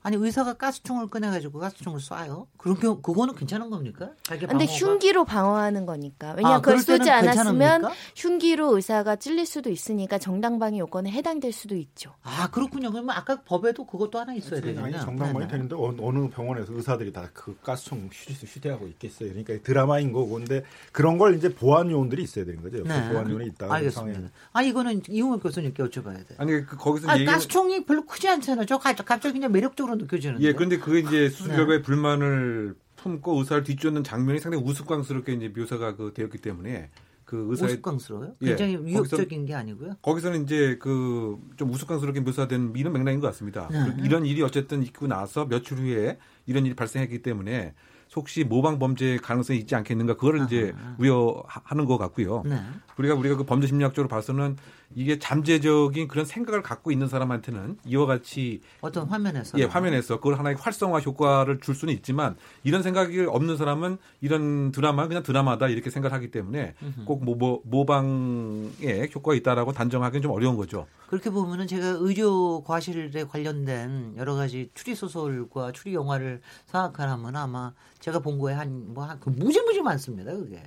아니 0.03 0.17
의사가 0.17 0.53
가스총을 0.53 1.07
꺼내가지고 1.07 1.59
가스총을 1.59 1.99
쏴요? 1.99 2.47
그런 2.57 2.79
경우 2.79 3.01
그거는 3.01 3.35
괜찮은 3.35 3.69
겁니까? 3.69 4.09
자기 4.23 4.47
근데? 4.47 4.65
흉기로 4.65 5.25
방어하는 5.25 5.85
거니까. 5.85 6.33
왜냐 6.33 6.47
아, 6.47 6.51
면 6.53 6.61
그걸 6.63 6.79
쏘지 6.79 7.09
않았으면 7.11 7.81
괜찮습니까? 7.81 7.91
흉기로 8.15 8.75
의사가 8.75 9.17
찔릴 9.17 9.45
수도 9.45 9.69
있으니까 9.69 10.17
정당방위 10.17 10.79
요건에 10.79 11.11
해당될 11.11 11.51
수도 11.51 11.75
있죠. 11.75 12.15
아 12.23 12.49
그렇군요. 12.49 12.89
그러면 12.91 13.15
아까 13.15 13.41
법에도 13.41 13.85
그것도 13.85 14.19
하나 14.19 14.33
있어야 14.33 14.59
되겠네요. 14.59 14.85
아니 14.85 14.99
정당방위. 14.99 15.47
되는데 15.47 15.75
어, 15.75 15.93
어느 15.99 16.29
병원에서 16.29 16.73
의사들이 16.73 17.13
다 17.13 17.29
그 17.33 17.55
가스총 17.63 18.09
휴지, 18.11 18.45
휴대하고 18.45 18.87
있겠어요. 18.87 19.29
그러니까 19.29 19.53
드라마인 19.63 20.11
거고 20.11 20.31
근데 20.31 20.63
그런 20.91 21.17
걸 21.17 21.35
이제 21.37 21.53
보안 21.53 21.89
요원들이 21.91 22.23
있어야 22.23 22.43
되는 22.45 22.61
거죠. 22.61 22.83
네. 22.83 23.09
보안 23.11 23.29
요원이 23.29 23.47
있다. 23.49 23.71
알겠습니다. 23.73 24.21
아 24.51 24.61
이거는 24.63 25.01
이용훈 25.09 25.39
교수님께 25.39 25.83
여쭤봐야 25.83 26.27
돼. 26.27 26.35
아니 26.37 26.65
그 26.65 26.75
거기서 26.75 27.07
아 27.09 27.15
이제 27.15 27.23
얘기는- 27.25 27.31
가스총이 27.31 27.85
별로 27.85 28.05
크지 28.05 28.27
않잖아요. 28.27 28.65
저 28.65 28.77
가- 28.79 28.93
갑자기 28.93 29.33
그냥 29.33 29.51
매력적으로 29.51 29.90
느껴지는데. 29.95 30.43
예, 30.43 30.53
근데 30.53 30.77
그게 30.77 30.99
이제 30.99 31.29
수술 31.29 31.51
네. 31.51 31.57
결과에 31.57 31.81
불만을 31.81 32.75
품고 32.95 33.39
의사를 33.39 33.63
뒤쫓는 33.63 34.03
장면이 34.03 34.39
상당히 34.39 34.63
우스꽝스럽게 34.63 35.33
이제 35.33 35.51
묘사가 35.55 35.95
그 35.95 36.11
되었기 36.13 36.37
때문에 36.37 36.89
그 37.25 37.47
의사의 37.49 37.73
우스꽝스러워요? 37.73 38.35
예, 38.41 38.47
굉장히 38.49 38.77
위협적인 38.77 39.45
게 39.45 39.55
아니고요. 39.55 39.95
거기서는 40.01 40.43
이제 40.43 40.77
그 40.79 41.37
좀 41.57 41.69
우스꽝스럽게 41.69 42.21
묘사된 42.21 42.73
이런 42.75 42.93
맥락인 42.93 43.19
것 43.19 43.27
같습니다. 43.27 43.67
네. 43.71 43.79
그리고 43.85 44.05
이런 44.05 44.25
일이 44.25 44.41
어쨌든 44.41 44.83
있고 44.83 45.07
나서 45.07 45.47
며칠 45.47 45.77
후에 45.77 46.17
이런 46.45 46.65
일이 46.65 46.75
발생했기 46.75 47.21
때문에 47.21 47.73
혹시 48.15 48.43
모방 48.43 48.77
범죄 48.79 49.17
가능성이 49.17 49.59
있지 49.59 49.75
않겠는가 49.75 50.15
그거를 50.15 50.43
이제 50.45 50.73
우려하는 50.97 51.85
것 51.85 51.97
같고요. 51.97 52.43
네. 52.45 52.59
우리가 52.97 53.15
우리가 53.15 53.37
그 53.37 53.45
범죄 53.45 53.67
심리학적으로 53.67 54.09
봐서는 54.09 54.57
이게 54.95 55.19
잠재적인 55.19 56.07
그런 56.07 56.25
생각을 56.25 56.61
갖고 56.61 56.91
있는 56.91 57.07
사람한테는 57.07 57.77
이와 57.85 58.05
같이 58.05 58.61
어떤 58.81 59.07
화면에서 59.07 59.57
예 59.59 59.63
화면에서 59.65 60.17
그걸 60.17 60.37
하나의 60.37 60.55
활성화 60.59 60.99
효과를 60.99 61.59
줄 61.59 61.75
수는 61.75 61.93
있지만 61.95 62.35
이런 62.63 62.83
생각이 62.83 63.21
없는 63.21 63.57
사람은 63.57 63.97
이런 64.21 64.71
드라마 64.71 65.07
그냥 65.07 65.23
드라마다 65.23 65.67
이렇게 65.67 65.89
생각하기 65.89 66.31
때문에 66.31 66.75
꼭 67.05 67.23
모, 67.23 67.35
모, 67.35 67.61
모방에 67.65 69.09
효과가 69.13 69.35
있다라고 69.35 69.71
단정하기는 69.71 70.21
좀 70.21 70.31
어려운 70.31 70.55
거죠. 70.55 70.87
그렇게 71.07 71.29
보면은 71.29 71.67
제가 71.67 71.87
의료 71.99 72.63
과실에 72.63 73.25
관련된 73.25 74.15
여러 74.17 74.35
가지 74.35 74.69
추리 74.73 74.95
소설과 74.95 75.73
추리 75.73 75.93
영화를 75.93 76.41
생각하면 76.67 77.35
아마 77.35 77.73
제가 77.99 78.19
본 78.19 78.39
거에 78.39 78.53
한 78.53 78.93
뭐한 78.93 79.19
그 79.19 79.29
무지무지 79.29 79.81
많습니다. 79.81 80.31
그게. 80.31 80.63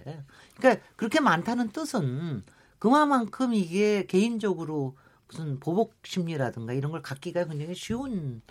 그러니까 0.58 0.84
그렇게 0.96 1.20
많다는 1.20 1.70
뜻은 1.70 2.42
그만큼 2.84 3.54
이게 3.54 4.04
개인적으로 4.04 4.94
무슨 5.26 5.58
보복 5.58 5.94
심리라든가 6.04 6.74
이런 6.74 6.92
걸 6.92 7.00
갖기가 7.00 7.46
굉장히 7.46 7.74
쉬운 7.74 8.42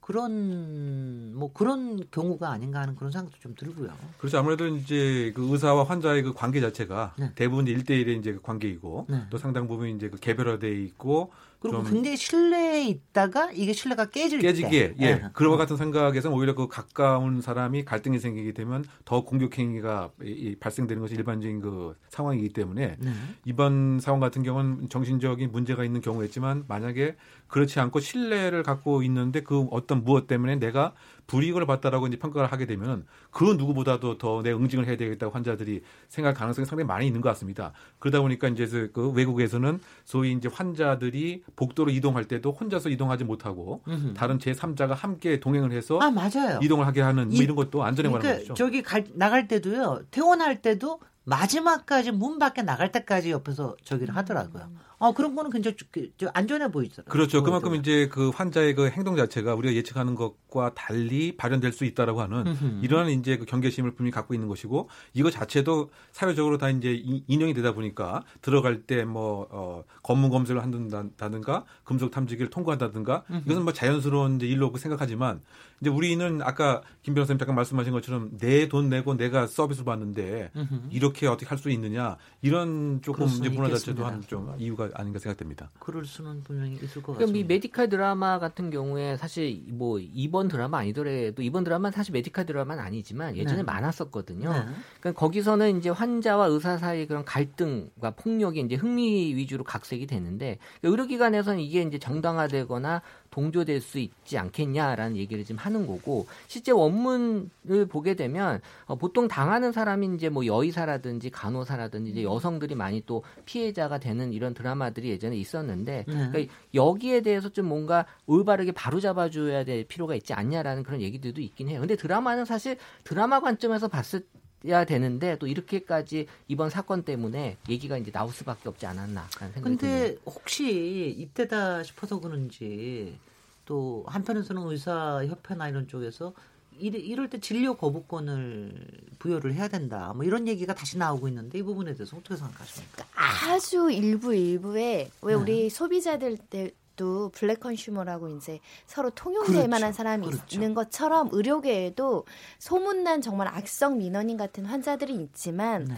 그런 0.00 1.34
뭐 1.34 1.52
그런 1.52 2.08
경우가 2.12 2.52
아닌가 2.52 2.82
하는 2.82 2.94
그런 2.94 3.10
생각도 3.10 3.40
좀 3.40 3.56
들고요. 3.56 3.92
그렇죠. 4.18 4.38
아무래도 4.38 4.68
이제 4.68 5.32
그 5.34 5.44
의사와 5.50 5.82
환자의 5.82 6.22
그 6.22 6.32
관계 6.32 6.60
자체가 6.60 7.14
네. 7.18 7.32
대부분 7.34 7.66
일대일의 7.66 8.16
이제 8.16 8.32
그 8.32 8.40
관계이고 8.40 9.06
네. 9.08 9.22
또 9.28 9.38
상당 9.38 9.66
부분 9.66 9.88
이제 9.88 10.08
그 10.08 10.18
개별화돼 10.20 10.70
있고 10.70 11.32
그리고 11.60 11.82
좀 11.84 11.92
굉장히 11.92 12.16
신뢰에 12.16 12.84
있다가 12.88 13.52
이게 13.52 13.72
신뢰가 13.72 14.06
깨질 14.06 14.40
깨지기에 14.40 14.94
때. 14.94 14.96
예 14.98 15.14
네. 15.14 15.24
그와 15.32 15.56
같은 15.56 15.76
생각에서 15.76 16.30
오히려 16.30 16.54
그 16.54 16.66
가까운 16.66 17.40
사람이 17.40 17.84
갈등이 17.84 18.18
생기게 18.18 18.52
되면 18.52 18.84
더 19.04 19.24
공격 19.24 19.56
행위가 19.58 20.10
발생되는 20.58 21.00
것이 21.00 21.14
일반적인 21.14 21.60
그 21.60 21.94
상황이기 22.08 22.48
때문에 22.50 22.96
네. 22.98 23.12
이번 23.44 24.00
상황 24.00 24.20
같은 24.20 24.42
경우는 24.42 24.88
정신적인 24.88 25.52
문제가 25.52 25.84
있는 25.84 26.00
경우였지만 26.00 26.64
만약에 26.66 27.16
그렇지 27.46 27.78
않고 27.78 28.00
신뢰를 28.00 28.62
갖고 28.62 29.02
있는데 29.02 29.42
그 29.42 29.66
어떤 29.70 30.02
무엇 30.02 30.26
때문에 30.26 30.56
내가 30.56 30.94
불이익을 31.26 31.64
받다라고 31.66 32.08
이제 32.08 32.16
평가를 32.18 32.50
하게 32.50 32.66
되면 32.66 33.06
그 33.30 33.44
누구보다도 33.44 34.18
더 34.18 34.40
내 34.42 34.52
응징을 34.52 34.86
해야 34.86 34.96
되겠다고 34.96 35.32
환자들이 35.32 35.82
생각할 36.08 36.34
가능성이 36.34 36.66
상당히 36.66 36.86
많이 36.86 37.06
있는 37.06 37.20
것 37.20 37.28
같습니다. 37.30 37.72
그러다 37.98 38.20
보니까 38.20 38.48
이제 38.48 38.66
그 38.92 39.10
외국에서는 39.10 39.78
소위 40.04 40.32
이제 40.32 40.48
환자들이 40.52 41.42
복도로 41.56 41.90
이동할 41.90 42.24
때도 42.26 42.52
혼자서 42.52 42.88
이동하지 42.88 43.24
못하고 43.24 43.82
음흠. 43.88 44.14
다른 44.14 44.38
제3자가 44.38 44.94
함께 44.94 45.40
동행을 45.40 45.72
해서 45.72 45.98
아 46.00 46.10
맞아요. 46.10 46.58
이동을 46.62 46.86
하게 46.86 47.00
하는 47.00 47.28
뭐 47.28 47.34
이- 47.34 47.38
이런 47.38 47.56
것도 47.56 47.82
안전에 47.84 48.08
관한 48.08 48.20
그러니까 48.22 48.42
거죠. 48.48 48.54
저기 48.54 48.82
갈, 48.82 49.04
나갈 49.14 49.48
때도요. 49.48 50.02
퇴원할 50.10 50.62
때도 50.62 51.00
마지막까지 51.24 52.12
문 52.12 52.38
밖에 52.38 52.62
나갈 52.62 52.90
때까지 52.92 53.30
옆에서 53.30 53.76
저기를 53.84 54.16
하더라고요. 54.16 54.70
아 55.02 55.12
그런 55.12 55.34
거는 55.34 55.50
굉장히 55.50 55.76
좀- 55.76 55.88
그- 55.90 56.10
좀 56.18 56.28
안전해 56.34 56.70
보이더라고요. 56.70 57.10
그렇죠. 57.10 57.42
그만큼. 57.42 57.74
이제 57.74 58.08
그 58.08 58.28
환자의 58.28 58.74
그 58.74 58.88
행동 58.90 59.16
자체가 59.16 59.54
우리가 59.54 59.74
예측하는 59.74 60.14
것과 60.14 60.74
달리 60.74 61.36
발현될 61.36 61.72
수 61.72 61.84
있다라고 61.86 62.20
하는 62.20 62.46
음흠. 62.46 62.80
이러한 62.84 63.08
이제 63.10 63.38
그 63.38 63.46
경계심을 63.46 63.92
분명히 63.94 64.12
갖고 64.12 64.34
있는 64.34 64.46
것이고 64.48 64.88
이거 65.14 65.30
자체도 65.30 65.90
사회적으로 66.12 66.58
다 66.58 66.68
이제 66.68 66.92
이- 66.92 67.24
인용이 67.26 67.54
되다 67.54 67.72
보니까 67.72 68.22
들어갈 68.42 68.82
때 68.82 69.04
뭐 69.04 69.46
어, 69.50 69.82
검문 70.02 70.28
검색을 70.30 70.62
한다든가 70.62 71.64
금속 71.84 72.10
탐지기를 72.10 72.50
통과한다든가 72.50 73.24
음흠. 73.30 73.42
이것은 73.46 73.64
뭐 73.64 73.72
자연스러운 73.72 74.36
이제 74.36 74.46
일로 74.46 74.70
생각하지만 74.76 75.40
이제 75.80 75.88
우리는 75.88 76.42
아까 76.42 76.82
김 77.02 77.14
변호사님 77.14 77.38
잠깐 77.38 77.54
말씀하신 77.56 77.92
것처럼 77.92 78.36
내 78.38 78.68
돈 78.68 78.90
내고 78.90 79.14
내가 79.14 79.46
서비스 79.46 79.82
받는데 79.84 80.50
음흠. 80.54 80.74
이렇게 80.90 81.26
어떻게 81.26 81.46
할 81.46 81.56
수 81.56 81.70
있느냐 81.70 82.16
이런 82.42 83.00
조금 83.02 83.26
이제 83.26 83.48
문화 83.48 83.68
자체도. 83.70 84.04
한 84.04 84.20
좀 84.26 84.54
이유가 84.58 84.89
아닌가 84.94 85.18
생각됩니다. 85.18 85.70
그럴 85.78 86.04
수는 86.04 86.42
분명히 86.42 86.74
있을 86.74 87.02
것이 87.02 87.18
같습니다. 87.18 87.48
메디칼 87.48 87.88
드라마 87.88 88.38
같은 88.38 88.70
경우에 88.70 89.16
사실 89.16 89.62
뭐 89.68 89.98
이번 89.98 90.48
드라마 90.48 90.78
아니더라도 90.78 91.42
이번 91.42 91.64
드라마는 91.64 91.92
사실 91.92 92.12
메디칼 92.12 92.46
드라마는 92.46 92.82
아니지만 92.82 93.36
예전에 93.36 93.58
네. 93.58 93.62
많았었거든요. 93.62 94.52
네. 94.52 94.60
그러니까 95.00 95.18
거기서는 95.18 95.78
이제 95.78 95.90
환자와 95.90 96.46
의사 96.46 96.78
사이의 96.78 97.06
그런 97.06 97.24
갈등과 97.24 98.12
폭력이 98.12 98.60
이제 98.60 98.74
흥미 98.74 99.34
위주로 99.34 99.64
각색이 99.64 100.06
되는데 100.06 100.58
의료기관에서는 100.82 101.60
이게 101.60 101.82
이제 101.82 101.98
정당화되거나 101.98 103.02
동조될 103.30 103.80
수 103.80 103.98
있지 103.98 104.38
않겠냐라는 104.38 105.16
얘기를 105.16 105.44
지금 105.44 105.58
하는 105.58 105.86
거고 105.86 106.26
실제 106.48 106.72
원문을 106.72 107.86
보게 107.88 108.14
되면 108.14 108.60
어, 108.86 108.96
보통 108.96 109.28
당하는 109.28 109.72
사람이 109.72 110.14
이제 110.16 110.28
뭐 110.28 110.46
여의사라든지 110.46 111.30
간호사라든지 111.30 112.10
이제 112.10 112.22
여성들이 112.22 112.74
많이 112.74 113.02
또 113.06 113.22
피해자가 113.44 113.98
되는 113.98 114.32
이런 114.32 114.54
드라마들이 114.54 115.10
예전에 115.10 115.36
있었는데 115.36 116.04
네. 116.06 116.28
그러니까 116.30 116.52
여기에 116.74 117.22
대해서 117.22 117.48
좀 117.48 117.66
뭔가 117.66 118.06
올바르게 118.26 118.72
바로잡아줘야 118.72 119.64
될 119.64 119.84
필요가 119.84 120.14
있지 120.14 120.32
않냐라는 120.32 120.82
그런 120.82 121.00
얘기들도 121.00 121.40
있긴 121.40 121.68
해요. 121.68 121.80
근데 121.80 121.96
드라마는 121.96 122.44
사실 122.44 122.76
드라마 123.04 123.40
관점에서 123.40 123.88
봤을 123.88 124.24
야 124.68 124.84
되는데 124.84 125.38
또 125.38 125.46
이렇게까지 125.46 126.26
이번 126.48 126.68
사건 126.68 127.02
때문에 127.02 127.56
얘기가 127.68 127.96
이제 127.96 128.10
나올 128.10 128.30
수밖에 128.30 128.68
없지 128.68 128.84
않았나라는 128.86 129.28
생각이 129.54 129.76
드네요. 129.76 129.76
근데 129.78 130.16
혹시 130.26 131.14
이때다 131.18 131.82
싶어서 131.82 132.20
그런지 132.20 133.16
또 133.64 134.04
한편에서는 134.06 134.62
의사 134.66 135.24
협회나 135.24 135.68
이런 135.70 135.88
쪽에서 135.88 136.34
이래- 136.78 136.98
이럴 136.98 137.28
때 137.30 137.38
진료 137.40 137.74
거부권을 137.76 138.74
부여를 139.18 139.54
해야 139.54 139.68
된다. 139.68 140.12
뭐 140.14 140.24
이런 140.24 140.46
얘기가 140.48 140.74
다시 140.74 140.98
나오고 140.98 141.28
있는데 141.28 141.58
이 141.58 141.62
부분에 141.62 141.94
대해서 141.94 142.16
어떻게 142.16 142.36
생각하십니까? 142.36 143.04
아주 143.14 143.90
일부 143.90 144.34
일부에 144.34 145.10
왜 145.22 145.34
네. 145.34 145.40
우리 145.40 145.70
소비자들 145.70 146.36
때 146.38 146.70
도 147.00 147.30
블랙 147.30 147.60
컨슈머라고 147.60 148.28
이제 148.28 148.60
서로 148.86 149.08
통용될 149.08 149.54
그렇죠. 149.54 149.68
만한 149.68 149.94
사람이 149.94 150.26
그렇죠. 150.26 150.44
있는 150.52 150.74
것처럼 150.74 151.30
의료계에도 151.32 152.26
소문난 152.58 153.22
정말 153.22 153.48
악성 153.48 153.96
민원인 153.96 154.36
같은 154.36 154.66
환자들이 154.66 155.14
있지만 155.14 155.86
네. 155.86 155.94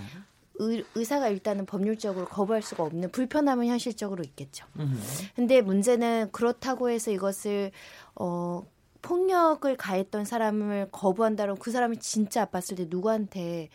의, 0.61 0.84
의사가 0.94 1.28
일단은 1.28 1.66
법률적으로 1.66 2.26
거부할 2.26 2.62
수가 2.62 2.84
없는 2.84 3.11
불편함은 3.11 3.66
현실적으로 3.66 4.22
있겠죠. 4.22 4.64
음. 4.78 4.96
근데 5.34 5.61
문제는 5.61 6.28
그렇다고 6.30 6.88
해서 6.88 7.11
이것을 7.11 7.72
어 8.14 8.62
폭력을 9.00 9.76
가했던 9.76 10.24
사람을 10.24 10.90
거부한다면 10.92 11.57
그 11.59 11.72
사람이 11.72 11.96
진짜 11.98 12.46
아팠을 12.46 12.76
때 12.76 12.86
누구한테 12.88 13.70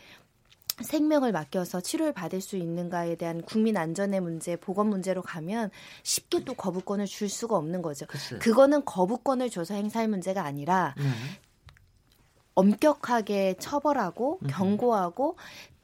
생명을 0.82 1.32
맡겨서 1.32 1.82
치료를 1.82 2.14
받을 2.14 2.40
수 2.42 2.56
있는가에 2.56 3.16
대한 3.16 3.42
국민 3.42 3.78
안전의 3.78 4.22
문제, 4.22 4.56
보건 4.56 4.88
문제로 4.88 5.22
가면 5.22 5.72
쉽게 6.04 6.44
또 6.44 6.54
거부권을 6.54 7.06
줄 7.06 7.30
수가 7.30 7.56
없는 7.58 7.82
거죠. 7.82 8.06
글쎄요. 8.08 8.40
그거는 8.40 8.86
거부권을 8.86 9.50
줘서 9.50 9.74
행사할 9.74 10.08
문제가 10.08 10.44
아니라 10.44 10.94
네. 10.98 11.04
엄격하게 12.54 13.56
처벌하고 13.60 14.40
경고하고 14.48 15.38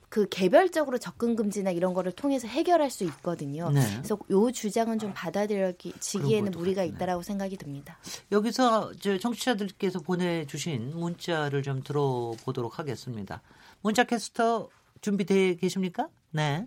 그 0.09 0.27
개별적으로 0.29 0.99
접근 0.99 1.35
금지나 1.35 1.71
이런 1.71 1.95
거를 1.95 2.11
통해서 2.11 2.47
해결할 2.47 2.91
수 2.91 3.03
있거든요. 3.05 3.71
네. 3.71 3.81
그래서 3.95 4.17
요 4.29 4.51
주장은 4.51 4.99
좀 4.99 5.11
받아들여지기에는 5.15 6.51
무리가. 6.51 6.83
있다라고 6.83 7.23
생각이 7.23 7.57
듭니다. 7.57 7.97
여기서 8.31 8.91
저 8.99 9.17
청취자들께서 9.17 10.01
보내주신 10.01 10.91
문자를 10.95 11.63
좀 11.63 11.81
들어보도록 11.81 12.77
하겠습니다. 12.77 13.41
문자 13.81 14.03
캐스터 14.03 14.69
준비되어 15.03 15.55
계십니까? 15.55 16.07
네. 16.31 16.65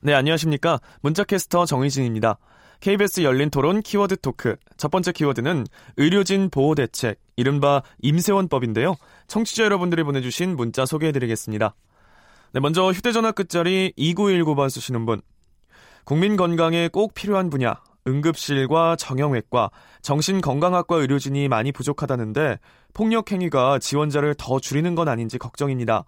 네, 0.00 0.14
안녕하십니까. 0.14 0.80
문자캐스터 1.02 1.66
정의진입니다. 1.66 2.38
KBS 2.80 3.22
열린 3.22 3.50
토론 3.50 3.82
키워드 3.82 4.16
토크. 4.20 4.56
첫 4.76 4.90
번째 4.90 5.12
키워드는 5.12 5.66
의료진 5.98 6.48
보호 6.50 6.74
대책, 6.74 7.20
이른바 7.36 7.82
임세원법인데요. 8.00 8.96
청취자 9.28 9.64
여러분들이 9.64 10.02
보내주신 10.02 10.56
문자 10.56 10.86
소개해드리겠습니다. 10.86 11.74
네, 12.54 12.60
먼저 12.60 12.90
휴대전화 12.90 13.32
끝자리 13.32 13.92
2919번 13.98 14.70
쓰시는 14.70 15.06
분. 15.06 15.20
국민 16.04 16.36
건강에 16.36 16.88
꼭 16.88 17.14
필요한 17.14 17.50
분야, 17.50 17.80
응급실과 18.06 18.96
정형외과, 18.96 19.70
정신건강학과 20.02 20.96
의료진이 20.96 21.48
많이 21.48 21.70
부족하다는데 21.70 22.58
폭력 22.92 23.30
행위가 23.30 23.78
지원자를 23.78 24.34
더 24.36 24.58
줄이는 24.58 24.94
건 24.96 25.08
아닌지 25.08 25.38
걱정입니다. 25.38 26.04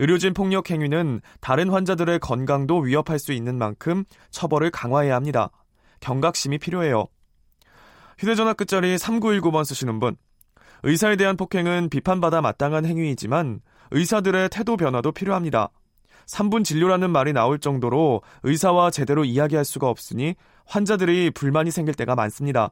의료진 0.00 0.32
폭력 0.32 0.70
행위는 0.70 1.20
다른 1.42 1.68
환자들의 1.68 2.20
건강도 2.20 2.78
위협할 2.78 3.18
수 3.18 3.32
있는 3.32 3.58
만큼 3.58 4.04
처벌을 4.30 4.70
강화해야 4.70 5.14
합니다. 5.14 5.50
경각심이 6.00 6.56
필요해요. 6.56 7.06
휴대전화 8.18 8.54
끝자리 8.54 8.96
3919번 8.96 9.66
쓰시는 9.66 10.00
분. 10.00 10.16
의사에 10.84 11.16
대한 11.16 11.36
폭행은 11.36 11.90
비판받아 11.90 12.40
마땅한 12.40 12.86
행위이지만 12.86 13.60
의사들의 13.90 14.48
태도 14.48 14.78
변화도 14.78 15.12
필요합니다. 15.12 15.68
3분 16.26 16.64
진료라는 16.64 17.10
말이 17.10 17.34
나올 17.34 17.58
정도로 17.58 18.22
의사와 18.42 18.90
제대로 18.90 19.26
이야기할 19.26 19.66
수가 19.66 19.90
없으니 19.90 20.34
환자들이 20.64 21.30
불만이 21.32 21.70
생길 21.70 21.92
때가 21.92 22.14
많습니다. 22.14 22.70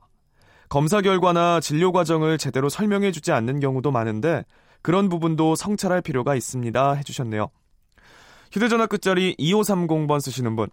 검사 0.70 1.02
결과나 1.02 1.60
진료 1.60 1.92
과정을 1.92 2.38
제대로 2.38 2.70
설명해 2.70 3.12
주지 3.12 3.32
않는 3.32 3.60
경우도 3.60 3.90
많은데 3.90 4.44
그런 4.82 5.08
부분도 5.08 5.54
성찰할 5.54 6.00
필요가 6.02 6.34
있습니다. 6.34 6.94
해주셨네요. 6.94 7.48
휴대전화 8.52 8.86
끝자리 8.86 9.34
2530번 9.36 10.20
쓰시는 10.20 10.56
분. 10.56 10.68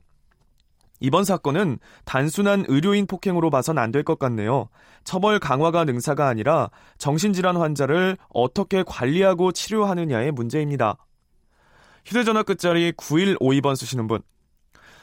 이번 1.02 1.26
사건은 1.26 1.78
단순한 2.06 2.66
의료인 2.70 3.06
폭행으로 3.06 3.50
봐선 3.50 3.78
안 3.78 3.92
될 3.92 4.04
것 4.04 4.18
같네요. 4.18 4.70
처벌 5.04 5.40
강화가 5.40 5.84
능사가 5.84 6.28
아니라 6.28 6.70
정신질환 6.98 7.58
환자를 7.58 8.18
어떻게 8.34 8.82
관리하고 8.84 9.52
치료하느냐의 9.52 10.32
문제입니다. 10.32 10.96
휴대전화 12.06 12.44
끝자리 12.44 12.94
9152번 12.94 13.76
쓰시는 13.76 14.08
분. 14.08 14.22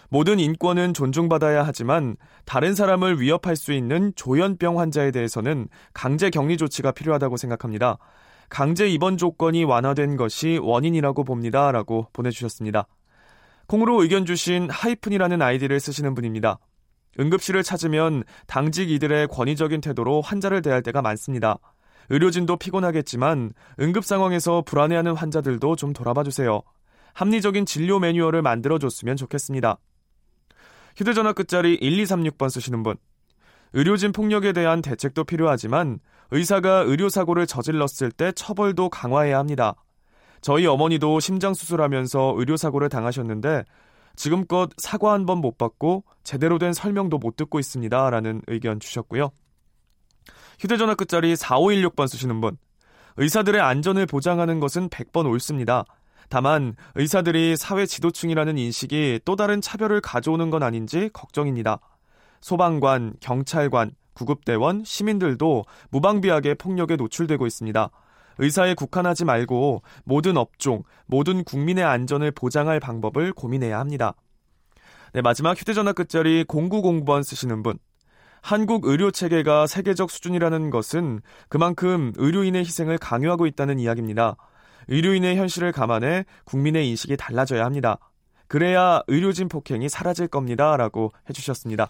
모든 0.08 0.38
인권은 0.38 0.94
존중받아야 0.94 1.62
하지만 1.64 2.16
다른 2.44 2.74
사람을 2.74 3.20
위협할 3.20 3.56
수 3.56 3.72
있는 3.72 4.12
조현병 4.14 4.78
환자에 4.78 5.10
대해서는 5.10 5.68
강제 5.94 6.30
격리 6.30 6.56
조치가 6.56 6.92
필요하다고 6.92 7.36
생각합니다. 7.36 7.98
강제 8.52 8.86
입원 8.86 9.16
조건이 9.16 9.64
완화된 9.64 10.18
것이 10.18 10.58
원인이라고 10.60 11.24
봅니다. 11.24 11.72
라고 11.72 12.08
보내주셨습니다. 12.12 12.86
콩으로 13.66 14.02
의견 14.02 14.26
주신 14.26 14.68
하이픈이라는 14.68 15.40
아이디를 15.40 15.80
쓰시는 15.80 16.14
분입니다. 16.14 16.58
응급실을 17.18 17.62
찾으면 17.62 18.24
당직 18.46 18.90
이들의 18.90 19.28
권위적인 19.28 19.80
태도로 19.80 20.20
환자를 20.20 20.60
대할 20.60 20.82
때가 20.82 21.00
많습니다. 21.00 21.56
의료진도 22.10 22.58
피곤하겠지만 22.58 23.54
응급 23.80 24.04
상황에서 24.04 24.60
불안해하는 24.66 25.14
환자들도 25.14 25.76
좀 25.76 25.94
돌아봐 25.94 26.22
주세요. 26.22 26.60
합리적인 27.14 27.64
진료 27.64 28.00
매뉴얼을 28.00 28.42
만들어줬으면 28.42 29.16
좋겠습니다. 29.16 29.78
휴대전화 30.98 31.32
끝자리 31.32 31.80
1236번 31.80 32.50
쓰시는 32.50 32.82
분. 32.82 32.96
의료진 33.74 34.12
폭력에 34.12 34.52
대한 34.52 34.82
대책도 34.82 35.24
필요하지만 35.24 35.98
의사가 36.30 36.80
의료사고를 36.86 37.46
저질렀을 37.46 38.10
때 38.10 38.32
처벌도 38.32 38.88
강화해야 38.90 39.38
합니다. 39.38 39.74
저희 40.40 40.66
어머니도 40.66 41.20
심장수술하면서 41.20 42.34
의료사고를 42.36 42.88
당하셨는데 42.88 43.64
지금껏 44.16 44.68
사과 44.76 45.12
한 45.12 45.24
번 45.24 45.38
못 45.40 45.56
받고 45.56 46.04
제대로 46.24 46.58
된 46.58 46.72
설명도 46.72 47.18
못 47.18 47.36
듣고 47.36 47.58
있습니다. 47.58 48.10
라는 48.10 48.42
의견 48.46 48.78
주셨고요. 48.80 49.30
휴대전화 50.58 50.94
끝자리 50.94 51.34
4516번 51.34 52.08
쓰시는 52.08 52.40
분. 52.40 52.56
의사들의 53.16 53.60
안전을 53.60 54.06
보장하는 54.06 54.60
것은 54.60 54.88
100번 54.88 55.26
옳습니다. 55.26 55.84
다만 56.28 56.76
의사들이 56.94 57.56
사회 57.56 57.84
지도층이라는 57.84 58.56
인식이 58.56 59.20
또 59.24 59.36
다른 59.36 59.60
차별을 59.60 60.00
가져오는 60.00 60.48
건 60.50 60.62
아닌지 60.62 61.10
걱정입니다. 61.12 61.78
소방관, 62.42 63.14
경찰관, 63.20 63.92
구급대원, 64.12 64.84
시민들도 64.84 65.64
무방비하게 65.90 66.54
폭력에 66.54 66.96
노출되고 66.96 67.46
있습니다. 67.46 67.90
의사에 68.38 68.74
국한하지 68.74 69.24
말고 69.24 69.82
모든 70.04 70.36
업종, 70.36 70.82
모든 71.06 71.44
국민의 71.44 71.84
안전을 71.84 72.32
보장할 72.32 72.80
방법을 72.80 73.32
고민해야 73.32 73.78
합니다. 73.78 74.14
네, 75.14 75.22
마지막 75.22 75.58
휴대전화 75.58 75.92
끝자리 75.92 76.44
0909번 76.44 77.22
쓰시는 77.22 77.62
분. 77.62 77.78
한국 78.40 78.86
의료 78.86 79.10
체계가 79.10 79.66
세계적 79.66 80.10
수준이라는 80.10 80.70
것은 80.70 81.20
그만큼 81.48 82.12
의료인의 82.16 82.64
희생을 82.64 82.98
강요하고 82.98 83.46
있다는 83.46 83.78
이야기입니다. 83.78 84.36
의료인의 84.88 85.36
현실을 85.36 85.70
감안해 85.70 86.24
국민의 86.44 86.88
인식이 86.88 87.16
달라져야 87.16 87.64
합니다. 87.64 87.98
그래야 88.48 89.00
의료진 89.06 89.48
폭행이 89.48 89.88
사라질 89.88 90.26
겁니다. 90.26 90.76
라고 90.76 91.12
해주셨습니다. 91.28 91.88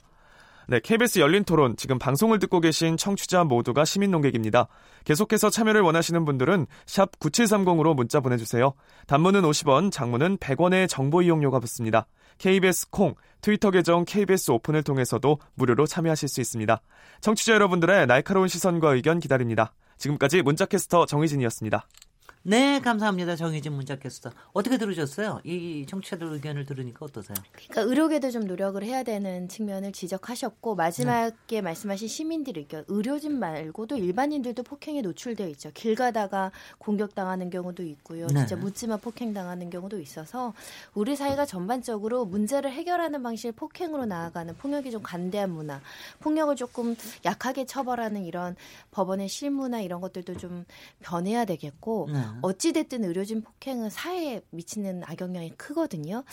네, 0.69 0.81
KBS 0.81 1.19
열린 1.19 1.45
토론 1.45 1.77
지금 1.77 1.99
방송을 1.99 2.39
듣고 2.39 2.61
계신 2.61 2.97
청취자 2.97 3.45
모두가 3.45 3.85
시민 3.85 4.11
농객입니다. 4.11 4.69
계속해서 5.05 5.51
참여를 5.51 5.81
원하시는 5.81 6.25
분들은 6.25 6.67
샵 6.87 7.19
9730으로 7.19 7.95
문자 7.95 8.21
보내주세요. 8.21 8.75
단문은 9.07 9.43
50원, 9.43 9.91
장문은 9.91 10.39
100원의 10.39 10.89
정보 10.89 11.23
이용료가 11.23 11.59
붙습니다. 11.61 12.07
KBS 12.39 12.91
콩, 12.91 13.15
트위터 13.41 13.71
계정 13.71 14.05
KBS 14.05 14.53
오픈을 14.53 14.83
통해서도 14.83 15.39
무료로 15.55 15.87
참여하실 15.87 16.29
수 16.29 16.41
있습니다. 16.41 16.81
청취자 17.21 17.55
여러분들의 17.55 18.07
날카로운 18.07 18.49
시선과 18.49 18.95
의견 18.95 19.21
기다립니다. 19.21 19.75
지금까지 19.99 20.43
문자캐스터 20.43 21.07
정희진이었습니다. 21.07 21.87
네, 22.45 22.81
감사합니다. 22.81 23.37
정희진 23.37 23.73
문자캐스터. 23.73 24.31
어떻게 24.53 24.77
들으셨어요? 24.77 25.41
이 25.45 25.87
청취자들 25.89 26.27
의견을 26.33 26.67
들으니까 26.67 27.05
어떠세요? 27.07 27.37
그러니까 27.53 27.83
의료계도 27.83 28.33
좀 28.33 28.47
노력을 28.49 28.83
해야 28.83 29.05
되는 29.05 29.49
측면을 29.49 29.93
지적하셨고 29.93 30.75
마지막에 30.75 31.37
네. 31.47 31.61
말씀하신 31.61 32.09
시민들 32.09 32.59
의견, 32.59 32.85
의료진 32.89 33.39
말고도 33.39 33.97
일반인들도 33.97 34.65
폭행에 34.65 35.03
노출되어 35.03 35.47
있죠. 35.51 35.71
길 35.73 35.95
가다가 35.95 36.51
공격당하는 36.79 37.49
경우도 37.49 37.85
있고요. 37.85 38.27
네. 38.27 38.41
진짜 38.41 38.57
묻지마 38.57 38.97
폭행당하는 38.97 39.71
경우도 39.71 40.01
있어서 40.01 40.53
우리 40.95 41.15
사회가 41.15 41.47
전반적으로 41.47 42.25
문제를 42.25 42.73
해결하는 42.73 43.23
방식을 43.23 43.53
폭행으로 43.53 44.07
나아가는 44.07 44.53
폭력이 44.57 44.91
좀 44.91 45.01
관대한 45.01 45.51
문화, 45.51 45.81
폭력을 46.19 46.57
조금 46.57 46.97
약하게 47.25 47.67
처벌하는 47.67 48.25
이런 48.25 48.57
법원의 48.91 49.29
실무나 49.29 49.81
이런 49.81 50.01
것들도 50.01 50.39
좀 50.39 50.65
변해야 50.99 51.45
되겠고 51.45 52.09
네. 52.13 52.32
어찌됐든 52.41 53.05
의료진 53.05 53.43
폭행은 53.43 53.91
사회에 53.91 54.41
미치는 54.51 55.03
악영향이 55.05 55.51
크거든요. 55.57 56.25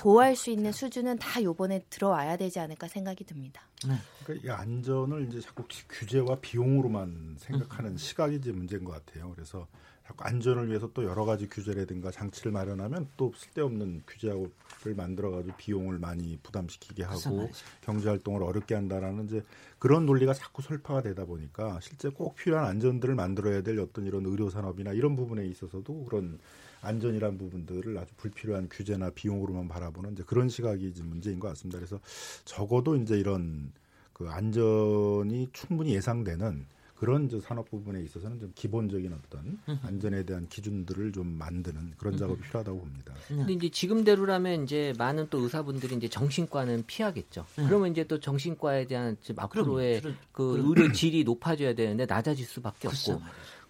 보호할 0.00 0.36
수 0.36 0.50
있는 0.50 0.72
수준은 0.72 1.18
다 1.18 1.42
요번에 1.42 1.84
들어와야 1.90 2.36
되지 2.36 2.60
않을까 2.60 2.88
생각이 2.88 3.24
듭니다. 3.24 3.62
네. 3.86 3.94
그러니까 4.24 4.46
이 4.46 4.50
안전을 4.50 5.28
이제 5.28 5.40
자꾸 5.40 5.64
규제와 5.88 6.40
비용으로만 6.40 7.36
생각하는 7.38 7.92
음. 7.92 7.96
시각이 7.96 8.36
이제 8.36 8.52
문제인 8.52 8.84
것 8.84 8.92
같아요. 8.92 9.32
그래서 9.34 9.66
자꾸 10.06 10.22
안전을 10.24 10.68
위해서 10.68 10.88
또 10.94 11.02
여러 11.04 11.24
가지 11.24 11.48
규제라든가 11.48 12.12
장치를 12.12 12.52
마련하면 12.52 13.08
또 13.16 13.32
쓸데없는 13.36 14.02
규제를 14.06 14.94
만들어가지고 14.96 15.56
비용을 15.56 15.98
많이 15.98 16.38
부담시키게 16.44 17.02
하고 17.02 17.50
경제 17.80 18.08
활동을 18.08 18.44
어렵게 18.44 18.76
한다라는 18.76 19.24
이제 19.24 19.42
그런 19.80 20.06
논리가 20.06 20.32
자꾸 20.32 20.62
설파가 20.62 21.02
되다 21.02 21.24
보니까 21.24 21.80
실제 21.82 22.08
꼭 22.08 22.36
필요한 22.36 22.66
안전들을 22.66 23.16
만들어야 23.16 23.62
될 23.62 23.80
어떤 23.80 24.06
이런 24.06 24.24
의료 24.26 24.48
산업이나 24.48 24.92
이런 24.92 25.16
부분에 25.16 25.44
있어서도 25.46 26.04
그런 26.04 26.38
안전이란 26.82 27.36
부분들을 27.36 27.98
아주 27.98 28.14
불필요한 28.16 28.68
규제나 28.70 29.10
비용으로만 29.10 29.66
바라보는 29.66 30.12
이제 30.12 30.22
그런 30.24 30.48
시각이 30.48 30.86
이제 30.88 31.02
문제인 31.02 31.40
것 31.40 31.48
같습니다. 31.48 31.78
그래서 31.78 31.98
적어도 32.44 32.94
이제 32.94 33.18
이런 33.18 33.72
그 34.12 34.28
안전이 34.28 35.48
충분히 35.52 35.94
예상되는 35.94 36.66
그런 36.96 37.28
저 37.28 37.38
산업 37.40 37.70
부분에 37.70 38.02
있어서는 38.02 38.40
좀 38.40 38.52
기본적인 38.54 39.12
어떤 39.12 39.58
안전에 39.82 40.24
대한 40.24 40.48
기준들을 40.48 41.12
좀 41.12 41.26
만드는 41.26 41.92
그런 41.98 42.16
작업이 42.16 42.40
필요하다고 42.42 42.78
봅니다. 42.78 43.14
근데 43.28 43.52
이제 43.52 43.68
지금대로라면 43.68 44.64
이제 44.64 44.92
많은 44.98 45.28
또 45.30 45.40
의사분들이 45.40 45.94
이제 45.96 46.08
정신과는 46.08 46.84
피하겠죠. 46.86 47.44
그러면 47.54 47.92
이제 47.92 48.04
또 48.04 48.18
정신과에 48.18 48.86
대한 48.86 49.16
앞으로의 49.36 50.02
그 50.32 50.62
의료 50.66 50.90
질이 50.92 51.24
높아져야 51.24 51.74
되는데 51.74 52.06
낮아질 52.06 52.46
수밖에 52.46 52.88
없고. 52.88 53.20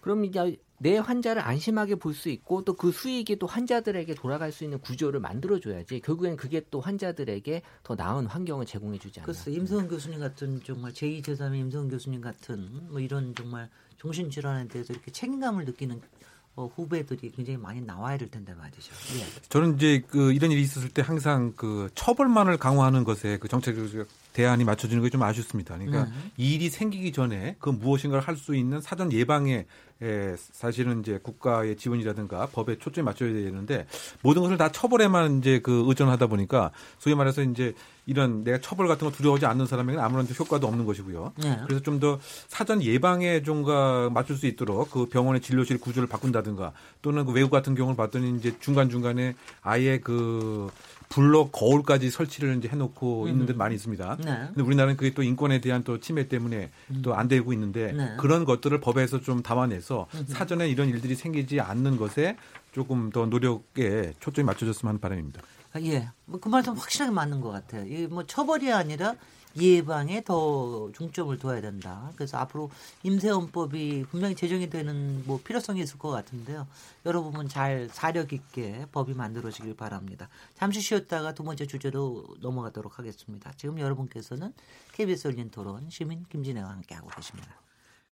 그럼 0.01 0.25
이제 0.25 0.57
내 0.79 0.97
환자를 0.97 1.41
안심하게 1.41 1.95
볼 1.95 2.13
수 2.13 2.29
있고 2.29 2.63
또 2.63 2.75
그 2.75 2.91
수익이 2.91 3.37
또 3.37 3.47
환자들에게 3.47 4.13
돌아갈 4.15 4.51
수 4.51 4.63
있는 4.63 4.79
구조를 4.79 5.19
만들어줘야지 5.19 6.01
결국엔 6.01 6.35
그게 6.37 6.61
또 6.69 6.79
환자들에게 6.81 7.61
더 7.83 7.95
나은 7.95 8.27
환경을 8.27 8.65
제공해주지 8.65 9.19
않나. 9.19 9.25
글쎄 9.25 9.51
임성훈 9.51 9.87
교수님 9.87 10.19
같은 10.19 10.61
정말 10.63 10.91
제2 10.93 11.23
제3의 11.23 11.55
임성훈 11.59 11.89
교수님 11.89 12.21
같은 12.21 12.87
뭐 12.91 12.99
이런 12.99 13.33
정말 13.33 13.69
정신질환에 13.97 14.67
대해서 14.67 14.93
이렇게 14.93 15.11
책임감을 15.11 15.65
느끼는 15.65 15.99
어, 16.57 16.67
후배들이 16.75 17.31
굉장히 17.35 17.55
많이 17.57 17.79
나와야 17.81 18.17
될 18.17 18.31
텐데 18.31 18.51
말이죠. 18.55 18.91
예. 19.19 19.25
저는 19.47 19.75
이제 19.75 20.03
그 20.09 20.33
이런 20.33 20.51
일이 20.51 20.61
있었을 20.63 20.89
때 20.89 21.03
항상 21.03 21.53
그 21.55 21.87
처벌만을 21.93 22.57
강화하는 22.57 23.03
것에 23.03 23.37
그 23.37 23.47
정책적 23.47 24.07
대안이 24.33 24.63
맞춰지는 24.63 25.03
게 25.03 25.09
좀 25.09 25.21
아쉽습니다. 25.21 25.75
그러니까 25.77 26.05
네. 26.05 26.11
이 26.37 26.55
일이 26.55 26.69
생기기 26.69 27.11
전에 27.11 27.55
그 27.59 27.69
무엇인가를 27.69 28.27
할 28.27 28.35
수 28.37 28.55
있는 28.55 28.81
사전 28.81 29.11
예방에 29.13 29.65
에, 30.01 30.35
사실은 30.37 30.99
이제 31.01 31.19
국가의 31.21 31.75
지원이라든가 31.77 32.47
법에 32.47 32.77
초점이 32.77 33.05
맞춰야 33.05 33.31
되는데 33.33 33.85
모든 34.23 34.41
것을 34.41 34.57
다 34.57 34.71
처벌에만 34.71 35.39
이제 35.39 35.59
그 35.59 35.85
의존하다 35.87 36.25
보니까 36.27 36.71
소위 36.99 37.15
말해서 37.15 37.41
이제 37.43 37.73
이런 38.07 38.43
내가 38.43 38.59
처벌 38.59 38.87
같은 38.87 39.07
거 39.07 39.13
두려워하지 39.13 39.45
않는 39.45 39.67
사람에게는 39.67 40.03
아무런 40.03 40.25
효과도 40.39 40.67
없는 40.67 40.85
것이고요. 40.85 41.33
네. 41.37 41.59
그래서 41.65 41.83
좀 41.83 41.97
더 41.99 42.19
사전 42.47 42.81
예방에 42.83 43.41
좀가 43.41 44.09
맞출 44.11 44.35
수 44.35 44.45
있도록 44.47 44.91
그 44.91 45.07
병원의 45.07 45.41
진료실 45.41 45.79
구조를 45.79 46.07
바꾼다든가 46.07 46.73
또는 47.01 47.25
그 47.25 47.31
외국 47.31 47.49
같은 47.49 47.75
경우를 47.75 47.95
봤더니 47.97 48.37
이제 48.37 48.55
중간 48.59 48.89
중간에 48.89 49.35
아예 49.61 49.99
그 49.99 50.69
블록 51.09 51.51
거울까지 51.51 52.09
설치를 52.09 52.57
이제 52.57 52.67
해놓고 52.67 53.23
음. 53.23 53.29
있는 53.29 53.45
데 53.45 53.53
많이 53.53 53.75
있습니다. 53.75 54.17
네. 54.23 54.43
근데 54.47 54.61
우리나라는 54.61 54.97
그게 54.97 55.13
또 55.13 55.23
인권에 55.23 55.61
대한 55.61 55.83
또 55.83 55.99
침해 55.99 56.27
때문에 56.27 56.69
음. 56.91 57.01
또안 57.01 57.27
되고 57.27 57.53
있는데 57.53 57.93
네. 57.93 58.15
그런 58.19 58.45
것들을 58.45 58.79
법에서 58.79 59.21
좀 59.21 59.41
담아내서 59.41 60.07
음. 60.13 60.25
사전에 60.27 60.67
이런 60.69 60.89
일들이 60.89 61.15
생기지 61.15 61.61
않는 61.61 61.97
것에 61.97 62.37
조금 62.73 63.09
더 63.09 63.25
노력에 63.25 64.13
초점이 64.19 64.45
맞춰졌으면 64.45 64.89
하는 64.89 64.99
바람입니다. 64.99 65.41
아, 65.77 65.81
예, 65.81 66.09
뭐 66.25 66.39
그 66.39 66.49
말도 66.49 66.73
확실하게 66.73 67.11
맞는 67.11 67.41
것 67.41 67.51
같아요. 67.51 67.85
이뭐 67.85 68.25
처벌이 68.25 68.71
아니라 68.71 69.15
예방에 69.59 70.23
더 70.23 70.91
중점을 70.93 71.37
둬야 71.39 71.61
된다. 71.61 72.11
그래서 72.15 72.37
앞으로 72.37 72.69
임세원법이 73.03 74.05
분명히 74.09 74.35
제정이 74.35 74.69
되는 74.69 75.23
뭐 75.25 75.39
필요성이 75.43 75.81
있을 75.81 75.97
것 75.97 76.09
같은데요. 76.09 76.67
여러 77.05 77.21
부분 77.21 77.47
잘 77.47 77.89
사력 77.91 78.33
있게 78.33 78.85
법이 78.91 79.13
만들어지길 79.13 79.75
바랍니다. 79.75 80.29
잠시 80.55 80.81
쉬었다가 80.81 81.33
두 81.33 81.43
번째 81.43 81.65
주제로 81.65 82.25
넘어가도록 82.41 82.99
하겠습니다. 82.99 83.51
지금 83.57 83.79
여러분께서는 83.79 84.53
KBS 84.93 85.29
열린 85.29 85.49
토론 85.49 85.89
시민 85.89 86.25
김진애와 86.29 86.69
함께하고 86.69 87.09
계십니다. 87.09 87.66